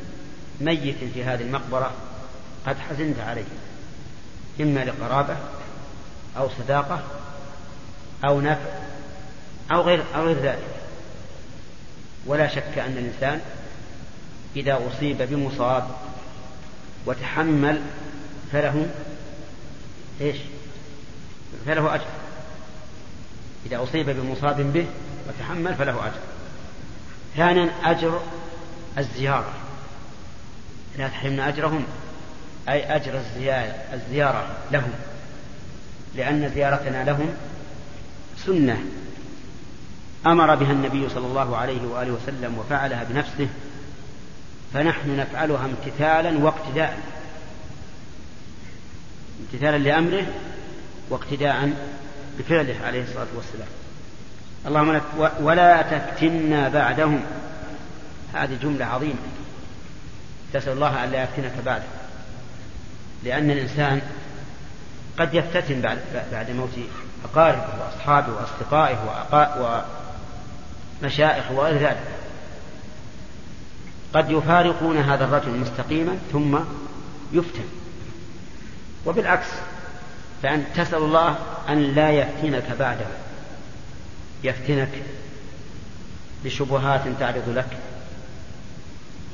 ميت 0.62 0.98
في 1.14 1.24
هذه 1.24 1.42
المقبرة 1.42 1.92
قد 2.68 2.76
حزنت 2.80 3.20
عليه. 3.20 3.46
إما 4.62 4.86
لقرابة 4.86 5.38
أو 6.38 6.50
صداقة 6.50 7.04
أو 8.30 8.42
نفع. 8.42 8.87
أو 9.72 9.82
غير 9.82 10.04
أو 10.16 10.26
غير 10.26 10.38
ذلك. 10.38 10.68
ولا 12.26 12.48
شك 12.48 12.78
أن 12.78 12.98
الإنسان 12.98 13.42
إذا 14.56 14.80
أصيب 14.88 15.18
بمصاب 15.22 15.88
وتحمل 17.06 17.82
فله 18.52 18.90
إيش؟ 20.22 20.38
فله 21.66 21.96
أجر. 21.96 22.06
إذا 23.66 23.84
أصيب 23.84 24.10
بمصاب 24.10 24.74
به 24.74 24.86
وتحمل 25.28 25.76
فله 25.76 26.06
أجر. 26.08 26.20
ثانيا 27.38 27.72
أجر 27.84 28.22
الزيارة. 28.98 29.54
لا 30.98 31.08
تحرمنا 31.08 31.48
أجرهم 31.48 31.86
أي 32.70 32.96
أجر 32.96 33.22
الزيارة 33.94 34.48
لهم. 34.72 34.92
لأن 36.16 36.52
زيارتنا 36.56 37.04
لهم 37.04 37.30
سنة. 38.46 38.86
أمر 40.26 40.56
بها 40.56 40.72
النبي 40.72 41.10
صلى 41.10 41.28
الله 41.28 41.58
عليه 41.58 41.88
وآله 41.88 42.12
وسلم 42.12 42.58
وفعلها 42.58 43.04
بنفسه 43.04 43.48
فنحن 44.74 45.18
نفعلها 45.18 45.66
امتثالا 45.66 46.44
واقتداء. 46.44 46.98
امتثالا 49.40 49.78
لأمره 49.78 50.26
واقتداء 51.10 51.74
بفعله 52.40 52.76
عليه 52.86 53.04
الصلاة 53.04 53.28
والسلام. 53.36 53.68
اللهم 54.66 55.02
ولا 55.42 55.82
تفتنا 55.82 56.70
بعدهم. 56.70 57.24
هذه 58.34 58.58
جملة 58.62 58.86
عظيمة. 58.86 59.20
تسأل 60.54 60.74
الله 60.74 61.04
أن 61.04 61.12
لا 61.12 61.24
يفتنك 61.24 61.54
بعده. 61.66 61.84
لأن 63.24 63.52
الإنسان 63.52 64.02
قد 65.20 65.34
يفتتن 65.34 65.82
بعد, 65.82 66.00
بعد 66.32 66.52
موت 66.52 66.70
أقاربه 67.26 67.68
وأصحابه 67.80 68.34
وأصدقائه 68.34 68.98
ومشائخه 71.04 71.54
وغير 71.54 71.78
ذلك 71.78 72.04
قد 74.14 74.32
يفارقون 74.32 74.98
هذا 74.98 75.26
الرجل 75.26 75.52
مستقيما 75.52 76.18
ثم 76.32 76.60
يفتن. 77.34 77.66
وبالعكس 79.06 79.48
فأنت 80.44 80.66
تسأل 80.76 80.98
الله 80.98 81.36
أن 81.70 81.82
لا 81.82 82.12
يفتنك 82.12 82.72
بعده. 82.80 83.06
يفتنك 84.44 84.90
بشبهات 86.46 87.02
تعرض 87.20 87.50
لك 87.50 87.78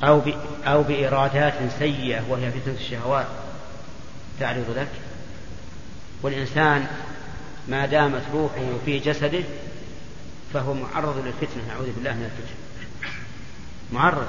أو 0.04 0.22
أو 0.66 0.82
بإرادات 0.82 1.54
سيئة 1.78 2.22
وهي 2.28 2.50
فتنة 2.50 2.74
الشهوات 2.74 3.26
تعرض 4.40 4.70
لك. 4.76 4.88
والإنسان 6.22 6.86
ما 7.68 7.86
دامت 7.86 8.22
روحه 8.32 8.78
في 8.84 8.98
جسده 8.98 9.44
فهو 10.54 10.74
معرض 10.74 11.26
للفتنة 11.26 11.62
نعوذ 11.68 11.92
بالله 11.92 12.12
من 12.12 12.24
الفتنة. 12.24 12.56
معرض. 13.92 14.26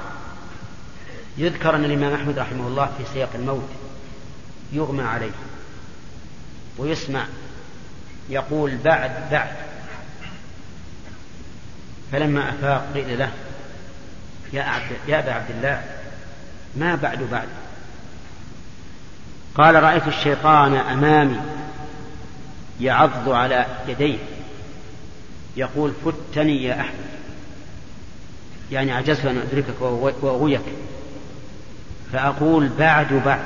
يذكر 1.38 1.76
أن 1.76 1.84
الإمام 1.84 2.14
أحمد 2.14 2.38
رحمه 2.38 2.66
الله 2.66 2.86
في 2.98 3.04
سياق 3.14 3.30
الموت 3.34 3.68
يغمى 4.72 5.02
عليه 5.02 5.30
ويسمع 6.78 7.26
يقول 8.28 8.76
بعد 8.76 9.30
بعد. 9.30 9.52
فلما 12.12 12.50
أفاق 12.50 12.92
قيل 12.94 13.18
له 13.18 13.32
يا 14.52 14.62
عبد 14.62 14.96
يا 15.08 15.18
أبا 15.18 15.32
عبد 15.32 15.50
الله 15.50 15.84
ما 16.76 16.94
بعد 16.94 17.22
بعد؟ 17.22 17.48
قال 19.54 19.82
رأيت 19.82 20.08
الشيطان 20.08 20.76
أمامي 20.76 21.40
يعض 22.80 23.28
على 23.28 23.66
يديه. 23.88 24.35
يقول 25.56 25.92
فتني 26.04 26.64
يا 26.64 26.80
أحمد. 26.80 27.06
يعني 28.72 28.92
عجزت 28.92 29.26
أن 29.26 29.38
أدركك 29.38 29.80
وأغويك. 30.22 30.60
فأقول 32.12 32.68
بعد 32.78 33.12
بعد. 33.12 33.40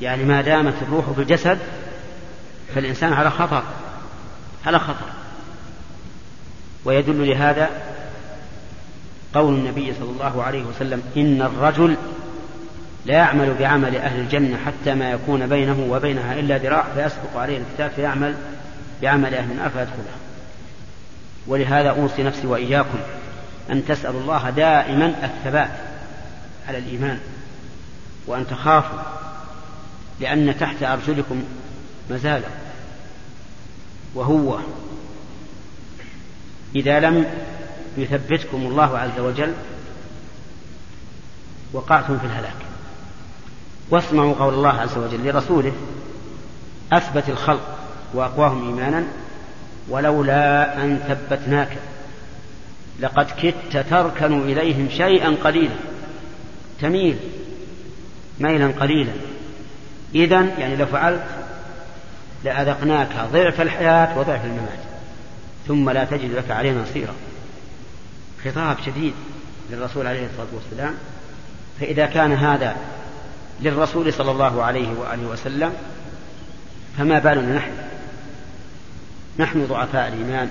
يعني 0.00 0.24
ما 0.24 0.40
دامت 0.42 0.74
الروح 0.82 1.10
في 1.10 1.22
الجسد 1.22 1.58
فالإنسان 2.74 3.12
على 3.12 3.30
خطر 3.30 3.62
على 4.66 4.78
خطر. 4.78 5.06
ويدل 6.84 7.30
لهذا 7.30 7.70
قول 9.34 9.54
النبي 9.54 9.94
صلى 9.94 10.10
الله 10.10 10.42
عليه 10.42 10.64
وسلم 10.64 11.02
إن 11.16 11.42
الرجل 11.42 11.96
لا 13.06 13.14
يعمل 13.14 13.54
بعمل 13.58 13.96
أهل 13.96 14.20
الجنة 14.20 14.58
حتى 14.66 14.94
ما 14.94 15.10
يكون 15.10 15.46
بينه 15.46 15.86
وبينها 15.90 16.34
إلا 16.34 16.58
ذراع 16.58 16.84
فيسبق 16.94 17.36
عليه 17.36 17.58
الكتاب 17.58 17.90
فيعمل 17.90 18.34
بعمل 19.02 19.34
أهل 19.34 19.50
النار 19.50 19.70
فيدخلها. 19.70 20.25
ولهذا 21.46 21.90
أوصي 21.90 22.22
نفسي 22.22 22.46
وإياكم 22.46 22.98
أن 23.70 23.86
تسألوا 23.86 24.20
الله 24.20 24.50
دائما 24.50 25.06
الثبات 25.24 25.70
على 26.68 26.78
الإيمان 26.78 27.18
وأن 28.26 28.46
تخافوا 28.46 28.98
لأن 30.20 30.58
تحت 30.58 30.82
أرجلكم 30.82 31.42
مزالة 32.10 32.48
وهو 34.14 34.58
إذا 36.76 37.00
لم 37.00 37.26
يثبتكم 37.98 38.56
الله 38.56 38.98
عز 38.98 39.18
وجل 39.20 39.52
وقعتم 41.72 42.18
في 42.18 42.26
الهلاك. 42.26 42.56
واسمعوا 43.90 44.34
قول 44.34 44.54
الله 44.54 44.80
عز 44.80 44.98
وجل 44.98 45.28
لرسوله 45.28 45.72
أثبت 46.92 47.28
الخلق 47.28 47.78
وأقواهم 48.14 48.66
إيمانا 48.66 49.04
ولولا 49.88 50.74
أن 50.84 50.98
ثبتناك. 51.08 51.76
لقد 53.00 53.26
كدت 53.42 53.86
تركن 53.90 54.40
إليهم 54.40 54.88
شيئا 54.90 55.36
قليلا. 55.44 55.74
تميل. 56.80 57.16
ميلا 58.40 58.66
قليلا. 58.66 59.12
إذا 60.14 60.46
يعني 60.58 60.76
لو 60.76 60.86
فعلت 60.86 61.24
لأذقناك 62.44 63.08
ضعف 63.32 63.60
الحياة 63.60 64.18
وضعف 64.18 64.44
الممات. 64.44 64.78
ثم 65.68 65.90
لا 65.90 66.04
تجد 66.04 66.34
لك 66.34 66.50
علينا 66.50 66.82
نصيرا. 66.82 67.14
خطاب 68.44 68.76
شديد 68.86 69.14
للرسول 69.70 70.06
عليه 70.06 70.26
الصلاة 70.26 70.46
والسلام. 70.54 70.94
فإذا 71.80 72.06
كان 72.06 72.32
هذا 72.32 72.76
للرسول 73.60 74.12
صلى 74.12 74.30
الله 74.30 74.62
عليه 74.62 74.88
وآله 74.98 75.26
وسلم 75.26 75.72
فما 76.98 77.18
بالنا 77.18 77.56
نحن؟ 77.56 77.72
نحن 79.38 79.66
ضعفاء 79.66 80.08
الإيمان. 80.08 80.50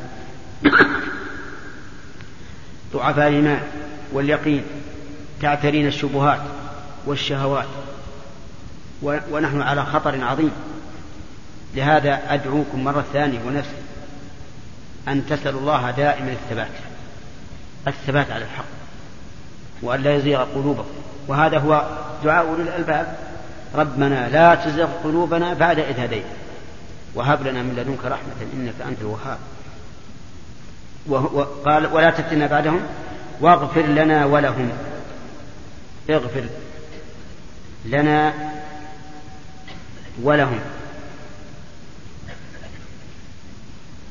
ضعفاء 2.94 3.28
الإيمان 3.28 3.62
واليقين 4.14 4.64
تعترين 5.42 5.88
الشبهات 5.88 6.42
والشهوات. 7.06 7.68
ونحن 9.04 9.62
على 9.62 9.86
خطر 9.86 10.24
عظيم. 10.24 10.52
لهذا 11.76 12.22
أدعوكم 12.34 12.84
مرة 12.84 13.06
ثانية 13.14 13.40
ونفسي 13.48 13.76
أن 15.08 15.28
تسألوا 15.30 15.60
الله 15.60 15.92
دائما 15.92 16.32
الثبات. 16.32 16.72
الثبات 17.88 18.32
على 18.32 18.44
الحق. 18.44 18.66
وأن 19.82 20.02
لا 20.02 20.16
يزيغ 20.16 20.44
قلوبكم. 20.44 20.96
وهذا 21.28 21.58
هو 21.58 21.98
دعاء 22.24 22.48
أولي 22.48 22.64
الألباب. 22.64 23.18
ربنا 23.76 24.30
لا 24.30 24.56
تزغ 24.56 24.88
قلوبنا 25.04 25.54
بعد 25.54 25.80
إذ 25.80 26.00
هديت. 26.00 26.26
وهب 27.16 27.48
لنا 27.48 27.64
من 27.64 27.76
لدنك 27.76 28.06
رحمة 28.06 28.54
إنك 28.54 28.74
أنت 28.88 29.02
الوهاب. 29.02 29.38
وقال 31.08 31.94
ولا 31.94 32.10
تفتنا 32.10 32.48
بعدهم 32.48 32.80
واغفر 33.42 33.82
لنا 33.82 34.26
ولهم. 34.26 34.72
اغفر 36.10 36.46
لنا 37.86 38.34
ولهم. 40.22 40.60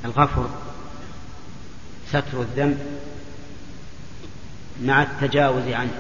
الغفر 0.05 0.49
ستر 2.09 2.41
الذنب 2.41 2.79
مع 4.83 5.03
التجاوز 5.03 5.69
عنه. 5.69 5.95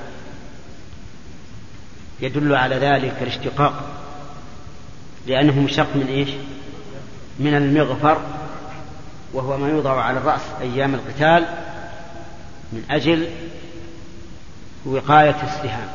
يدل 2.20 2.54
على 2.54 2.76
ذلك 2.76 3.16
الاشتقاق 3.22 4.00
لأنه 5.26 5.60
مشتق 5.60 5.96
من 5.96 6.06
إيش؟ 6.06 6.28
من 7.38 7.54
المغفر 7.54 8.20
وهو 9.32 9.56
ما 9.58 9.68
يوضع 9.68 10.00
على 10.02 10.18
الرأس 10.18 10.40
أيام 10.60 10.94
القتال 10.94 11.46
من 12.72 12.84
أجل 12.90 13.28
وقاية 14.86 15.36
السهام. 15.42 15.88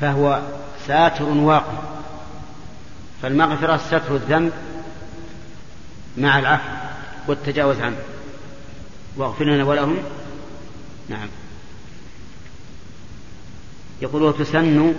فهو 0.00 0.42
ساتر 0.86 1.24
واقع. 1.24 1.82
فالمغفرة 3.22 3.76
ستر 3.76 4.14
الذنب 4.14 4.52
مع 6.16 6.38
العفو 6.38 6.70
والتجاوز 7.28 7.80
عنه. 7.80 7.96
واغفر 9.16 9.44
لنا 9.44 9.64
ولهم. 9.64 9.98
نعم. 11.08 11.28
يقول 14.02 14.22
وتسن 14.22 14.94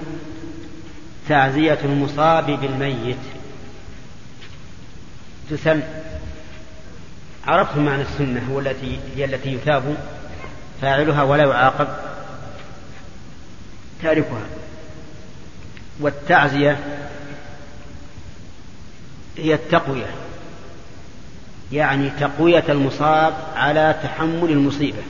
تعزية 1.30 1.80
المصاب 1.84 2.46
بالميت. 2.46 3.33
تسن 5.50 5.82
عرفتم 7.48 7.86
معنى 7.86 8.02
السنة 8.02 8.48
هو 8.52 8.60
التي 8.60 9.00
هي 9.16 9.26
التي 9.26 9.54
يثاب 9.54 9.98
فاعلها 10.82 11.24
ولا 11.24 11.44
يعاقب. 11.44 11.88
تاركها. 14.02 14.42
والتعزية 16.00 16.80
هي 19.38 19.54
التقوية 19.54 20.10
يعني 21.72 22.10
تقوية 22.10 22.64
المصاب 22.70 23.34
على 23.56 24.00
تحمل 24.04 24.50
المصيبة. 24.50 25.04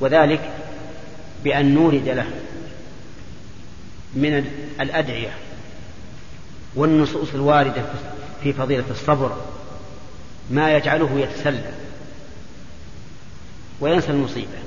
وذلك 0.00 0.50
بأن 1.44 1.74
نورد 1.74 2.08
له 2.08 2.26
من 4.14 4.46
الأدعية 4.80 5.30
والنصوص 6.74 7.34
الواردة 7.34 7.82
في 8.42 8.52
فضيلة 8.52 8.84
الصبر 8.90 9.36
ما 10.50 10.76
يجعله 10.76 11.20
يتسلى 11.20 11.72
وينسى 13.80 14.10
المصيبة. 14.10 14.58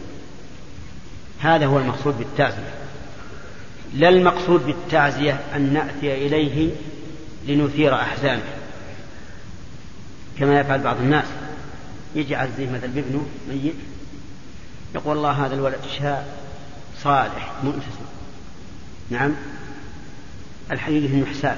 هذا 1.39 1.65
هو 1.65 1.80
المقصود 1.80 2.17
بالتعزية. 2.17 2.74
لا 3.93 4.09
المقصود 4.09 4.65
بالتعزية 4.65 5.39
أن 5.55 5.74
نأتي 5.74 6.28
إليه 6.28 6.71
لنثير 7.47 7.95
أحزانه 7.95 8.43
كما 10.39 10.59
يفعل 10.59 10.80
بعض 10.80 10.97
الناس. 10.97 11.26
يجي 12.15 12.36
عزيه 12.36 12.69
مثل 12.69 12.88
بابنه 12.88 13.26
ميت 13.49 13.76
يقول 14.95 15.17
الله 15.17 15.32
هذا 15.32 15.55
الولد 15.55 15.80
شاب 15.99 16.26
صالح 17.03 17.51
مؤتسم 17.63 18.05
نعم. 19.09 19.32
الحقيقة 20.71 21.13
إنه 21.13 21.26
حساب 21.26 21.57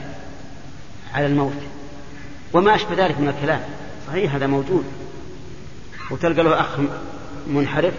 على 1.14 1.26
الموت. 1.26 1.75
وما 2.56 2.76
أشبه 2.76 3.06
ذلك 3.06 3.20
من 3.20 3.28
الكلام. 3.28 3.62
صحيح 4.08 4.36
هذا 4.36 4.48
موجود. 4.48 4.86
وتلقى 6.12 6.44
له 6.44 6.60
أخ 6.60 6.80
منحرف 7.48 7.94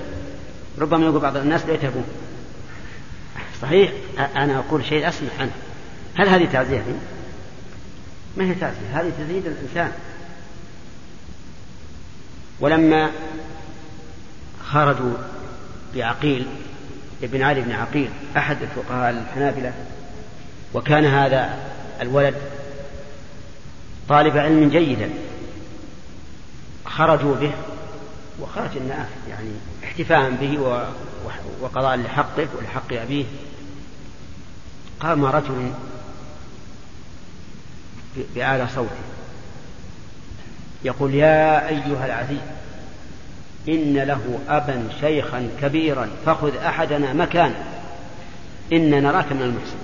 ربما 0.79 1.05
يقول 1.05 1.21
بعض 1.21 1.37
الناس 1.37 1.67
ليت 1.67 1.85
أبوه 1.85 2.05
صحيح 3.63 3.93
أنا 4.37 4.59
أقول 4.59 4.85
شيء 4.85 5.09
أسمع 5.09 5.29
عنه. 5.41 5.53
هل 6.19 6.29
هذه 6.29 6.53
تعزية؟ 6.53 6.83
ما 8.37 8.45
هي 8.45 8.55
تعزية؟ 8.55 9.01
هذه 9.01 9.13
تزيد 9.19 9.47
الإنسان. 9.47 9.93
ولما 12.61 13.11
خرجوا 14.65 15.15
بعقيل 15.95 16.47
ابن 17.23 17.43
علي 17.43 17.61
بن 17.61 17.73
عقيل 17.73 18.11
أحد 18.37 18.57
الفقهاء 18.63 19.11
الحنابلة 19.11 19.73
وكان 20.75 21.05
هذا 21.05 21.59
الولد 22.01 22.35
طالب 24.09 24.37
علم 24.37 24.71
جيدا. 24.71 25.11
خرجوا 26.85 27.35
به 27.35 27.53
وخرج 28.41 28.77
الناس 28.77 29.09
يعني 29.29 29.51
احتفاء 29.85 30.31
به 30.31 30.59
وقضاء 31.61 31.97
لحقه 31.97 32.49
ولحق 32.59 32.93
أبيه. 32.93 33.25
قام 35.01 35.25
رجل 35.25 35.73
بأعلى 38.35 38.69
صوته. 38.75 38.91
يقول 40.85 41.15
يا 41.15 41.69
أيها 41.69 42.07
العزيز 42.07 42.39
إن 43.69 43.95
له 43.95 44.39
أبا 44.49 44.89
شيخا 45.01 45.51
كبيرا 45.61 46.11
فخذ 46.27 46.57
أحدنا 46.57 47.13
مكانه 47.13 47.65
إن 48.73 49.03
نراك 49.03 49.33
من 49.33 49.43
المحسن 49.43 49.77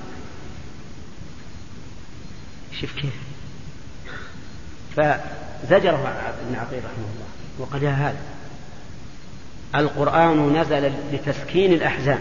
شوف 2.80 2.92
كيف 2.92 3.12
فزجره 4.97 6.14
ابن 6.47 6.55
عقيل 6.55 6.78
رحمه 6.78 7.07
الله 7.14 7.26
وقال 7.59 7.82
يا 7.82 7.90
هذا. 7.90 8.16
القرآن 9.74 10.57
نزل 10.61 10.93
لتسكين 11.12 11.72
الأحزان. 11.72 12.20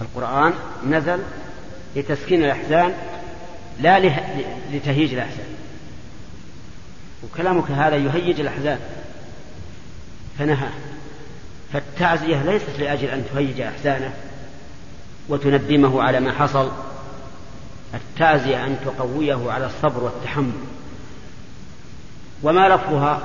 القرآن 0.00 0.52
نزل 0.86 1.18
لتسكين 1.96 2.44
الأحزان 2.44 2.92
لا 3.80 3.98
لتهيج 4.72 5.14
الأحزان. 5.14 5.46
وكلامك 7.24 7.70
هذا 7.70 7.96
يهيج 7.96 8.40
الأحزان. 8.40 8.78
فنهى. 10.38 10.68
فالتعزية 11.72 12.42
ليست 12.42 12.78
لأجل 12.78 13.08
أن 13.08 13.24
تهيج 13.34 13.60
أحزانه 13.60 14.12
وتندمه 15.28 16.02
على 16.02 16.20
ما 16.20 16.32
حصل. 16.32 16.72
التعزية 17.94 18.66
أن 18.66 18.76
تقويه 18.84 19.52
على 19.52 19.66
الصبر 19.66 20.04
والتحمل. 20.04 20.52
وما 22.44 22.68
لفظها؟ 22.68 23.20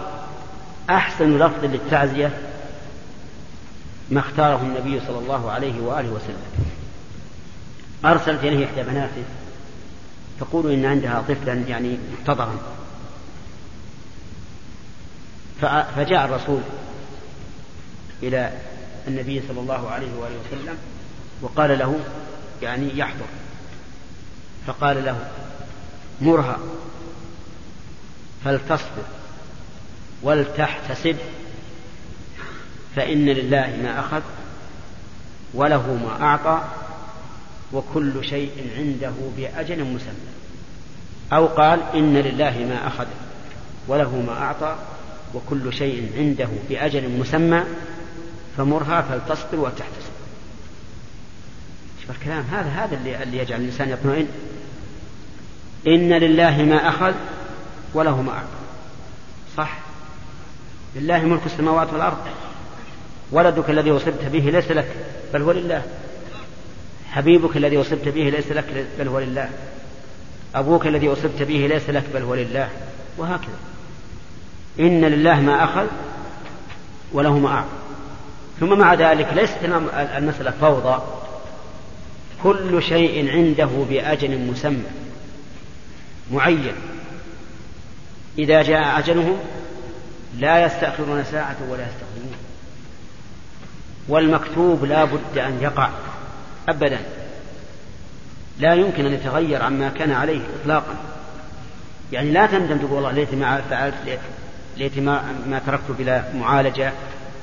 أحسن 0.89 1.37
لفظ 1.37 1.65
للتعزية 1.65 2.39
ما 4.09 4.19
اختاره 4.19 4.61
النبي 4.61 4.99
صلى 5.07 5.19
الله 5.19 5.51
عليه 5.51 5.81
وآله 5.81 6.09
وسلم. 6.09 6.41
أرسلت 8.05 8.43
إليه 8.43 8.65
إحدى 8.65 8.83
بناته 8.83 9.23
تقول 10.39 10.71
إن 10.71 10.85
عندها 10.85 11.23
طفلا 11.27 11.53
يعني 11.53 11.97
محتضرا. 12.13 12.55
فجاء 15.95 16.25
الرسول 16.25 16.61
إلى 18.23 18.53
النبي 19.07 19.41
صلى 19.47 19.59
الله 19.59 19.89
عليه 19.89 20.15
وآله 20.19 20.35
وسلم 20.47 20.77
وقال 21.41 21.79
له 21.79 21.99
يعني 22.61 22.97
يحضر. 22.97 23.25
فقال 24.67 25.05
له 25.05 25.29
مرها 26.21 26.57
فلتصبر 28.45 29.03
ولتحتسب 30.23 31.15
فإن 32.95 33.25
لله 33.25 33.79
ما 33.83 33.99
أخذ 33.99 34.21
وله 35.53 35.93
ما 35.93 36.25
أعطى 36.25 36.63
وكل 37.73 38.25
شيء 38.25 38.51
عنده 38.77 39.13
بأجل 39.37 39.83
مسمى. 39.83 40.29
أو 41.33 41.45
قال 41.45 41.79
إن 41.95 42.17
لله 42.17 42.65
ما 42.69 42.87
أخذ 42.87 43.05
وله 43.87 44.15
ما 44.15 44.33
أعطى 44.33 44.75
وكل 45.33 45.73
شيء 45.73 46.11
عنده 46.17 46.49
بأجل 46.69 47.09
مسمى 47.09 47.63
فمرها 48.57 49.01
فلتصبر 49.01 49.59
وتحتسب. 49.59 50.11
شوف 52.01 52.11
الكلام 52.11 52.43
هذا 52.51 52.69
هذا 52.69 52.95
اللي, 52.97 53.23
اللي 53.23 53.37
يجعل 53.37 53.61
الإنسان 53.61 53.89
يطمئن. 53.89 54.27
إن 55.87 56.13
لله 56.13 56.63
ما 56.63 56.89
أخذ 56.89 57.13
وله 57.93 58.21
ما 58.21 58.31
أعطى. 58.31 58.45
صح؟ 59.57 59.77
لله 60.95 61.19
ملك 61.25 61.45
السماوات 61.45 61.93
والأرض. 61.93 62.17
ولدك 63.31 63.69
الذي 63.69 63.91
أصبت 63.91 64.23
به 64.23 64.39
ليس 64.39 64.71
لك 64.71 64.87
بل 65.33 65.41
هو 65.41 65.51
لله. 65.51 65.83
حبيبك 67.11 67.57
الذي 67.57 67.81
أصبت 67.81 68.07
به 68.07 68.29
ليس 68.29 68.51
لك 68.51 68.87
بل 68.99 69.07
هو 69.07 69.19
لله. 69.19 69.49
أبوك 70.55 70.87
الذي 70.87 71.13
أصبت 71.13 71.41
به 71.41 71.67
ليس 71.71 71.89
لك 71.89 72.03
بل 72.13 72.21
هو 72.21 72.35
لله. 72.35 72.69
وهكذا. 73.17 73.59
إن 74.79 75.05
لله 75.05 75.39
ما 75.39 75.63
أخذ 75.63 75.87
وله 77.11 77.37
ما 77.37 77.49
أعطى. 77.49 77.67
ثم 78.59 78.79
مع 78.79 78.93
ذلك 78.93 79.33
ليست 79.33 79.57
المسألة 80.17 80.51
فوضى. 80.61 81.01
كل 82.43 82.83
شيء 82.83 83.31
عنده 83.31 83.69
بأجل 83.89 84.37
مسمى 84.37 84.83
معين. 86.31 86.75
إذا 88.37 88.61
جاء 88.61 88.99
أجلهم 88.99 89.37
لا 90.39 90.65
يستأخرون 90.65 91.23
ساعة 91.23 91.55
ولا 91.69 91.83
يستقدمون. 91.83 92.35
والمكتوب 94.07 94.85
لا 94.85 95.05
بد 95.05 95.37
أن 95.37 95.59
يقع 95.61 95.89
أبدا. 96.69 96.99
لا 98.59 98.73
يمكن 98.73 99.05
أن 99.05 99.13
يتغير 99.13 99.63
عما 99.63 99.89
كان 99.89 100.11
عليه 100.11 100.41
إطلاقا. 100.61 100.95
يعني 102.11 102.31
لا 102.31 102.45
تندم 102.45 102.77
تقول 102.77 102.91
والله 102.91 103.11
ليت 103.11 103.33
ما 103.33 103.61
فعلت 103.69 104.19
ليت 104.77 104.99
ما, 104.99 105.23
ما 105.47 105.61
تركت 105.65 105.91
بلا 105.99 106.23
معالجة 106.33 106.93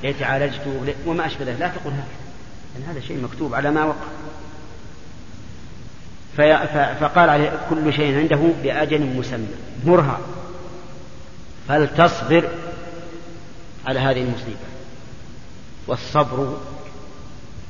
ليت 0.03 0.23
عالجت 0.23 0.61
وما 1.05 1.25
أشبه 1.25 1.45
ذلك. 1.45 1.59
لا 1.59 1.67
تقول 1.67 1.93
هذا. 1.93 2.03
يعني 2.75 2.91
هذا 2.91 3.07
شيء 3.07 3.23
مكتوب 3.23 3.53
على 3.53 3.71
ما 3.71 3.83
وقع. 3.83 4.07
فقال 6.99 7.29
عليه 7.29 7.59
كل 7.69 7.93
شيء 7.93 8.17
عنده 8.17 8.39
بأجل 8.63 9.01
مسمى 9.01 9.47
مرها 9.85 10.19
فلتصبر 11.67 12.49
على 13.87 13.99
هذه 13.99 14.21
المصيبة. 14.21 14.67
والصبر 15.87 16.57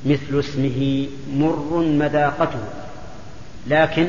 مثل 0.06 0.38
اسمه 0.38 1.08
مر 1.32 1.80
مذاقته 1.80 2.60
لكن 3.66 4.08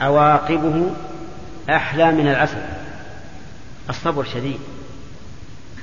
عواقبه 0.00 0.90
أحلى 1.70 2.12
من 2.12 2.28
العسل. 2.28 2.62
الصبر 3.90 4.24
شديد 4.24 4.60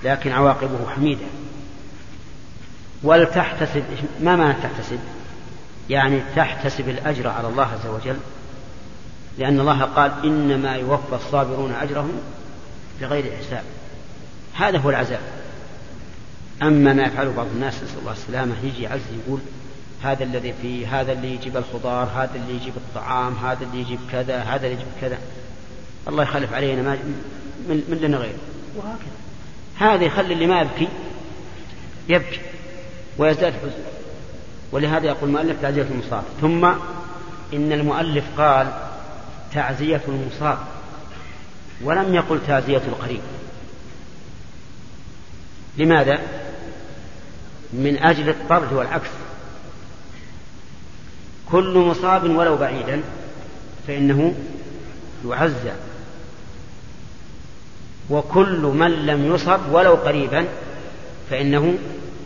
لكن 0.04 0.32
عواقبه 0.32 0.90
حميدة. 0.96 1.26
ولتحتسب 3.04 3.84
ما 4.20 4.36
معنى 4.36 4.54
تحتسب؟ 4.54 5.00
يعني 5.90 6.22
تحتسب 6.36 6.90
الأجر 6.90 7.28
على 7.28 7.48
الله 7.48 7.64
عز 7.64 7.88
وجل 7.88 8.18
لأن 9.38 9.60
الله 9.60 9.82
قال 9.82 10.12
إنما 10.24 10.76
يوفى 10.76 11.16
الصابرون 11.16 11.72
أجرهم 11.82 12.22
بغير 13.02 13.38
حساب. 13.38 13.64
هذا 14.54 14.78
هو 14.78 14.90
العذاب. 14.90 15.22
أما 16.62 16.94
ما 16.94 17.04
يفعله 17.04 17.32
بعض 17.32 17.48
الناس 17.56 17.76
نسأل 17.84 18.00
الله 18.00 18.12
السلامة 18.12 18.56
يجي 18.64 18.88
عز 18.88 19.02
يقول 19.26 19.40
هذا 20.04 20.24
الذي 20.24 20.54
فيه 20.62 21.02
هذا 21.02 21.12
اللي 21.12 21.34
يجيب 21.36 21.58
الخضار 21.58 22.10
هذا 22.16 22.36
اللي 22.36 22.56
يجيب 22.56 22.74
الطعام 22.78 23.36
هذا 23.36 23.64
اللي 23.64 23.82
يجيب 23.82 24.00
كذا 24.12 24.38
هذا 24.38 24.66
اللي 24.68 24.74
يجيب 24.74 24.88
كذا. 25.02 25.18
الله 26.08 26.24
يخلف 26.24 26.54
علينا 26.54 26.82
ما 26.82 26.98
من, 27.70 27.84
من 27.90 27.98
لنا 27.98 28.18
غيره 28.18 28.40
وهكذا. 28.76 29.12
هذا 29.78 30.04
يخلي 30.04 30.34
اللي 30.34 30.48
ما 30.48 30.62
يبكي 30.62 30.88
يبكي 32.10 32.40
ويزداد 33.18 33.54
حزن. 33.54 33.84
ولهذا 34.72 35.08
يقول 35.08 35.30
المؤلف 35.30 35.62
تعزية 35.62 35.88
المصاب. 35.92 36.24
ثم 36.42 36.66
إن 37.54 37.72
المؤلف 37.72 38.26
قال 38.38 38.68
تعزية 39.54 40.02
المصاب. 40.08 40.58
ولم 41.84 42.16
يقل 42.16 42.40
تعزية 42.48 42.82
القريب. 42.88 43.22
لماذا؟ 45.78 46.20
من 47.74 47.98
أجل 47.98 48.30
الطرد 48.30 48.74
والعكس. 48.74 49.10
كل 51.52 51.78
مصاب 51.78 52.30
ولو 52.30 52.58
بعيدا 52.58 53.02
فإنه 53.88 54.34
يعزى. 55.28 55.74
وكل 58.10 58.60
من 58.62 58.92
لم 59.06 59.36
يصب 59.36 59.60
ولو 59.72 59.94
قريبا 59.94 60.46
فإنه 61.30 61.78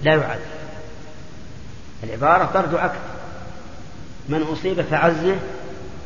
لا 0.04 0.16
يعز 0.16 0.40
العبارة 2.04 2.46
طرد 2.46 2.76
عكس. 2.76 2.98
من 4.30 4.42
أصيب 4.42 4.82
فعزه 4.82 5.36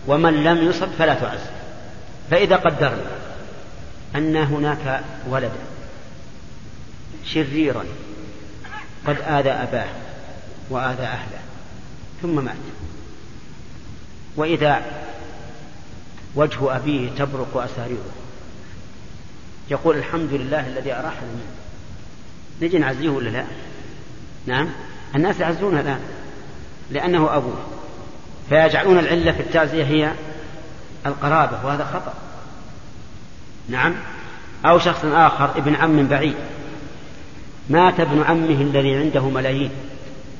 ومن 0.07 0.43
لم 0.43 0.69
يصب 0.69 0.87
فلا 0.99 1.13
تعز 1.13 1.39
فإذا 2.31 2.55
قدرنا 2.55 3.28
أن 4.15 4.35
هناك 4.35 5.03
ولدا 5.27 5.59
شريرا 7.25 7.85
قد 9.07 9.17
آذى 9.21 9.49
أباه 9.49 9.89
وآذى 10.69 11.03
أهله 11.03 11.39
ثم 12.21 12.45
مات. 12.45 12.55
وإذا 14.35 14.81
وجه 16.35 16.75
أبيه 16.75 17.09
تبرق 17.09 17.57
أساريره. 17.57 18.11
يقول 19.71 19.97
الحمد 19.97 20.33
لله 20.33 20.67
الذي 20.67 20.93
أراحنا 20.93 21.27
منه 21.27 21.51
نجي 22.61 22.77
نعزيه 22.77 23.09
ولا 23.09 23.29
لا؟ 23.29 23.45
نعم. 24.45 24.69
الناس 25.15 25.39
يعزونه 25.39 25.79
الآن 25.79 25.99
لأنه 26.91 27.35
أبوه. 27.35 27.63
فيجعلون 28.49 28.99
العلة 28.99 29.31
في 29.31 29.39
التعزية 29.39 29.83
هي 29.83 30.11
القرابة 31.05 31.65
وهذا 31.65 31.85
خطأ. 31.85 32.13
نعم. 33.69 33.95
أو 34.65 34.79
شخص 34.79 35.05
آخر 35.05 35.57
ابن 35.57 35.75
عم 35.75 36.07
بعيد. 36.07 36.35
مات 37.69 37.99
ابن 37.99 38.23
عمه 38.23 38.61
الذي 38.61 38.95
عنده 38.95 39.29
ملايين 39.29 39.71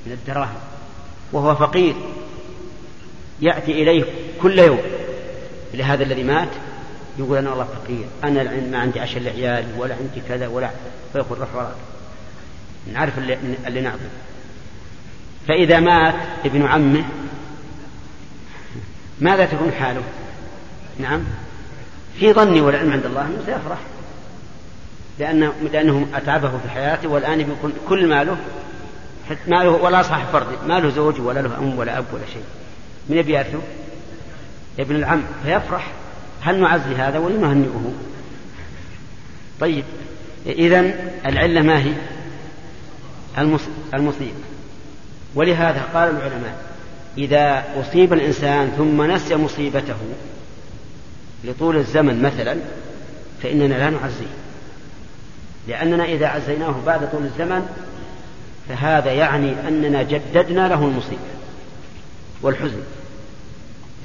من 0.06 0.12
الدراهم 0.12 0.60
وهو 1.32 1.56
فقير. 1.56 1.96
يأتي 3.42 3.72
إليه 3.72 4.04
كل 4.42 4.60
يوم. 4.60 4.82
لهذا 5.74 6.04
الذي 6.04 6.24
مات 6.24 6.50
يقول 7.18 7.38
أنا 7.38 7.50
والله 7.50 7.68
فقير. 7.84 8.06
أنا 8.24 8.44
ما 8.72 8.78
عندي 8.78 9.00
عشر 9.00 9.20
لعيالي 9.20 9.68
ولا 9.78 9.96
عندي 9.96 10.22
كذا 10.30 10.48
ولا 10.48 10.70
فيقول 11.14 11.40
روح 11.40 11.56
وراك. 11.56 11.76
نعرف 12.94 13.18
اللي, 13.18 13.38
اللي 13.68 13.82
نعطي 13.82 14.00
فإذا 15.48 15.80
مات 15.80 16.16
ابن 16.46 16.66
عمه 16.66 17.04
ماذا 19.20 19.46
تكون 19.46 19.72
حاله؟ 19.72 20.04
نعم. 21.00 21.24
في 22.20 22.34
ظني 22.34 22.62
والعلم 22.62 22.92
عند 22.92 23.06
الله 23.06 23.22
أنه 23.22 23.44
سيفرح. 23.46 23.78
لأنه, 25.20 25.54
لأنه 25.74 26.08
أتعبه 26.16 26.50
في 26.50 26.70
حياته 26.70 27.10
والآن 27.10 27.40
يكون 27.40 27.74
كل 27.90 28.08
ماله 28.08 28.38
ماله 29.48 29.70
ولا 29.70 30.02
صاحب 30.02 30.26
فرد 30.34 30.48
ما 30.68 30.80
له 30.80 30.90
زوج 30.90 31.22
ولا 31.22 31.40
له 31.40 31.58
أم 31.58 31.80
ولا 31.80 31.98
أب 31.98 32.06
ولا 32.14 32.26
شيء. 32.34 32.44
من 33.10 33.18
يبي 33.18 33.34
يرثه 33.34 33.60
ابن 34.80 34.96
العم. 34.96 35.24
فيفرح. 35.44 35.92
هل 36.42 36.62
نعزي 36.62 36.96
هذا 36.96 37.20
ولا 37.20 37.38
نهنئه؟ 37.38 37.94
طيب 39.60 39.84
إذا 40.46 40.94
العلة 41.26 41.62
ما 41.62 41.80
هي؟ 41.80 41.94
المصيب. 43.94 44.34
ولهذا 45.36 45.82
قال 45.94 46.10
العلماء 46.10 46.70
إذا 47.18 47.64
أصيب 47.82 48.14
الإنسان 48.14 48.72
ثم 48.78 49.12
نسي 49.12 49.36
مصيبته 49.36 49.96
لطول 51.44 51.78
الزمن 51.78 52.22
مثلا 52.22 52.58
فإننا 53.44 53.74
لا 53.74 53.90
نعزيه. 53.90 54.34
لأننا 55.68 56.06
إذا 56.06 56.28
عزيناه 56.28 56.76
بعد 56.86 57.12
طول 57.12 57.24
الزمن 57.24 57.68
فهذا 58.70 59.12
يعني 59.12 59.68
أننا 59.68 60.04
جددنا 60.04 60.68
له 60.68 60.86
المصيبة 60.86 61.22
والحزن. 62.42 62.84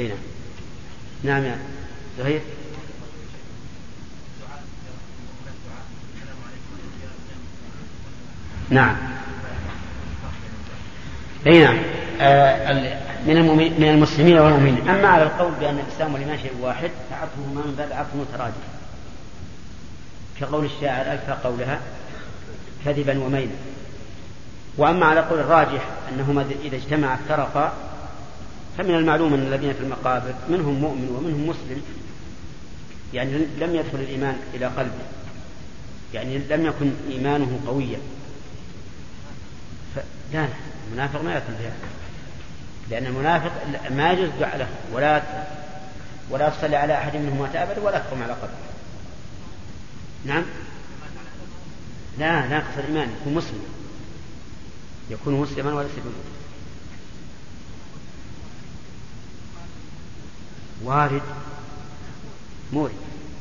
أي 0.00 0.08
نعم. 0.08 0.18
نعم 1.22 1.44
يا 1.44 1.58
زهير. 2.18 2.40
نعم. 8.70 8.96
اي 11.46 11.64
نعم. 11.64 11.78
آه 12.20 13.13
من 13.26 13.56
من 13.80 13.88
المسلمين 13.88 14.38
والمؤمنين. 14.38 14.88
أما 14.88 15.08
على 15.08 15.22
القول 15.22 15.52
بأن 15.60 15.78
الإسلام 15.78 16.14
والإيمان 16.14 16.38
شيء 16.38 16.52
واحد 16.60 16.90
فعطفهما 17.10 17.62
من 17.66 17.74
باب 17.78 17.92
عطف 17.92 18.14
مترادف 18.14 18.54
كقول 20.40 20.64
الشاعر 20.64 21.12
الفى 21.12 21.36
قولها 21.44 21.80
كذبا 22.84 23.24
وميلا. 23.24 23.52
وأما 24.76 25.06
على 25.06 25.20
قول 25.20 25.38
الراجح 25.38 25.86
أنهما 26.12 26.46
إذا 26.64 26.76
اجتمعا 26.76 27.14
افترقا 27.14 27.72
فمن 28.78 28.94
المعلوم 28.94 29.34
أن 29.34 29.40
الذين 29.40 29.72
في 29.72 29.80
المقابر 29.80 30.34
منهم 30.48 30.74
مؤمن 30.74 31.08
ومنهم 31.08 31.48
مسلم 31.48 31.82
يعني 33.14 33.30
لم 33.60 33.74
يدخل 33.74 33.98
الإيمان 33.98 34.36
إلى 34.54 34.66
قلبه. 34.66 35.04
يعني 36.14 36.38
لم 36.38 36.66
يكن 36.66 36.90
إيمانه 37.10 37.60
قويا. 37.66 37.98
لا 40.32 40.48
المنافق 40.90 41.22
ما 41.22 41.32
يدخل 41.32 41.54
فيها 41.58 41.72
لأن 42.90 43.06
المنافق 43.06 43.50
ما 43.90 44.12
يجوز 44.12 44.24
الدعاء 44.28 44.56
له 44.56 44.68
ولا 44.92 45.22
ولا 46.30 46.48
تصلي 46.48 46.76
على 46.76 46.98
أحد 46.98 47.16
منهم 47.16 47.42
أبدا 47.54 47.80
ولا 47.80 47.98
تقوم 47.98 48.22
على 48.22 48.32
قبره. 48.32 48.58
نعم؟ 50.24 50.44
لا 52.18 52.48
ناقص 52.48 52.78
الإيمان 52.78 53.08
يكون 53.20 53.34
مسلم. 53.34 53.64
يكون 55.10 55.34
مسلما 55.34 55.74
وليس 55.74 55.92
بمؤمن 55.92 56.34
وارد. 60.84 61.22
مورد. 62.72 62.92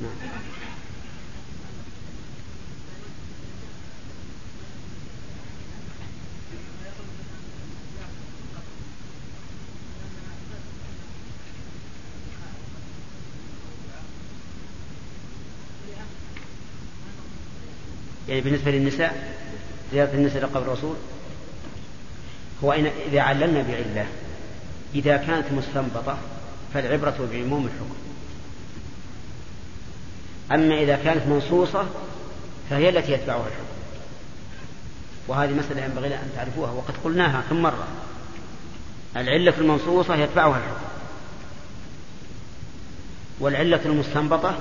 نعم. 0.01 0.52
بالنسبة 18.41 18.71
للنساء 18.71 19.37
زيارة 19.93 20.13
النساء 20.13 20.43
لقبر 20.43 20.61
الرسول 20.61 20.95
هو 22.63 22.73
إذا 23.11 23.21
عللنا 23.21 23.61
بعلة 23.61 24.05
إذا 24.95 25.17
كانت 25.17 25.51
مستنبطة 25.51 26.17
فالعبرة 26.73 27.29
بعموم 27.31 27.65
الحكم. 27.65 27.95
أما 30.51 30.81
إذا 30.81 30.95
كانت 30.95 31.27
منصوصة 31.27 31.85
فهي 32.69 32.89
التي 32.89 33.11
يتبعها 33.11 33.47
الحكم. 33.47 33.73
وهذه 35.27 35.51
مسألة 35.51 35.85
ينبغي 35.85 36.15
أن 36.15 36.29
تعرفوها 36.35 36.71
وقد 36.71 36.93
قلناها 37.03 37.43
كم 37.49 37.61
مرة. 37.61 37.87
العلة 39.15 39.53
المنصوصة 39.57 40.15
يتبعها 40.15 40.57
الحكم. 40.57 40.85
والعلة 43.39 43.81
المستنبطة 43.85 44.59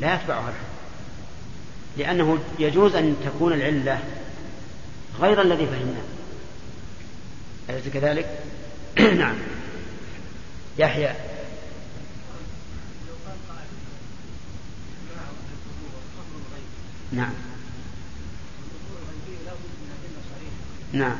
لا 0.00 0.14
يتبعها 0.14 0.48
الحكم. 0.48 0.69
لأنه 1.96 2.38
يجوز 2.58 2.94
أن 2.94 3.16
تكون 3.24 3.52
العلة 3.52 4.02
غير 5.20 5.42
الذي 5.42 5.66
فهمناه. 5.66 6.02
أليس 7.70 7.88
كذلك؟ 7.88 8.38
نعم. 9.20 9.36
يحيى. 10.78 11.14
نعم. 17.12 17.32
نعم. 20.92 21.16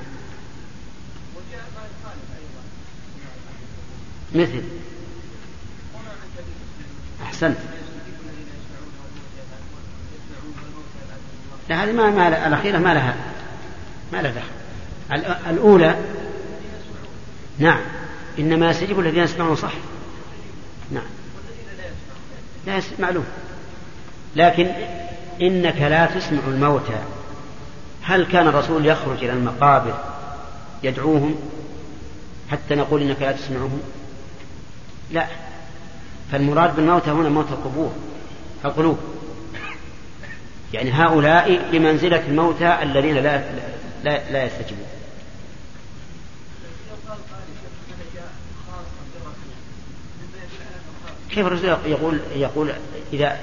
مثل. 4.34 4.62
أحسنت. 7.22 7.56
لا 11.70 11.84
هذه 11.84 11.92
ما, 11.92 12.10
ما 12.10 12.46
الأخيرة 12.46 12.78
ما 12.78 12.94
لها 12.94 13.14
ما 14.12 14.22
لها 14.22 14.32
دخل. 14.32 15.24
الأولى 15.50 15.96
نعم 17.58 17.80
إنما 18.38 18.70
يستجيب 18.70 19.00
الذين 19.00 19.22
يسمعون 19.22 19.56
صح. 19.56 19.72
نعم. 20.92 21.04
لا 22.66 22.76
يسمع 22.76 22.98
معلوم. 22.98 23.24
لكن 24.36 24.66
إنك 25.42 25.76
لا 25.76 26.06
تسمع 26.06 26.40
الموتى. 26.48 26.98
هل 28.02 28.26
كان 28.26 28.48
الرسول 28.48 28.86
يخرج 28.86 29.24
إلى 29.24 29.32
المقابر 29.32 29.94
يدعوهم 30.82 31.34
حتى 32.50 32.74
نقول 32.74 33.02
إنك 33.02 33.22
لا 33.22 33.32
تسمعهم؟ 33.32 33.80
لا. 35.10 35.26
فالمراد 36.32 36.76
بالموتى 36.76 37.10
هنا 37.10 37.28
موت 37.28 37.50
القبور 37.50 37.92
القلوب. 38.64 38.98
يعني 40.72 40.92
هؤلاء 40.92 41.70
بمنزلة 41.72 42.26
الموتى 42.28 42.82
الذين 42.82 43.14
لا 43.14 43.42
لا, 44.04 44.30
لا 44.32 44.44
يستجيبون. 44.44 44.86
كيف 51.30 51.46
الرسول 51.46 51.76
يقول 51.86 52.20
يقول 52.34 52.72
إذا 53.12 53.38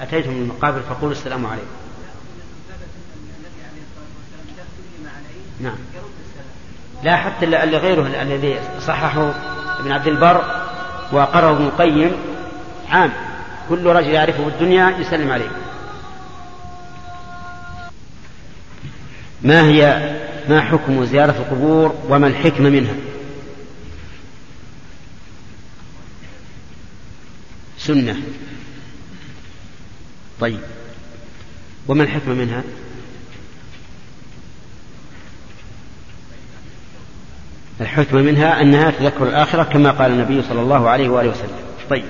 أتيتم 0.00 0.30
من 0.30 0.42
المقابر 0.42 0.80
فقولوا 0.80 1.12
السلام 1.12 1.46
عليكم. 1.46 1.66
نعم. 5.60 5.76
لا 7.02 7.16
حتى 7.16 7.44
اللي 7.44 7.76
غيره 7.76 8.22
الذي 8.22 8.60
صححه 8.80 9.34
ابن 9.80 9.92
عبد 9.92 10.06
البر 10.06 10.44
وقرأه 11.12 11.50
ابن 11.50 11.64
القيم 11.64 12.12
عام. 12.88 13.12
كل 13.68 13.86
رجل 13.86 14.10
يعرفه 14.10 14.42
في 14.44 14.48
الدنيا 14.48 14.90
يسلم 14.90 15.30
عليه. 15.30 15.61
ما 19.44 19.68
هي 19.68 20.12
ما 20.48 20.60
حكم 20.60 21.04
زيارة 21.04 21.30
القبور 21.30 21.94
وما 22.08 22.26
الحكمة 22.26 22.70
منها؟ 22.70 22.94
سنة. 27.78 28.16
طيب. 30.40 30.60
وما 31.88 32.04
الحكمة 32.04 32.34
منها؟ 32.34 32.62
الحكمة 37.80 38.22
منها 38.22 38.60
أنها 38.60 38.90
تذكر 38.90 39.28
الآخرة 39.28 39.62
كما 39.62 39.90
قال 39.90 40.12
النبي 40.12 40.42
صلى 40.42 40.60
الله 40.60 40.90
عليه 40.90 41.08
وآله 41.08 41.30
وسلم. 41.30 41.56
طيب. 41.90 42.04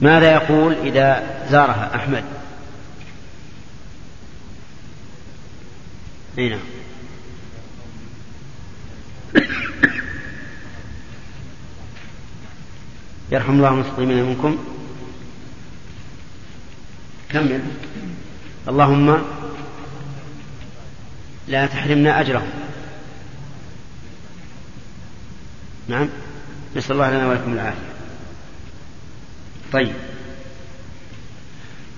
ماذا 0.00 0.32
يقول 0.32 0.72
إذا 0.84 1.31
زارها 1.50 1.96
أحمد. 1.96 2.24
أي 6.38 6.48
نعم. 6.48 6.60
يرحم 13.30 13.52
الله 13.52 13.68
المستقيمين 13.68 14.24
منكم. 14.24 14.58
كمل. 17.30 17.62
اللهم 18.68 19.22
لا 21.48 21.66
تحرمنا 21.66 22.20
أجرهم. 22.20 22.50
نعم. 25.88 26.08
نسأل 26.76 26.92
الله 26.92 27.10
لنا 27.10 27.28
ولكم 27.28 27.52
العافية. 27.52 27.92
طيب. 29.72 30.11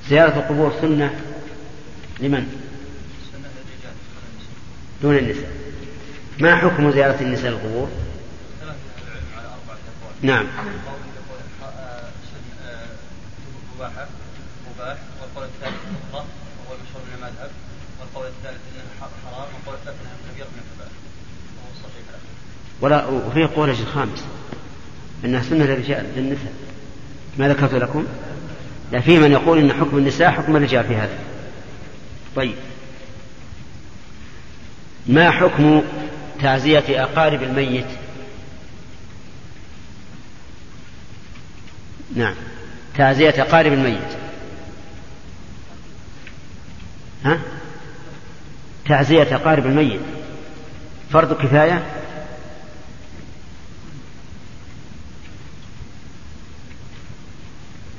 زيارة 0.08 0.38
القبور 0.38 0.72
سنة 0.80 1.20
لمن؟ 2.20 2.60
دون 5.02 5.16
النساء 5.18 5.50
ما 6.40 6.56
حكم 6.56 6.90
زيارة 6.90 7.20
النساء 7.20 7.50
القبور؟ 7.50 7.88
نعم 10.22 10.46
مباحة 13.76 14.06
مباح 14.74 14.96
والقول 15.20 15.44
الثالث 15.44 15.74
وهو 16.12 16.24
المشهور 16.74 17.02
من 17.06 17.14
المذهب 17.14 17.50
والقول 18.00 18.26
الثالث 18.26 18.60
حرام 19.00 19.48
والقول 19.54 19.74
الثالث 19.74 19.98
من 20.00 20.44
وهو 21.56 21.70
الصحيح 21.76 22.04
ولا 22.80 23.06
وفي 23.06 23.44
قول 23.44 23.70
الخامس 23.70 24.24
إنها 25.24 25.42
سنة 25.42 25.64
للرجال 25.64 26.06
للنساء 26.16 26.52
ما 27.38 27.48
ذكرت 27.48 27.74
لكم؟ 27.74 28.06
لا 28.94 29.00
في 29.00 29.18
من 29.18 29.32
يقول 29.32 29.58
إن 29.58 29.72
حكم 29.72 29.98
النساء 29.98 30.30
حكم 30.30 30.56
الرجال 30.56 30.84
في 30.84 30.96
هذا. 30.96 31.18
طيب. 32.36 32.54
ما 35.06 35.30
حكم 35.30 35.82
تعزية 36.42 37.02
أقارب 37.02 37.42
الميت؟ 37.42 37.86
نعم. 42.16 42.34
تعزية 42.96 43.34
أقارب 43.42 43.72
الميت. 43.72 44.16
ها؟ 47.24 47.40
تعزية 48.88 49.36
أقارب 49.36 49.66
الميت. 49.66 50.00
فرض 51.12 51.42
كفاية؟ 51.42 51.82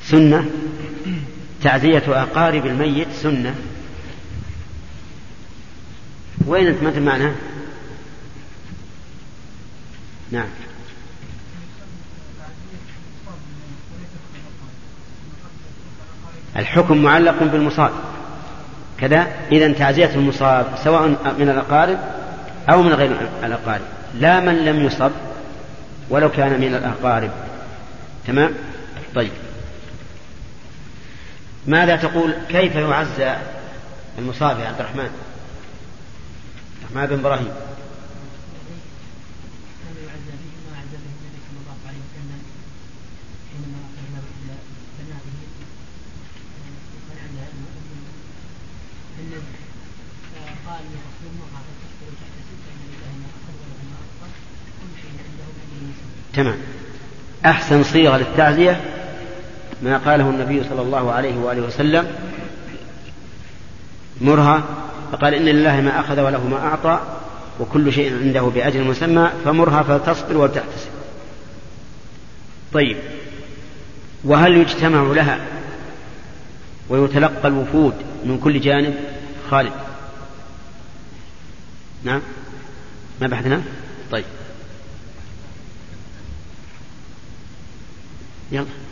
سنة؟ 0.03 0.45
تعزية 1.65 2.03
أقارب 2.07 2.65
الميت 2.65 3.07
سنة. 3.11 3.55
وين 6.47 6.67
أنت؟ 6.67 6.83
ما 6.83 6.89
أنت 6.89 6.97
معنا 6.97 7.35
نعم. 10.31 10.47
الحكم 16.55 16.97
معلق 16.97 17.43
بالمصاب. 17.43 17.91
كذا. 18.99 19.27
إذا 19.51 19.73
تعزية 19.73 20.15
المصاب 20.15 20.65
سواء 20.83 21.07
من 21.39 21.49
الأقارب 21.49 21.99
أو 22.69 22.81
من 22.83 22.93
غير 22.93 23.29
الأقارب. 23.43 23.85
لا 24.19 24.39
من 24.39 24.65
لم 24.65 24.85
يصب 24.85 25.11
ولو 26.09 26.31
كان 26.31 26.61
من 26.61 26.75
الأقارب. 26.75 27.31
تمام؟ 28.27 28.51
طيب. 29.15 29.31
ماذا 31.67 31.95
تقول؟ 31.95 32.33
كيف 32.49 32.75
يعزى 32.75 33.35
المصاب 34.17 34.59
يا 34.59 34.67
عبد 34.67 34.79
الرحمن 34.79 35.09
مع 36.95 37.05
بن 37.05 37.19
إبراهيم. 37.19 37.51
تمام. 56.33 56.57
أحسن 57.45 57.83
صيغة 57.83 58.17
للتعزية 58.17 58.94
ما 59.85 59.97
قاله 59.97 60.29
النبي 60.29 60.63
صلى 60.69 60.81
الله 60.81 61.11
عليه 61.11 61.37
وآله 61.37 61.61
وسلم 61.61 62.07
مرها 64.21 64.63
فقال 65.11 65.33
إن 65.33 65.45
لله 65.45 65.81
ما 65.81 65.99
أخذ 65.99 66.19
وله 66.19 66.47
ما 66.47 66.57
أعطى 66.57 66.99
وكل 67.59 67.93
شيء 67.93 68.13
عنده 68.13 68.41
بأجل 68.41 68.83
مسمى 68.83 69.29
فمرها 69.45 69.83
فتصبر 69.83 70.37
وتحتسب. 70.37 70.89
طيب 72.73 72.97
وهل 74.23 74.57
يجتمع 74.57 75.13
لها 75.13 75.39
ويتلقى 76.89 77.47
الوفود 77.47 77.93
من 78.25 78.39
كل 78.43 78.61
جانب؟ 78.61 78.95
خالد. 79.51 79.73
نعم. 82.03 82.21
ما 83.21 83.27
بحثنا؟ 83.27 83.61
طيب. 84.11 84.25
يلا. 88.51 88.84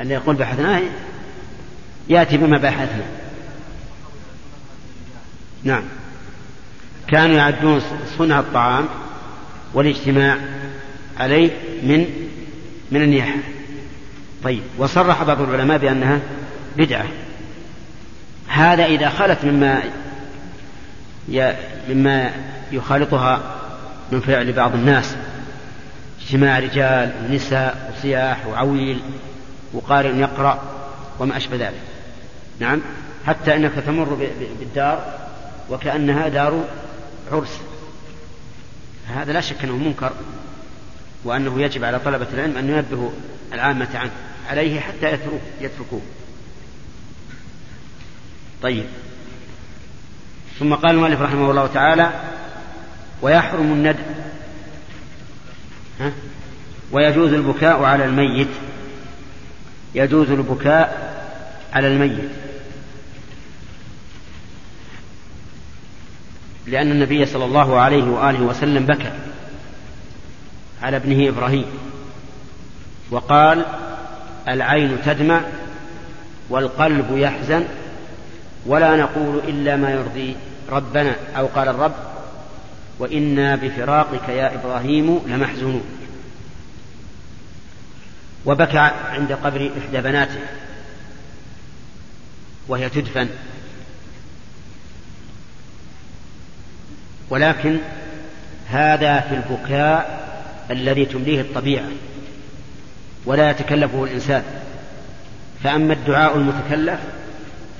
اللي 0.00 0.14
يقول 0.14 0.36
بحثنا 0.36 0.80
يأتي 2.08 2.36
بما 2.36 2.58
بحثنا. 2.58 3.04
نعم. 5.64 5.82
كانوا 7.08 7.36
يعدون 7.36 7.82
صنع 8.18 8.40
الطعام 8.40 8.88
والاجتماع 9.74 10.38
عليه 11.18 11.50
من 11.82 12.06
من 12.90 13.02
النياحة. 13.02 13.38
طيب 14.44 14.62
وصرح 14.78 15.22
بعض 15.22 15.40
العلماء 15.40 15.78
بأنها 15.78 16.20
بدعة. 16.76 17.06
هذا 18.48 18.84
إذا 18.84 19.08
خلت 19.08 19.44
مما 19.44 19.82
مما 21.88 22.30
يخالطها 22.72 23.40
من 24.12 24.20
فعل 24.20 24.52
بعض 24.52 24.74
الناس 24.74 25.16
اجتماع 26.22 26.58
رجال 26.58 27.12
ونساء 27.24 27.94
وصياح 27.98 28.46
وعويل. 28.46 29.00
وقارئ 29.72 30.16
يقرأ 30.16 30.62
وما 31.18 31.36
أشبه 31.36 31.56
ذلك. 31.56 31.82
نعم؟ 32.58 32.80
حتى 33.26 33.56
أنك 33.56 33.72
تمر 33.86 34.30
بالدار 34.60 35.18
وكأنها 35.70 36.28
دار 36.28 36.64
عرس. 37.32 37.60
هذا 39.08 39.32
لا 39.32 39.40
شك 39.40 39.64
أنه 39.64 39.76
منكر 39.76 40.12
وأنه 41.24 41.62
يجب 41.62 41.84
على 41.84 41.98
طلبة 41.98 42.26
العلم 42.34 42.56
أن 42.56 42.70
ينبهوا 42.70 43.10
العامة 43.52 43.88
عنه. 43.94 44.10
عليه 44.48 44.80
حتى 44.80 45.18
يتركوه. 45.60 46.00
طيب. 48.62 48.84
ثم 50.58 50.74
قال 50.74 50.94
المؤلف 50.94 51.20
رحمه 51.20 51.50
الله 51.50 51.66
تعالى 51.66 52.10
ويحرم 53.22 53.72
الندب. 53.72 54.16
ها؟ 56.00 56.12
ويجوز 56.92 57.32
البكاء 57.32 57.82
على 57.82 58.04
الميت. 58.04 58.48
يجوز 59.96 60.30
البكاء 60.30 61.16
على 61.72 61.88
الميت. 61.88 62.30
لأن 66.66 66.90
النبي 66.90 67.26
صلى 67.26 67.44
الله 67.44 67.80
عليه 67.80 68.04
وآله 68.04 68.42
وسلم 68.42 68.86
بكى 68.86 69.12
على 70.82 70.96
ابنه 70.96 71.28
إبراهيم. 71.28 71.64
وقال 73.10 73.64
العين 74.48 74.98
تدمع 75.04 75.40
والقلب 76.48 77.06
يحزن 77.16 77.64
ولا 78.66 78.96
نقول 78.96 79.40
إلا 79.48 79.76
ما 79.76 79.90
يرضي 79.90 80.36
ربنا. 80.70 81.16
أو 81.36 81.46
قال 81.46 81.68
الرب 81.68 81.94
وإنا 82.98 83.56
بفراقك 83.56 84.28
يا 84.28 84.54
إبراهيم 84.54 85.20
لمحزونون. 85.26 85.84
وبكى 88.46 88.78
عند 89.10 89.32
قبر 89.32 89.70
إحدى 89.78 90.00
بناته 90.00 90.40
وهي 92.68 92.88
تدفن. 92.88 93.28
ولكن 97.30 97.78
هذا 98.68 99.20
في 99.20 99.34
البكاء 99.34 100.26
الذي 100.70 101.04
تمليه 101.04 101.40
الطبيعة 101.40 101.88
ولا 103.26 103.50
يتكلفه 103.50 104.04
الإنسان. 104.04 104.42
فأما 105.64 105.92
الدعاء 105.92 106.36
المتكلف 106.36 107.00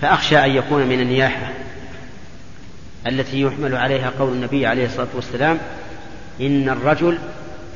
فأخشى 0.03 0.45
أن 0.45 0.51
يكون 0.51 0.87
من 0.87 1.01
النياحة 1.01 1.53
التي 3.07 3.41
يحمل 3.41 3.77
عليها 3.77 4.13
قول 4.19 4.33
النبي 4.33 4.67
عليه 4.67 4.87
الصلاة 4.87 5.09
والسلام 5.15 5.59
إن 6.41 6.69
الرجل 6.69 7.19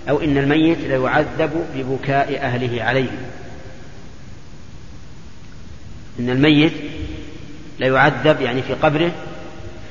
أو 0.09 0.21
إن 0.21 0.39
الميت 0.39 0.79
ليعذب 0.79 1.67
ببكاء 1.75 2.41
أهله 2.43 2.83
عليه. 2.83 3.11
إن 6.21 6.31
الميت 6.31 6.73
ليعذب 7.79 8.41
يعني 8.41 8.63
في 8.63 8.75
قبره 8.75 9.13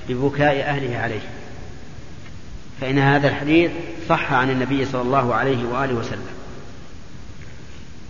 ببكاء 0.09 0.69
أهله 0.69 0.97
عليه. 0.97 1.21
فإن 2.81 2.99
هذا 2.99 3.27
الحديث 3.27 3.71
صح 4.09 4.33
عن 4.33 4.49
النبي 4.49 4.85
صلى 4.85 5.01
الله 5.01 5.35
عليه 5.35 5.65
وآله 5.65 5.93
وسلم. 5.93 6.27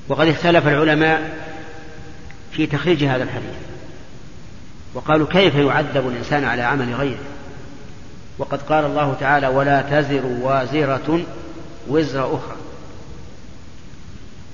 وقد 0.07 0.27
اختلف 0.27 0.67
العلماء 0.67 1.37
في 2.51 2.67
تخريج 2.67 3.03
هذا 3.03 3.23
الحديث. 3.23 3.55
وقالوا 4.93 5.27
كيف 5.27 5.55
يعذب 5.55 6.07
الإنسان 6.07 6.43
على 6.43 6.61
عمل 6.61 6.93
غيره؟ 6.93 7.19
وقد 8.37 8.61
قال 8.61 8.85
الله 8.85 9.15
تعالى 9.19 9.47
ولا 9.47 9.81
تزر 9.81 10.25
وازرة 10.25 11.21
وزر 11.89 12.35
أخرى. 12.35 12.55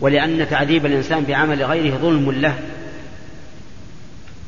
ولأن 0.02 0.50
تعذيب 0.50 0.86
الإنسان 0.86 1.24
بعمل 1.24 1.64
غيره 1.64 1.98
ظلم 1.98 2.32
له. 2.32 2.60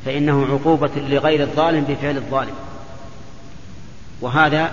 فإنه 0.04 0.46
عقوبة 0.46 0.90
لغير 0.96 1.42
الظالم 1.42 1.84
بفعل 1.84 2.16
الظالم. 2.16 2.54
وهذا 4.20 4.72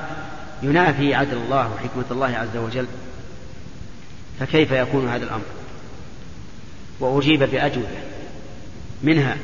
ينافي 0.63 1.13
عدل 1.13 1.37
الله 1.37 1.71
وحكمة 1.73 2.05
الله 2.11 2.27
عز 2.27 2.57
وجل. 2.57 2.87
فكيف 4.39 4.71
يكون 4.71 5.09
هذا 5.09 5.23
الأمر؟ 5.23 5.45
وأجيب 6.99 7.43
بأجوبة 7.43 7.87
منها 9.03 9.37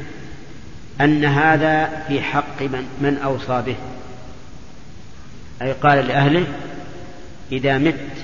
أن 1.02 1.26
هذا 1.26 2.03
في 2.07 2.22
حق 2.22 2.61
من, 2.61 2.88
من 3.02 3.18
أوصى 3.18 3.64
به. 3.65 3.76
أي 5.61 5.72
قال 5.72 6.07
لأهله 6.07 6.45
إذا 7.52 7.77
مت 7.77 8.20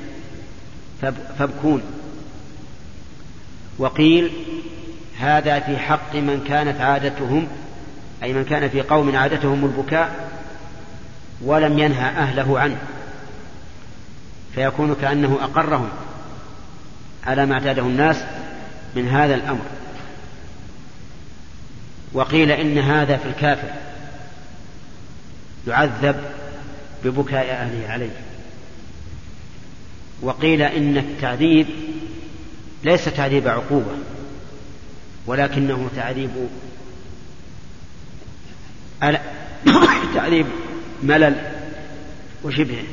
فابكون. 1.39 1.81
وقيل 3.77 4.31
هذا 5.19 5.59
في 5.59 5.77
حق 5.77 6.15
من 6.15 6.45
كانت 6.47 6.81
عادتهم 6.81 7.47
أي 8.23 8.33
من 8.33 8.45
كان 8.45 8.69
في 8.69 8.81
قوم 8.81 9.15
عادتهم 9.15 9.65
البكاء 9.65 10.29
ولم 11.41 11.79
ينهى 11.79 12.09
أهله 12.09 12.59
عنه 12.59 12.77
فيكون 14.55 14.95
كأنه 15.01 15.37
أقرهم 15.41 15.89
على 17.25 17.45
ما 17.45 17.53
اعتاده 17.53 17.81
الناس 17.81 18.23
من 18.95 19.07
هذا 19.07 19.35
الأمر. 19.35 19.65
وقيل 22.13 22.51
إن 22.51 22.77
هذا 22.77 23.17
في 23.17 23.25
الكافر 23.25 23.69
يعذب 25.67 26.15
ببكاء 27.03 27.51
أهله 27.51 27.89
عليه. 27.89 28.26
وقيل 30.21 30.61
إن 30.61 30.97
التعذيب 30.97 31.67
ليس 32.83 33.05
تعذيب 33.05 33.47
عقوبة 33.47 33.91
ولكنه 35.27 35.89
تعذيب 35.95 36.49
تعذيب 40.15 40.45
ملل 41.03 41.35
وشبهه 42.43 42.83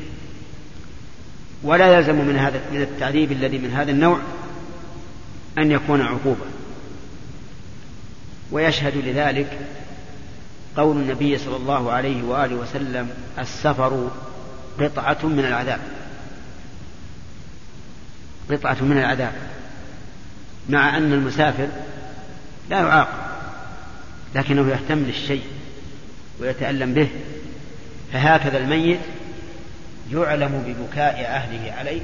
ولا 1.63 1.97
يلزم 1.97 2.15
من 2.15 2.37
هذا 2.37 2.61
من 2.71 2.81
التعذيب 2.81 3.31
الذي 3.31 3.57
من 3.57 3.71
هذا 3.71 3.91
النوع 3.91 4.19
أن 5.57 5.71
يكون 5.71 6.01
عقوبة. 6.01 6.45
ويشهد 8.51 8.97
لذلك 8.97 9.59
قول 10.77 10.97
النبي 10.97 11.37
صلى 11.37 11.55
الله 11.55 11.91
عليه 11.91 12.23
وآله 12.23 12.55
وسلم 12.55 13.09
السفر 13.39 14.09
قطعة 14.79 15.25
من 15.25 15.45
العذاب. 15.45 15.79
قطعة 18.51 18.77
من 18.81 18.97
العذاب 18.97 19.33
مع 20.69 20.97
أن 20.97 21.13
المسافر 21.13 21.67
لا 22.69 22.79
يعاقب 22.79 23.25
لكنه 24.35 24.71
يحتمل 24.71 25.09
الشيء 25.09 25.43
ويتألم 26.39 26.93
به 26.93 27.09
فهكذا 28.13 28.57
الميت 28.57 28.99
يعلم 30.11 30.63
ببكاء 30.67 31.25
أهله 31.25 31.73
عليه 31.73 32.01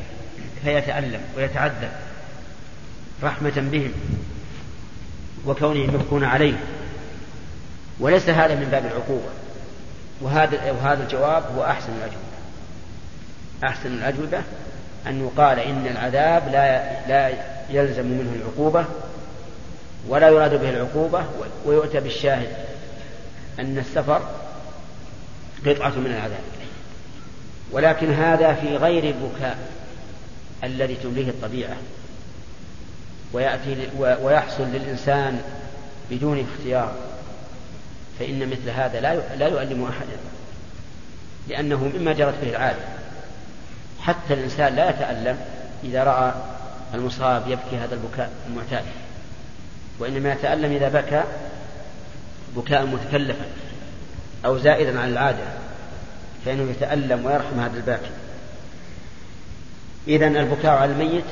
فيتألم 0.63 1.21
ويتعذب 1.37 1.91
رحمة 3.23 3.53
بهم 3.71 3.91
وكونهم 5.45 5.95
يبكون 5.95 6.23
عليه. 6.23 6.53
وليس 7.99 8.29
هذا 8.29 8.55
من 8.55 8.67
باب 8.71 8.85
العقوبة. 8.85 9.29
وهذا 10.21 10.71
وهذا 10.71 11.03
الجواب 11.03 11.43
هو 11.55 11.65
أحسن 11.65 11.89
الأجوبة. 11.97 12.31
أحسن 13.63 13.93
الأجوبة 13.93 14.41
أن 15.07 15.27
يقال 15.27 15.59
إن 15.59 15.87
العذاب 15.87 16.47
لا 16.51 17.07
لا 17.07 17.31
يلزم 17.69 18.05
منه 18.05 18.35
العقوبة 18.35 18.85
ولا 20.07 20.29
يراد 20.29 20.61
به 20.61 20.69
العقوبة 20.69 21.25
ويؤتى 21.65 21.99
بالشاهد 21.99 22.49
أن 23.59 23.77
السفر 23.77 24.21
قطعة 25.65 25.89
من 25.89 26.05
العذاب. 26.05 26.43
ولكن 27.71 28.13
هذا 28.13 28.53
في 28.53 28.77
غير 28.77 29.03
البكاء 29.03 29.57
الذي 30.63 30.95
تمليه 30.95 31.29
الطبيعة 31.29 31.75
ويأتي 33.33 33.89
ويحصل 33.99 34.63
للإنسان 34.63 35.41
بدون 36.11 36.47
اختيار. 36.53 36.95
فإن 38.19 38.49
مثل 38.49 38.69
هذا 38.69 38.99
لا 38.99 39.35
لا 39.35 39.47
يؤلم 39.47 39.83
أحدا 39.83 40.17
لأنه 41.47 41.91
مما 41.95 42.13
جرت 42.13 42.33
به 42.41 42.49
العادة. 42.49 43.00
حتى 44.01 44.33
الإنسان 44.33 44.75
لا 44.75 44.89
يتألم 44.89 45.37
إذا 45.83 46.03
رأى 46.03 46.33
المصاب 46.93 47.47
يبكي 47.47 47.77
هذا 47.77 47.95
البكاء 47.95 48.31
المعتاد. 48.49 48.83
وإنما 49.99 50.31
يتألم 50.31 50.71
إذا 50.71 50.89
بكى 50.89 51.23
بكاء 52.55 52.85
متكلفا 52.85 53.45
أو 54.45 54.57
زائدا 54.57 54.99
عن 54.99 55.09
العادة 55.09 55.43
فإنه 56.45 56.71
يتألم 56.71 57.25
ويرحم 57.25 57.59
هذا 57.59 57.77
الباكي. 57.77 58.11
إذا 60.07 60.27
البكاء 60.27 60.71
على 60.71 60.91
الميت 60.91 61.25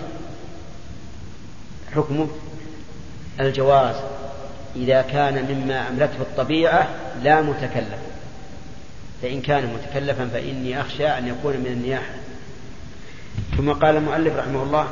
حكمه 1.96 2.28
الجواز. 3.40 3.96
إذا 4.76 5.02
كان 5.02 5.56
مما 5.56 5.90
أملته 5.90 6.22
الطبيعة 6.22 6.88
لا 7.24 7.42
متكلفا 7.42 7.98
فإن 9.22 9.42
كان 9.42 9.74
متكلفا 9.74 10.28
فإني 10.34 10.82
أخشى 10.82 11.08
أن 11.08 11.28
يكون 11.28 11.58
من 11.58 11.66
النياحة. 11.66 12.14
ثم 13.58 13.72
قال 13.72 13.96
المؤلف 13.96 14.36
رحمه 14.36 14.64
الله 14.64 14.88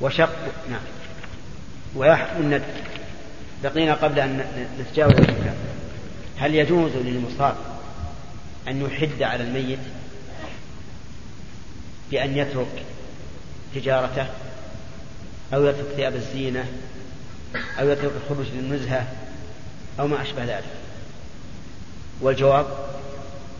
وشق 0.00 0.36
نعم. 0.70 0.80
ويحكم 1.94 2.40
الندب 2.40 2.64
بقينا 3.62 3.94
قبل 3.94 4.18
أن 4.18 4.44
نتجاوز 4.80 5.14
الكتاب. 5.14 5.56
هل 6.38 6.54
يجوز 6.54 6.92
للمصاب 6.92 7.56
أن 8.68 8.80
يحد 8.82 9.22
على 9.22 9.44
الميت 9.44 9.78
بأن 12.10 12.36
يترك 12.36 12.82
تجارته 13.74 14.26
أو 15.54 15.66
يترك 15.66 15.86
ثياب 15.96 16.14
الزينة 16.14 16.64
أو 17.80 17.90
يترك 17.90 18.12
الخروج 18.24 18.46
للنزهة 18.54 19.06
أو 20.00 20.06
ما 20.06 20.22
أشبه 20.22 20.44
ذلك؟ 20.44 20.64
والجواب 22.20 22.66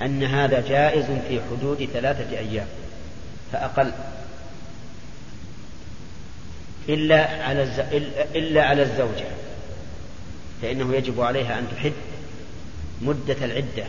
أن 0.02 0.23
هذا 0.23 0.60
جائز 0.68 1.05
في 1.28 1.40
حدود 1.51 1.89
ثلاثة 1.93 2.39
أيام 2.39 2.66
فأقل. 3.52 3.93
إلا 6.89 7.44
على 7.44 7.62
إلا 8.35 8.62
على 8.62 8.82
الزوجة 8.82 9.27
فإنه 10.62 10.94
يجب 10.94 11.20
عليها 11.20 11.59
أن 11.59 11.68
تحد 11.77 11.93
مدة 13.01 13.44
العدة 13.44 13.85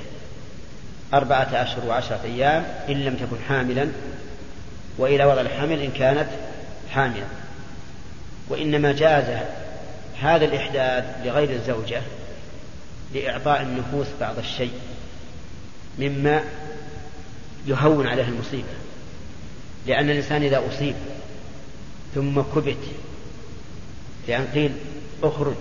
أربعة 1.14 1.50
أشهر 1.54 1.86
وعشرة 1.86 2.20
أيام 2.24 2.66
إن 2.90 3.06
لم 3.06 3.16
تكن 3.16 3.38
حاملا 3.48 3.88
وإلى 4.98 5.26
وضع 5.26 5.42
الحمل 5.42 5.82
إن 5.82 5.92
كانت 5.92 6.28
حاملا. 6.92 7.26
وإنما 8.50 8.92
جاز 8.92 9.26
هذا 10.22 10.46
الإحداث 10.46 11.04
لغير 11.26 11.50
الزوجة 11.50 12.02
لإعطاء 13.14 13.62
النفوس 13.62 14.08
بعض 14.20 14.38
الشيء. 14.38 14.72
مما 16.00 16.44
يهون 17.68 18.08
عليه 18.08 18.28
المصيبة. 18.28 18.68
لأن 19.88 20.10
الإنسان 20.10 20.44
إذا 20.44 20.64
أصيب 20.68 20.96
ثم 22.16 22.42
كبت 22.42 22.78
لأن 24.28 24.48
قيل 24.54 24.72
اخرج 25.24 25.56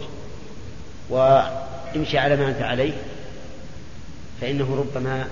وامشي 1.09 2.19
على 2.19 2.37
ما 2.37 2.49
أنت 2.49 2.63
عليه 2.63 2.93
فإنه 4.41 4.77
ربما 4.77 5.29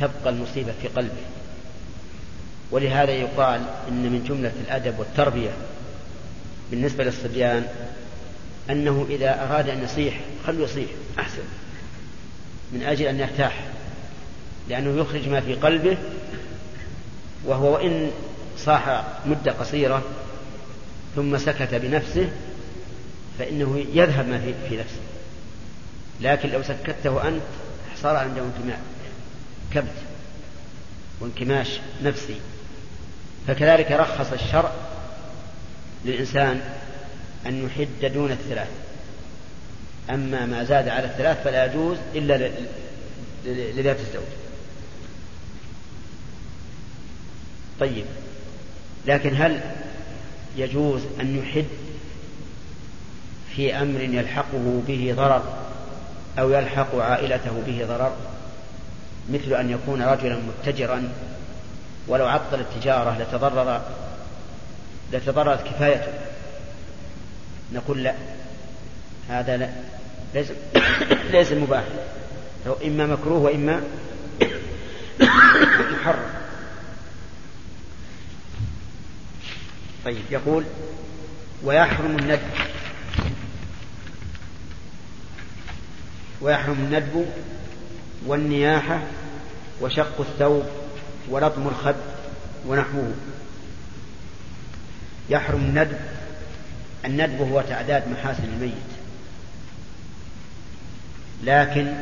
تبقى 0.00 0.30
المصيبة 0.30 0.72
في 0.82 0.88
قلبه. 0.88 1.24
ولهذا 2.70 3.12
يقال 3.12 3.60
إن 3.88 4.02
من 4.02 4.24
جملة 4.28 4.52
الأدب 4.66 4.98
والتربية 4.98 5.50
بالنسبة 6.70 7.04
للصبيان 7.04 7.66
أنه 8.70 9.06
إذا 9.10 9.44
أراد 9.44 9.68
أن 9.68 9.84
يصيح 9.84 10.20
خلوا 10.46 10.64
يصيح 10.64 10.88
أحسن 11.18 11.42
من 12.72 12.82
أجل 12.82 13.06
أن 13.06 13.20
يرتاح. 13.20 13.75
لأنه 14.68 15.00
يخرج 15.00 15.28
ما 15.28 15.40
في 15.40 15.54
قلبه 15.54 15.98
وهو 17.44 17.74
وإن 17.74 18.10
صاح 18.58 19.04
مدة 19.26 19.52
قصيرة 19.52 20.02
ثم 21.16 21.38
سكت 21.38 21.74
بنفسه 21.74 22.30
فإنه 23.38 23.84
يذهب 23.94 24.28
ما 24.28 24.38
في, 24.68 24.76
نفسه. 24.76 25.00
لكن 26.20 26.48
لو 26.48 26.62
سكته 26.62 27.28
أنت 27.28 27.42
صار 28.02 28.16
عنده 28.16 28.42
انكماش 28.42 28.78
كبت 29.74 29.96
وانكماش 31.20 31.80
نفسي. 32.02 32.36
فكذلك 33.48 33.92
رخص 33.92 34.32
الشرع 34.32 34.72
للإنسان 36.04 36.60
أن 37.46 37.66
يحد 37.66 38.12
دون 38.12 38.32
الثلاث. 38.32 38.70
أما 40.10 40.46
ما 40.46 40.64
زاد 40.64 40.88
على 40.88 41.06
الثلاث 41.06 41.44
فلا 41.44 41.64
يجوز 41.66 41.96
إلا 42.14 42.50
لذات 43.46 44.00
الزوج. 44.00 44.45
طيب. 47.80 48.04
لكن 49.06 49.36
هل 49.36 49.60
يجوز 50.56 51.00
أن 51.20 51.38
يحد 51.38 51.64
في 53.56 53.74
أمر 53.74 54.00
يلحقه 54.00 54.82
به 54.88 55.14
ضرر 55.16 55.42
أو 56.38 56.50
يلحق 56.50 56.96
عائلته 56.96 57.62
به 57.66 57.84
ضرر؟ 57.88 58.12
مثل 59.30 59.54
أن 59.54 59.70
يكون 59.70 60.02
رجلا 60.02 60.38
متجرا 60.38 61.08
ولو 62.08 62.26
عطل 62.26 62.60
التجارة 62.60 63.18
لتضرر 63.18 63.82
لتضررت 65.12 65.66
كفايته. 65.68 66.12
نقول 67.72 68.02
لا 68.02 68.14
هذا 69.28 69.56
لا 69.56 69.68
ليس 70.34 70.46
ليس 71.30 71.52
مباح. 71.52 71.84
إما 72.84 73.06
مكروه 73.06 73.38
وإما 73.38 73.82
محرم. 75.92 76.35
طيب 80.06 80.24
يقول 80.30 80.64
ويحرم 81.64 82.16
الندب. 82.16 82.40
ويحرم 86.40 86.74
الندب 86.74 87.26
والنياحة 88.26 89.00
وشق 89.80 90.20
الثوب 90.20 90.64
ولطم 91.28 91.68
الخد 91.68 91.94
ونحوه. 92.66 93.12
يحرم 95.30 95.60
الندب 95.60 95.98
الندب 97.04 97.40
هو 97.52 97.60
تعداد 97.60 98.08
محاسن 98.08 98.44
الميت. 98.44 98.72
لكن 101.44 101.94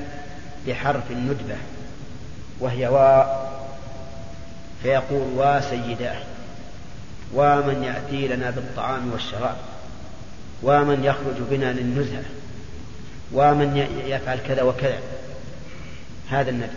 بحرف 0.66 1.10
الندبة 1.10 1.56
وهي 2.60 2.88
واء 2.88 3.54
فيقول 4.82 5.28
وا 5.36 5.60
سيداه. 5.60 6.33
ومن 7.34 7.82
يأتي 7.84 8.28
لنا 8.28 8.50
بالطعام 8.50 9.12
والشراب 9.12 9.56
ومن 10.62 11.04
يخرج 11.04 11.36
بنا 11.50 11.72
للنزهة 11.72 12.24
ومن 13.32 13.86
يفعل 14.06 14.38
كذا 14.48 14.62
وكذا. 14.62 14.98
هذا 16.30 16.50
الندب. 16.50 16.70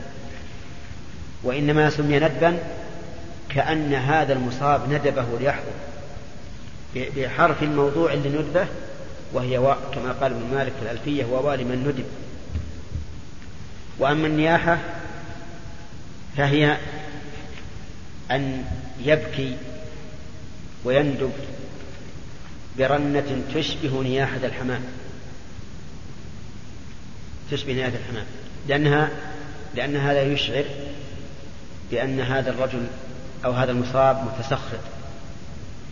وإنما 1.43 1.89
سمي 1.89 2.19
ندبا 2.19 2.57
كأن 3.49 3.93
هذا 3.93 4.33
المصاب 4.33 4.93
ندبه 4.93 5.25
ليحضر. 5.39 5.71
بحرف 6.95 7.63
الموضوع 7.63 8.13
لندبه 8.13 8.65
وهي 9.33 9.57
واء 9.57 9.77
كما 9.93 10.11
قال 10.11 10.31
ابن 10.31 10.55
مالك 10.55 10.71
في 10.79 10.81
الألفية 10.81 11.25
وواء 11.25 11.55
لمن 11.55 11.87
ندب. 11.87 12.05
وأما 13.99 14.27
النياحة 14.27 14.77
فهي 16.37 16.77
أن 18.31 18.65
يبكي 19.05 19.57
ويندب 20.83 21.31
برنة 22.77 23.41
تشبه 23.55 24.03
نياحة 24.03 24.39
الحمام. 24.43 24.81
تشبه 27.51 27.73
نياحة 27.73 27.93
الحمام. 28.05 28.25
لأنها 28.67 29.09
لأن 29.75 29.95
هذا 29.95 30.21
يشعر 30.21 30.65
بأن 31.91 32.19
هذا 32.19 32.49
الرجل 32.49 32.87
أو 33.45 33.51
هذا 33.51 33.71
المصاب 33.71 34.23
متسخط 34.25 34.79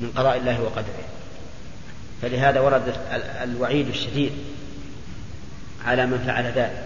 من 0.02 0.12
قضاء 0.16 0.38
الله 0.38 0.62
وقدره. 0.62 1.06
فلهذا 2.22 2.60
ورد 2.60 2.94
الوعيد 3.44 3.88
الشديد 3.88 4.32
على 5.86 6.06
من 6.06 6.18
فعل 6.28 6.46
ذلك 6.46 6.84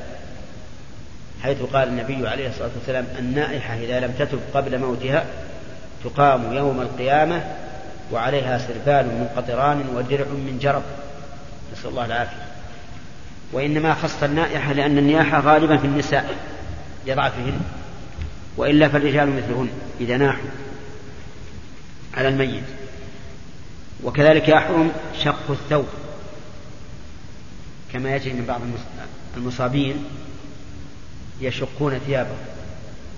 حيث 1.44 1.62
قال 1.62 1.88
النبي 1.88 2.28
عليه 2.28 2.50
الصلاة 2.50 2.70
والسلام 2.76 3.08
النائحة 3.20 3.74
إذا 3.74 4.00
لم 4.00 4.12
تتب 4.12 4.40
قبل 4.54 4.80
موتها 4.80 5.26
تقام 6.04 6.54
يوم 6.54 6.82
القيامة 6.82 7.44
وعليها 8.12 8.58
سربال 8.58 9.06
من 9.06 9.30
قطران 9.36 9.86
ودرع 9.96 10.26
من 10.28 10.60
جرب. 10.62 10.84
نسأل 11.74 11.90
الله 11.90 12.06
العافية. 12.06 12.46
وإنما 13.54 13.94
خص 13.94 14.24
النائحة 14.24 14.74
لأن 14.74 14.98
النياحة 14.98 15.40
غالبا 15.40 15.78
في 15.78 15.88
النساء 15.88 16.36
لضعفهن 17.08 17.60
وإلا 18.58 18.88
فالرجال 18.88 19.36
مثلهن 19.36 19.70
إذا 20.02 20.18
ناحوا 20.18 20.50
على 22.14 22.28
الميت. 22.28 22.64
وكذلك 24.04 24.50
يحرم 24.50 24.92
شق 25.24 25.52
الثوب 25.52 25.88
كما 27.94 28.16
يجري 28.16 28.34
من 28.34 28.46
بعض 28.46 28.62
المصابين 29.38 30.06
يشقون 31.42 32.00
ثيابه 32.00 32.36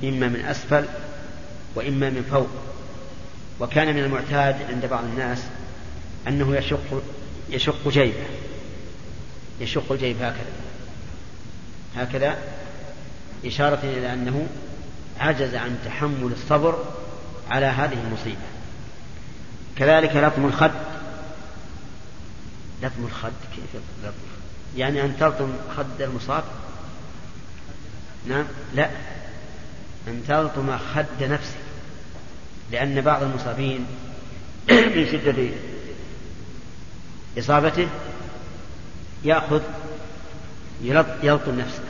إما 0.03 0.27
من 0.27 0.45
أسفل 0.45 0.85
وإما 1.75 2.09
من 2.09 2.23
فوق. 2.31 2.49
وكان 3.61 3.95
من 3.95 4.03
المعتاد 4.03 4.55
عند 4.69 4.85
بعض 4.85 5.03
الناس 5.03 5.39
أنه 6.27 6.55
يشق 6.55 7.03
يشق 7.49 7.87
جيبه. 7.87 8.25
يشق 9.59 9.91
الجيب 9.91 10.17
هكذا. 10.21 10.51
هكذا 11.95 12.37
إشارة 13.45 13.79
إلى 13.83 14.13
أنه 14.13 14.47
عجز 15.19 15.55
عن 15.55 15.77
تحمل 15.85 16.31
الصبر 16.31 16.85
على 17.49 17.65
هذه 17.65 17.97
المصيبة. 18.07 18.47
كذلك 19.77 20.15
لطم 20.15 20.45
الخد. 20.45 20.71
لطم 22.83 23.05
الخد 23.05 23.33
كيف 23.55 23.81
لطم؟ 24.03 24.13
يعني 24.77 25.01
أن 25.01 25.17
تلطم 25.19 25.53
خد 25.77 26.01
المصاب؟ 26.01 26.43
نعم 28.27 28.45
لا. 28.75 28.89
أن 30.07 30.23
تلطم 30.27 30.77
خد 30.77 31.23
نفسه 31.23 31.55
لأن 32.71 33.01
بعض 33.01 33.23
المصابين 33.23 33.85
من 34.95 35.07
شدة 35.11 35.49
إصابته 37.37 37.87
يأخذ 39.23 39.61
يلطم 41.23 41.59
نفسه. 41.59 41.83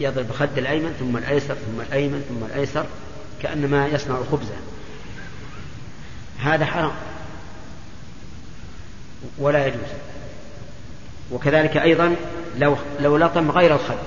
يضرب 0.00 0.32
خد 0.32 0.58
الأيمن 0.58 0.94
ثم 0.98 1.16
الأيسر 1.16 1.54
ثم 1.54 1.80
الأيمن 1.80 2.24
ثم 2.28 2.44
الأيسر 2.44 2.86
كأنما 3.42 3.86
يصنع 3.86 4.22
خبزا 4.32 4.56
هذا 6.38 6.64
حرام. 6.64 6.92
ولا 9.38 9.66
يجوز. 9.66 9.88
وكذلك 11.30 11.76
أيضا 11.76 12.16
لو 12.58 12.76
لو 13.00 13.16
لطم 13.16 13.50
غير 13.50 13.74
الخد 13.74 13.98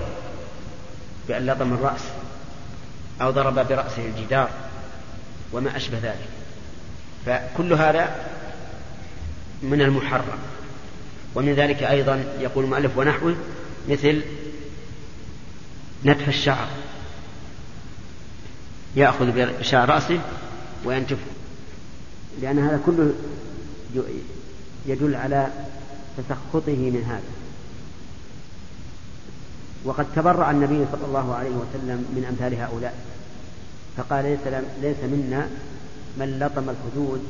بأن 1.27 1.45
لطم 1.45 1.73
الرأس 1.73 2.01
أو 3.22 3.31
ضرب 3.31 3.67
برأسه 3.67 4.05
الجدار. 4.05 4.49
وما 5.53 5.77
أشبه 5.77 5.97
ذلك. 5.97 6.30
فكل 7.26 7.73
هذا 7.73 8.15
من 9.63 9.81
المحرم. 9.81 10.39
ومن 11.35 11.53
ذلك 11.53 11.84
أيضا 11.84 12.23
يقول 12.39 12.63
المؤلف 12.63 12.97
ونحوه 12.97 13.35
مثل 13.89 14.22
نتف 16.05 16.27
الشعر. 16.27 16.67
يأخذ 18.95 19.26
بشعر 19.31 19.89
رأسه 19.89 20.19
وينتفه 20.85 21.26
لأن 22.41 22.59
هذا 22.59 22.81
كله 22.85 23.13
يدل 24.85 25.15
على 25.15 25.47
تسخطه 26.17 26.76
من 26.76 27.03
هذا. 27.07 27.22
وقد 29.85 30.05
تبرع 30.15 30.51
النبي 30.51 30.85
صلى 30.91 31.05
الله 31.05 31.35
عليه 31.35 31.49
وسلم 31.49 31.97
من 32.15 32.26
أمثال 32.30 32.61
هؤلاء. 32.61 33.15
فقال 33.97 34.26
ليس, 34.26 34.39
ليس 34.81 34.97
منا 35.03 35.47
من 36.17 36.39
لطم 36.39 36.69
الحدود 36.69 37.23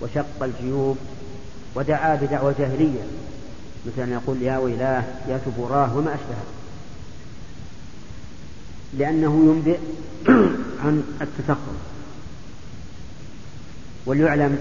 وشق 0.00 0.42
الجيوب 0.42 0.96
ودعا 1.74 2.14
بدعوى 2.14 2.54
جاهلية. 2.58 3.02
مثل 3.86 4.02
أن 4.02 4.12
يقول 4.12 4.42
يا 4.42 4.58
ويلاه 4.58 5.04
يا 5.28 5.38
ثبوراه 5.38 5.96
وما 5.96 6.14
أشبهه. 6.14 6.44
لأنه 8.98 9.44
ينبئ 9.44 9.78
عن 10.84 11.04
التسخط 11.20 11.76
وليعلم 14.06 14.58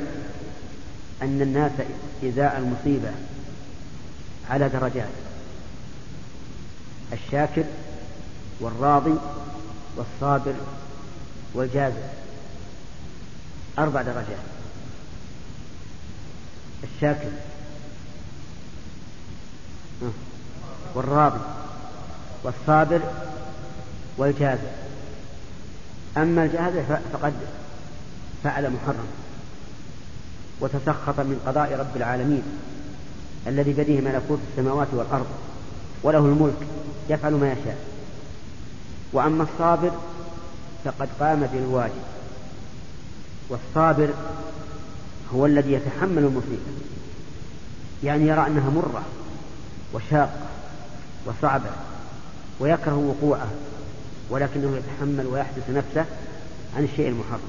أن 1.21 1.41
الناس 1.41 1.71
إزاء 2.23 2.57
المصيبة 2.57 3.11
على 4.49 4.69
درجات. 4.69 5.09
الشاكر 7.13 7.63
والراضي 8.59 9.15
والصابر 9.97 10.53
والجازر 11.55 12.01
أربع 13.79 14.01
درجات. 14.01 14.37
الشاكر 16.83 17.29
والراضي 20.95 21.39
والصابر. 22.43 23.01
والجازر 24.17 24.69
أما 26.17 26.45
الجازر 26.45 26.83
فقد 27.13 27.33
فعل 28.43 28.69
محرم. 28.69 29.07
وتسخط 30.61 31.19
من 31.19 31.41
قضاء 31.47 31.79
رب 31.79 31.95
العالمين. 31.95 32.43
الذي 33.47 33.73
بيده 33.73 34.09
ملكوت 34.11 34.39
السماوات 34.51 34.87
والأرض. 34.91 35.27
وله 36.03 36.19
الملك. 36.19 36.67
يفعل 37.09 37.33
ما 37.33 37.51
يشاء. 37.51 37.77
وأما 39.13 39.43
الصابر 39.43 39.91
فقد 40.85 41.09
قام 41.19 41.49
بالواجب. 41.53 42.03
والصابر 43.49 44.13
هو 45.35 45.45
الذي 45.45 45.73
يتحمل 45.73 46.17
المصيبة. 46.17 46.61
يعني 48.03 48.27
يرى 48.27 48.47
أنها 48.47 48.69
مرة 48.69 49.03
وشاقة 49.93 50.39
وصعبة 51.25 51.69
ويكره 52.59 52.95
وقوعها 52.95 53.51
ولكنه 54.29 54.77
يتحمل 54.77 55.25
ويحدث 55.25 55.69
نفسه 55.69 56.05
عن 56.77 56.83
الشيء 56.83 57.07
المحرم. 57.07 57.39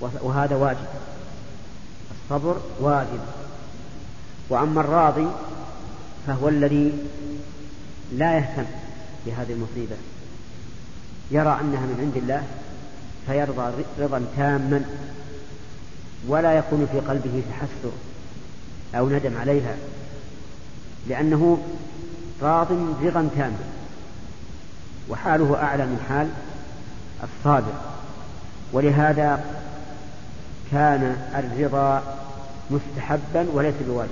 وهذا 0.00 0.56
واجب. 0.56 0.86
الصبر 2.10 2.60
واجب. 2.80 3.20
وأما 4.48 4.80
الراضي 4.80 5.26
فهو 6.26 6.48
الذي 6.48 6.92
لا 8.12 8.36
يهتم 8.36 8.64
بهذه 9.26 9.52
المصيبة. 9.52 9.96
يرى 11.30 11.58
أنها 11.60 11.80
من 11.80 11.96
عند 12.00 12.16
الله 12.16 12.42
فيرضى 13.26 13.84
رضا 13.98 14.24
تاما 14.36 14.84
ولا 16.28 16.52
يكون 16.52 16.88
في 16.92 17.00
قلبه 17.00 17.42
تحسر 17.50 17.92
أو 18.94 19.08
ندم 19.08 19.36
عليها 19.40 19.76
لأنه 21.08 21.62
راض 22.42 22.72
رضا 23.02 23.28
تاما 23.36 23.58
وحاله 25.08 25.56
أعلى 25.62 25.86
من 25.86 26.04
حال 26.08 26.28
الصابر. 27.22 27.72
ولهذا 28.72 29.44
كان 30.72 31.16
الرضا 31.34 32.02
مستحبا 32.70 33.46
وليس 33.52 33.74
بواجب. 33.86 34.10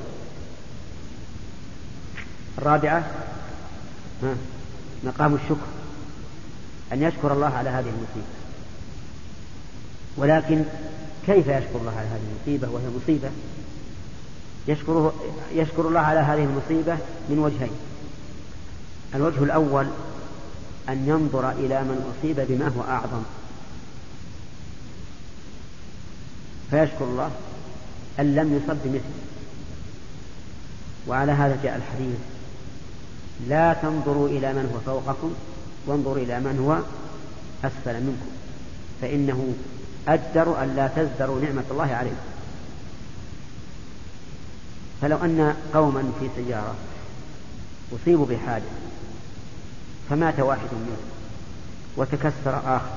الرابعة 2.59 3.05
مقام 5.05 5.35
الشكر. 5.35 5.76
أن 6.93 7.03
يشكر 7.03 7.33
الله 7.33 7.47
على 7.47 7.71
هذه 7.71 7.89
المصيبة. 7.89 8.27
ولكن 10.17 10.65
كيف 11.27 11.47
يشكر 11.47 11.79
الله 11.81 11.93
على 11.99 12.09
هذه 12.09 12.21
المصيبة؟ 12.31 12.69
وهي 12.69 12.85
مصيبة. 13.03 13.31
يشكره 14.69 15.15
يشكر 15.55 15.89
الله 15.89 16.01
على 16.01 16.21
هذه 16.21 16.45
المصيبة 16.45 16.99
من 17.29 17.39
وجهين. 17.39 17.71
الوجه 19.15 19.45
الأول 19.45 19.87
أن 20.89 21.09
ينظر 21.09 21.51
إلى 21.51 21.83
من 21.83 22.15
أصيب 22.19 22.37
بما 22.49 22.69
هو 22.69 22.83
أعظم. 22.83 23.23
فيشكر 26.71 27.05
الله 27.05 27.31
أن 28.21 28.35
لم 28.35 28.57
يصب 28.57 28.77
بمثله. 28.85 29.01
وعلى 31.07 31.33
هذا 31.33 31.59
جاء 31.63 31.77
الحديث 31.77 32.19
لا 33.49 33.73
تنظروا 33.73 34.29
إلى 34.29 34.53
من 34.53 34.71
هو 34.75 34.81
فوقكم 34.81 35.35
وانظروا 35.87 36.17
إلى 36.17 36.41
من 36.41 36.59
هو 36.59 36.79
أسفل 37.69 37.95
منكم. 37.95 38.31
فإنه 39.01 39.55
أجدر 40.09 40.63
أن 40.63 40.77
لا 40.77 40.89
تزدروا 40.89 41.41
نعمة 41.41 41.65
الله 41.71 41.95
عليكم. 41.95 42.17
فلو 45.03 45.17
أن 45.17 45.57
قوما 45.75 46.13
في 46.21 46.29
سيارة 46.37 46.75
أصيبوا 47.93 48.27
بحادث 48.27 48.71
فمات 50.11 50.41
واحد 50.41 50.69
منهم 50.73 50.97
وتكسر 51.97 52.77
آخر 52.77 52.91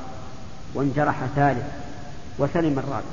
وانجرح 0.74 1.26
ثالث 1.36 1.66
وسلم 2.38 2.80
الرابع. 2.80 3.03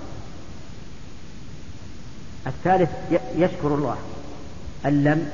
الثالث 2.47 2.91
يشكر 3.37 3.75
الله. 3.75 3.97
أن 4.87 5.05
لم 5.05 5.31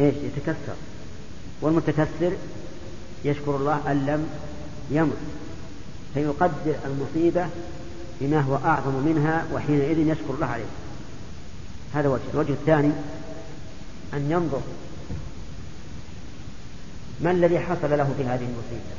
إيش؟ 0.00 0.14
يتكسر. 0.14 0.74
والمتكسر 1.60 2.32
يشكر 3.24 3.56
الله 3.56 3.80
أن 3.86 4.06
لم 4.06 4.28
يمت 4.90 5.16
فيقدر 6.14 6.74
المصيبة 6.86 7.46
بما 8.20 8.40
هو 8.40 8.56
أعظم 8.56 8.94
منها 9.06 9.44
وحينئذ 9.52 9.98
يشكر 9.98 10.34
الله 10.34 10.46
عليه. 10.46 10.64
هذا 11.94 12.08
وجه 12.08 12.22
الوجه 12.34 12.52
الثاني 12.52 12.90
أن 14.14 14.30
ينظر 14.30 14.60
ما 17.20 17.30
الذي 17.30 17.58
حصل 17.58 17.90
له 17.90 18.14
في 18.16 18.24
هذه 18.24 18.44
المصيبة 18.44 18.98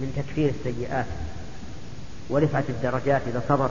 من 0.00 0.12
تكفير 0.16 0.52
السيئات 0.60 1.06
ورفعة 2.30 2.64
الدرجات 2.68 3.22
إذا 3.26 3.42
صبر. 3.48 3.70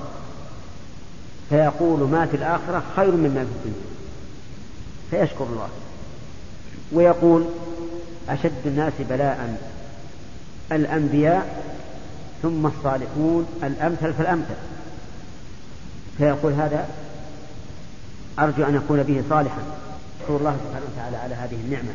فيقول 1.50 2.10
ما 2.10 2.26
في 2.26 2.38
الآخرة 2.38 2.84
خير 2.96 3.12
مما 3.12 3.46
في 3.46 3.70
الدنيا. 3.70 3.86
فيشكر 5.12 5.44
الله. 5.44 5.70
ويقول 6.92 7.46
أشد 8.30 8.66
الناس 8.66 8.94
بلاء 9.10 9.58
الأنبياء 10.72 11.64
ثم 12.42 12.66
الصالحون 12.66 13.48
الأمثل 13.64 14.14
فالأمثل. 14.14 14.56
فيقول 16.18 16.54
هذا 16.54 16.90
أرجو 18.40 18.64
أن 18.64 18.76
أكون 18.76 19.04
به 19.04 19.24
صالحا. 19.30 19.62
أشكر 20.22 20.38
الله 20.38 20.58
سبحانه 20.66 20.86
وتعالى 20.94 21.18
على 21.18 21.36
هذه 21.36 21.56
النعمة. 21.66 21.94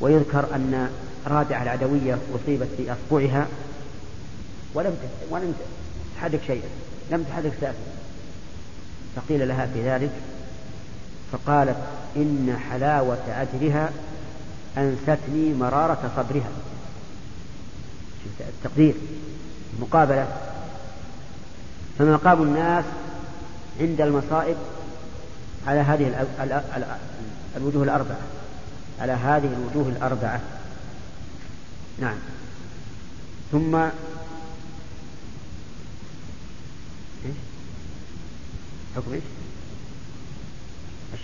ويذكر 0.00 0.54
أن 0.54 0.90
رابعة 1.26 1.62
العدوية 1.62 2.18
أصيبت 2.34 2.68
في 2.76 2.92
أصبعها. 2.92 3.48
ولم 4.74 4.96
ولم 5.30 5.54
تحرك 6.16 6.40
شيئا. 6.46 6.68
لم 7.10 7.22
تحرك 7.22 7.52
ساكنا 7.60 7.94
فقيل 9.16 9.48
لها 9.48 9.66
في 9.66 9.88
ذلك 9.90 10.10
فقالت 11.34 11.76
إن 12.16 12.58
حلاوة 12.70 13.18
أجرها 13.28 13.90
أنستني 14.78 15.54
مرارة 15.54 16.12
صبرها 16.16 16.50
التقدير 18.40 18.94
المقابلة 19.76 20.28
فمقام 21.98 22.42
الناس 22.42 22.84
عند 23.80 24.00
المصائب 24.00 24.56
على 25.66 25.80
هذه 25.80 26.26
الوجوه 27.56 27.82
الأربعة 27.82 28.18
على 29.00 29.12
هذه 29.12 29.50
الوجوه 29.56 29.88
الأربعة 29.88 30.40
نعم 31.98 32.16
ثم؟ 33.52 33.76
حكم 38.96 39.12
إيش؟ 39.12 39.22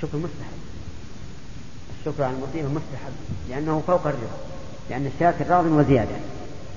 الشكر 0.03 0.19
مستحب. 0.19 0.61
الشكر 2.01 2.25
على 2.25 2.35
المصيبة 2.35 2.69
مستحب 2.69 3.13
لأنه 3.49 3.83
فوق 3.87 4.07
الرضا 4.07 4.39
لأن 4.91 5.07
الشاكر 5.07 5.47
راض 5.47 5.67
وزيادة. 5.67 6.17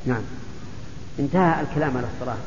نعم. 0.05 0.21
انتهى 1.19 1.61
الكلام 1.61 1.97
على 1.97 2.07
الصلاة. 2.15 2.37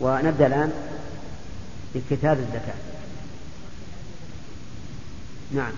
ونبدأ 0.00 0.46
الآن 0.46 0.72
بكتاب 1.94 2.38
الزكاة. 2.38 2.74
نعم. 5.52 5.72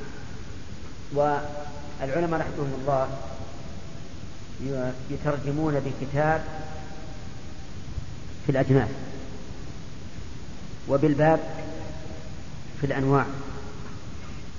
والعلماء 1.15 2.41
رحمهم 2.41 2.73
الله 2.81 3.09
يترجمون 5.11 5.75
بكتاب 5.75 6.45
في 8.47 8.53
الأجناس 8.53 8.89
وبالباب 10.89 11.62
في 12.83 12.89
الأنواع 12.89 13.27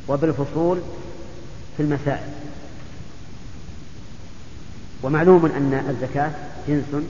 وبالفصول 0.07 0.79
في 1.77 1.83
المسائل. 1.83 2.31
ومعلوم 5.03 5.45
أن 5.45 5.73
الزكاة 5.89 6.31
جنس 6.67 7.03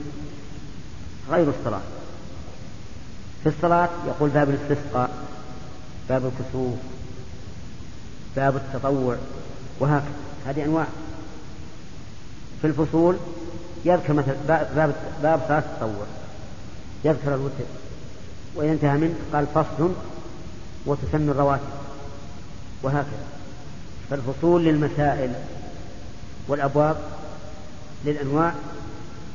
غير 1.30 1.50
الصلاة. 1.58 1.80
في 3.42 3.48
الصلاة 3.48 3.88
يقول 4.06 4.30
باب 4.30 4.50
الاستسقاء 4.50 5.10
باب 6.08 6.22
الكسوف 6.26 6.78
باب 8.36 8.56
التطوع 8.56 9.16
وهكذا. 9.80 10.12
هذه 10.46 10.64
أنواع. 10.64 10.86
في 12.60 12.66
الفصول 12.66 13.16
يذكر 13.84 14.12
مثلا 14.12 14.34
باب 14.48 14.94
باب 15.22 15.40
صلاة 15.48 15.58
التطوع. 15.58 16.06
يذكر 17.04 17.34
الوتر. 17.34 17.64
وإذا 18.54 18.72
انتهى 18.72 18.98
منه 18.98 19.14
قال 19.32 19.46
فصل 19.46 19.92
وتسن 20.86 21.28
الرواتب. 21.28 21.68
وهكذا. 22.82 23.24
فالفصول 24.10 24.64
للمسائل 24.64 25.32
والأبواب 26.48 26.96
للأنواع 28.04 28.54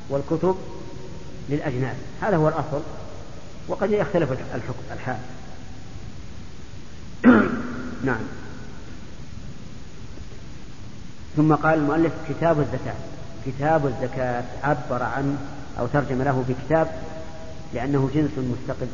والكتب 0.10 0.56
للأجناس. 1.50 1.96
هذا 2.22 2.38
هو 2.38 2.48
الأصل. 2.48 2.82
وقد 3.68 3.92
يختلف 3.92 4.32
الحكم 4.32 4.84
الحال. 4.94 5.20
نعم. 8.10 8.22
ثم 11.38 11.56
قال 11.56 11.80
المؤلف 11.80 12.14
كتاب 12.30 12.60
الزكاة. 12.60 12.96
كتاب 13.46 13.88
الزكاة 13.88 14.44
عبر 14.64 15.04
عنه 15.04 15.38
أو 15.80 15.88
ترجم 15.88 16.22
له 16.22 16.44
بكتاب 16.50 17.02
لأنه 17.74 18.10
جنس 18.14 18.32
مستقل. 18.38 18.88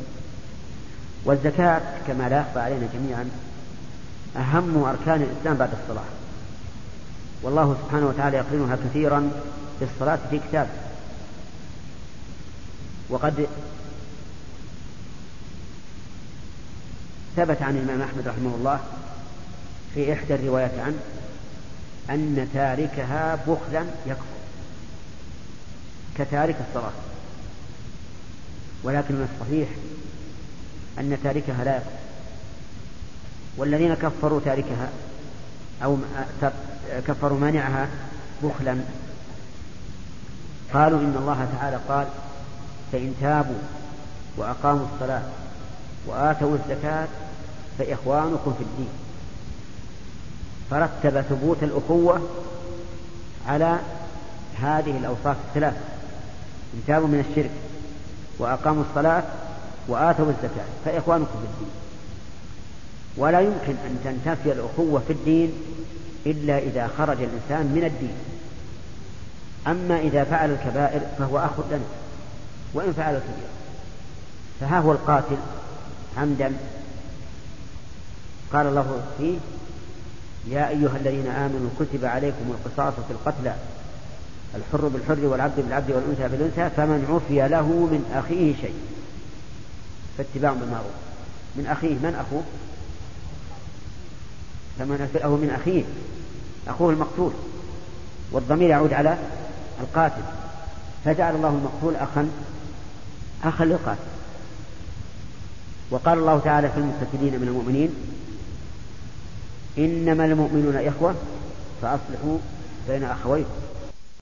والزكاة 1.25 1.81
كما 2.07 2.29
لا 2.29 2.39
يخفى 2.39 2.59
علينا 2.59 2.87
جميعا 2.93 3.29
أهم 4.35 4.83
أركان 4.83 5.21
الإسلام 5.21 5.57
بعد 5.57 5.69
الصلاة. 5.81 6.05
والله 7.41 7.77
سبحانه 7.83 8.07
وتعالى 8.07 8.37
يقرنها 8.37 8.75
كثيرا 8.75 9.31
بالصلاة 9.79 10.19
في 10.29 10.39
كتابه 10.39 10.69
وقد 13.09 13.47
ثبت 17.35 17.61
عن 17.61 17.77
الإمام 17.77 18.01
أحمد 18.01 18.27
رحمه 18.27 18.55
الله 18.55 18.79
في 19.93 20.13
إحدى 20.13 20.35
الروايات 20.35 20.79
عنه 20.79 20.97
أن 22.09 22.49
تاركها 22.53 23.35
بخلا 23.35 23.85
يكفر 24.05 24.35
كتارك 26.17 26.55
الصلاة. 26.69 26.91
ولكن 28.83 29.15
الصحيح 29.23 29.69
أن 30.99 31.17
تاركها 31.23 31.63
لا 31.63 31.75
يكفر 31.75 31.89
والذين 33.57 33.93
كفروا 33.93 34.39
تاركها 34.45 34.89
أو 35.83 35.97
كفروا 37.07 37.39
مانعها 37.39 37.87
بخلا. 38.43 38.77
قالوا 40.73 40.99
إن 40.99 41.15
الله 41.19 41.47
تعالى 41.59 41.79
قال 41.89 42.07
فإن 42.91 43.15
تابوا 43.21 43.59
وأقاموا 44.37 44.85
الصلاة 44.93 45.23
وآتوا 46.07 46.55
الزكاة 46.55 47.07
فإخوانكم 47.77 48.53
في 48.53 48.63
الدين. 48.63 48.89
فرتب 50.69 51.21
ثبوت 51.21 51.63
الأخوة 51.63 52.29
على 53.47 53.79
هذه 54.61 54.97
الأوصاف 54.97 55.37
الثلاث 55.47 55.73
إن 56.73 56.81
تابوا 56.87 57.07
من 57.07 57.25
الشرك 57.29 57.51
وأقاموا 58.39 58.83
الصلاة 58.89 59.23
وآتوا 59.87 60.29
الزكاة 60.29 60.65
فإخوانكم 60.85 61.25
في 61.25 61.45
الدين. 61.53 61.69
ولا 63.17 63.41
يمكن 63.41 63.75
أن 63.85 63.99
تنتفي 64.03 64.51
الأخوة 64.51 65.01
في 65.07 65.13
الدين 65.13 65.51
إلا 66.25 66.57
إذا 66.57 66.89
خرج 66.97 67.17
الإنسان 67.21 67.71
من 67.75 67.83
الدين. 67.83 68.15
أما 69.67 69.99
إذا 69.99 70.23
فعل 70.23 70.51
الكبائر 70.51 71.01
فهو 71.19 71.37
أخ 71.37 71.51
لنا 71.71 71.79
وإن 72.73 72.93
فعل 72.93 73.15
الكبير 73.15 73.49
فها 74.59 74.79
هو 74.79 74.91
القاتل 74.91 75.37
عمدا. 76.17 76.53
قال 78.53 78.67
الله 78.67 79.01
فيه 79.17 79.37
يا 80.47 80.69
أيها 80.69 80.97
الذين 80.97 81.27
آمنوا 81.27 81.69
كتب 81.79 82.05
عليكم 82.05 82.45
القصاص 82.51 82.93
في 82.93 83.11
القتلى 83.11 83.55
الحر 84.55 84.87
بالحر 84.87 85.25
والعبد 85.25 85.59
بالعبد 85.59 85.91
والأنثى 85.91 86.27
بالأنثى 86.27 86.69
فمن 86.75 87.05
عفي 87.09 87.47
له 87.47 87.67
من 87.67 88.11
أخيه 88.15 88.55
شيء. 88.61 88.73
فاتباع 90.17 90.53
بالمعروف. 90.53 90.91
من 91.55 91.67
أخيه 91.67 91.93
من 91.93 92.15
أخوه؟ 92.15 92.43
فمن 94.79 95.09
له 95.15 95.29
من 95.29 95.49
أخيه. 95.49 95.83
أخوه 96.67 96.89
المقتول. 96.89 97.31
والضمير 98.31 98.69
يعود 98.69 98.93
على 98.93 99.17
القاتل. 99.81 100.21
فجعل 101.05 101.35
الله 101.35 101.49
المقتول 101.49 101.95
أخا 101.95 102.29
أخا 103.43 103.65
للقاتل. 103.65 103.99
وقال 105.91 106.19
الله 106.19 106.39
تعالى 106.39 106.69
في 106.69 106.77
المستفيدين 106.77 107.41
من 107.41 107.47
المؤمنين 107.47 107.95
إنما 109.77 110.25
المؤمنون 110.25 110.75
إخوة 110.75 111.15
فأصلحوا 111.81 112.37
بين 112.87 113.03
أخويكم. 113.03 113.49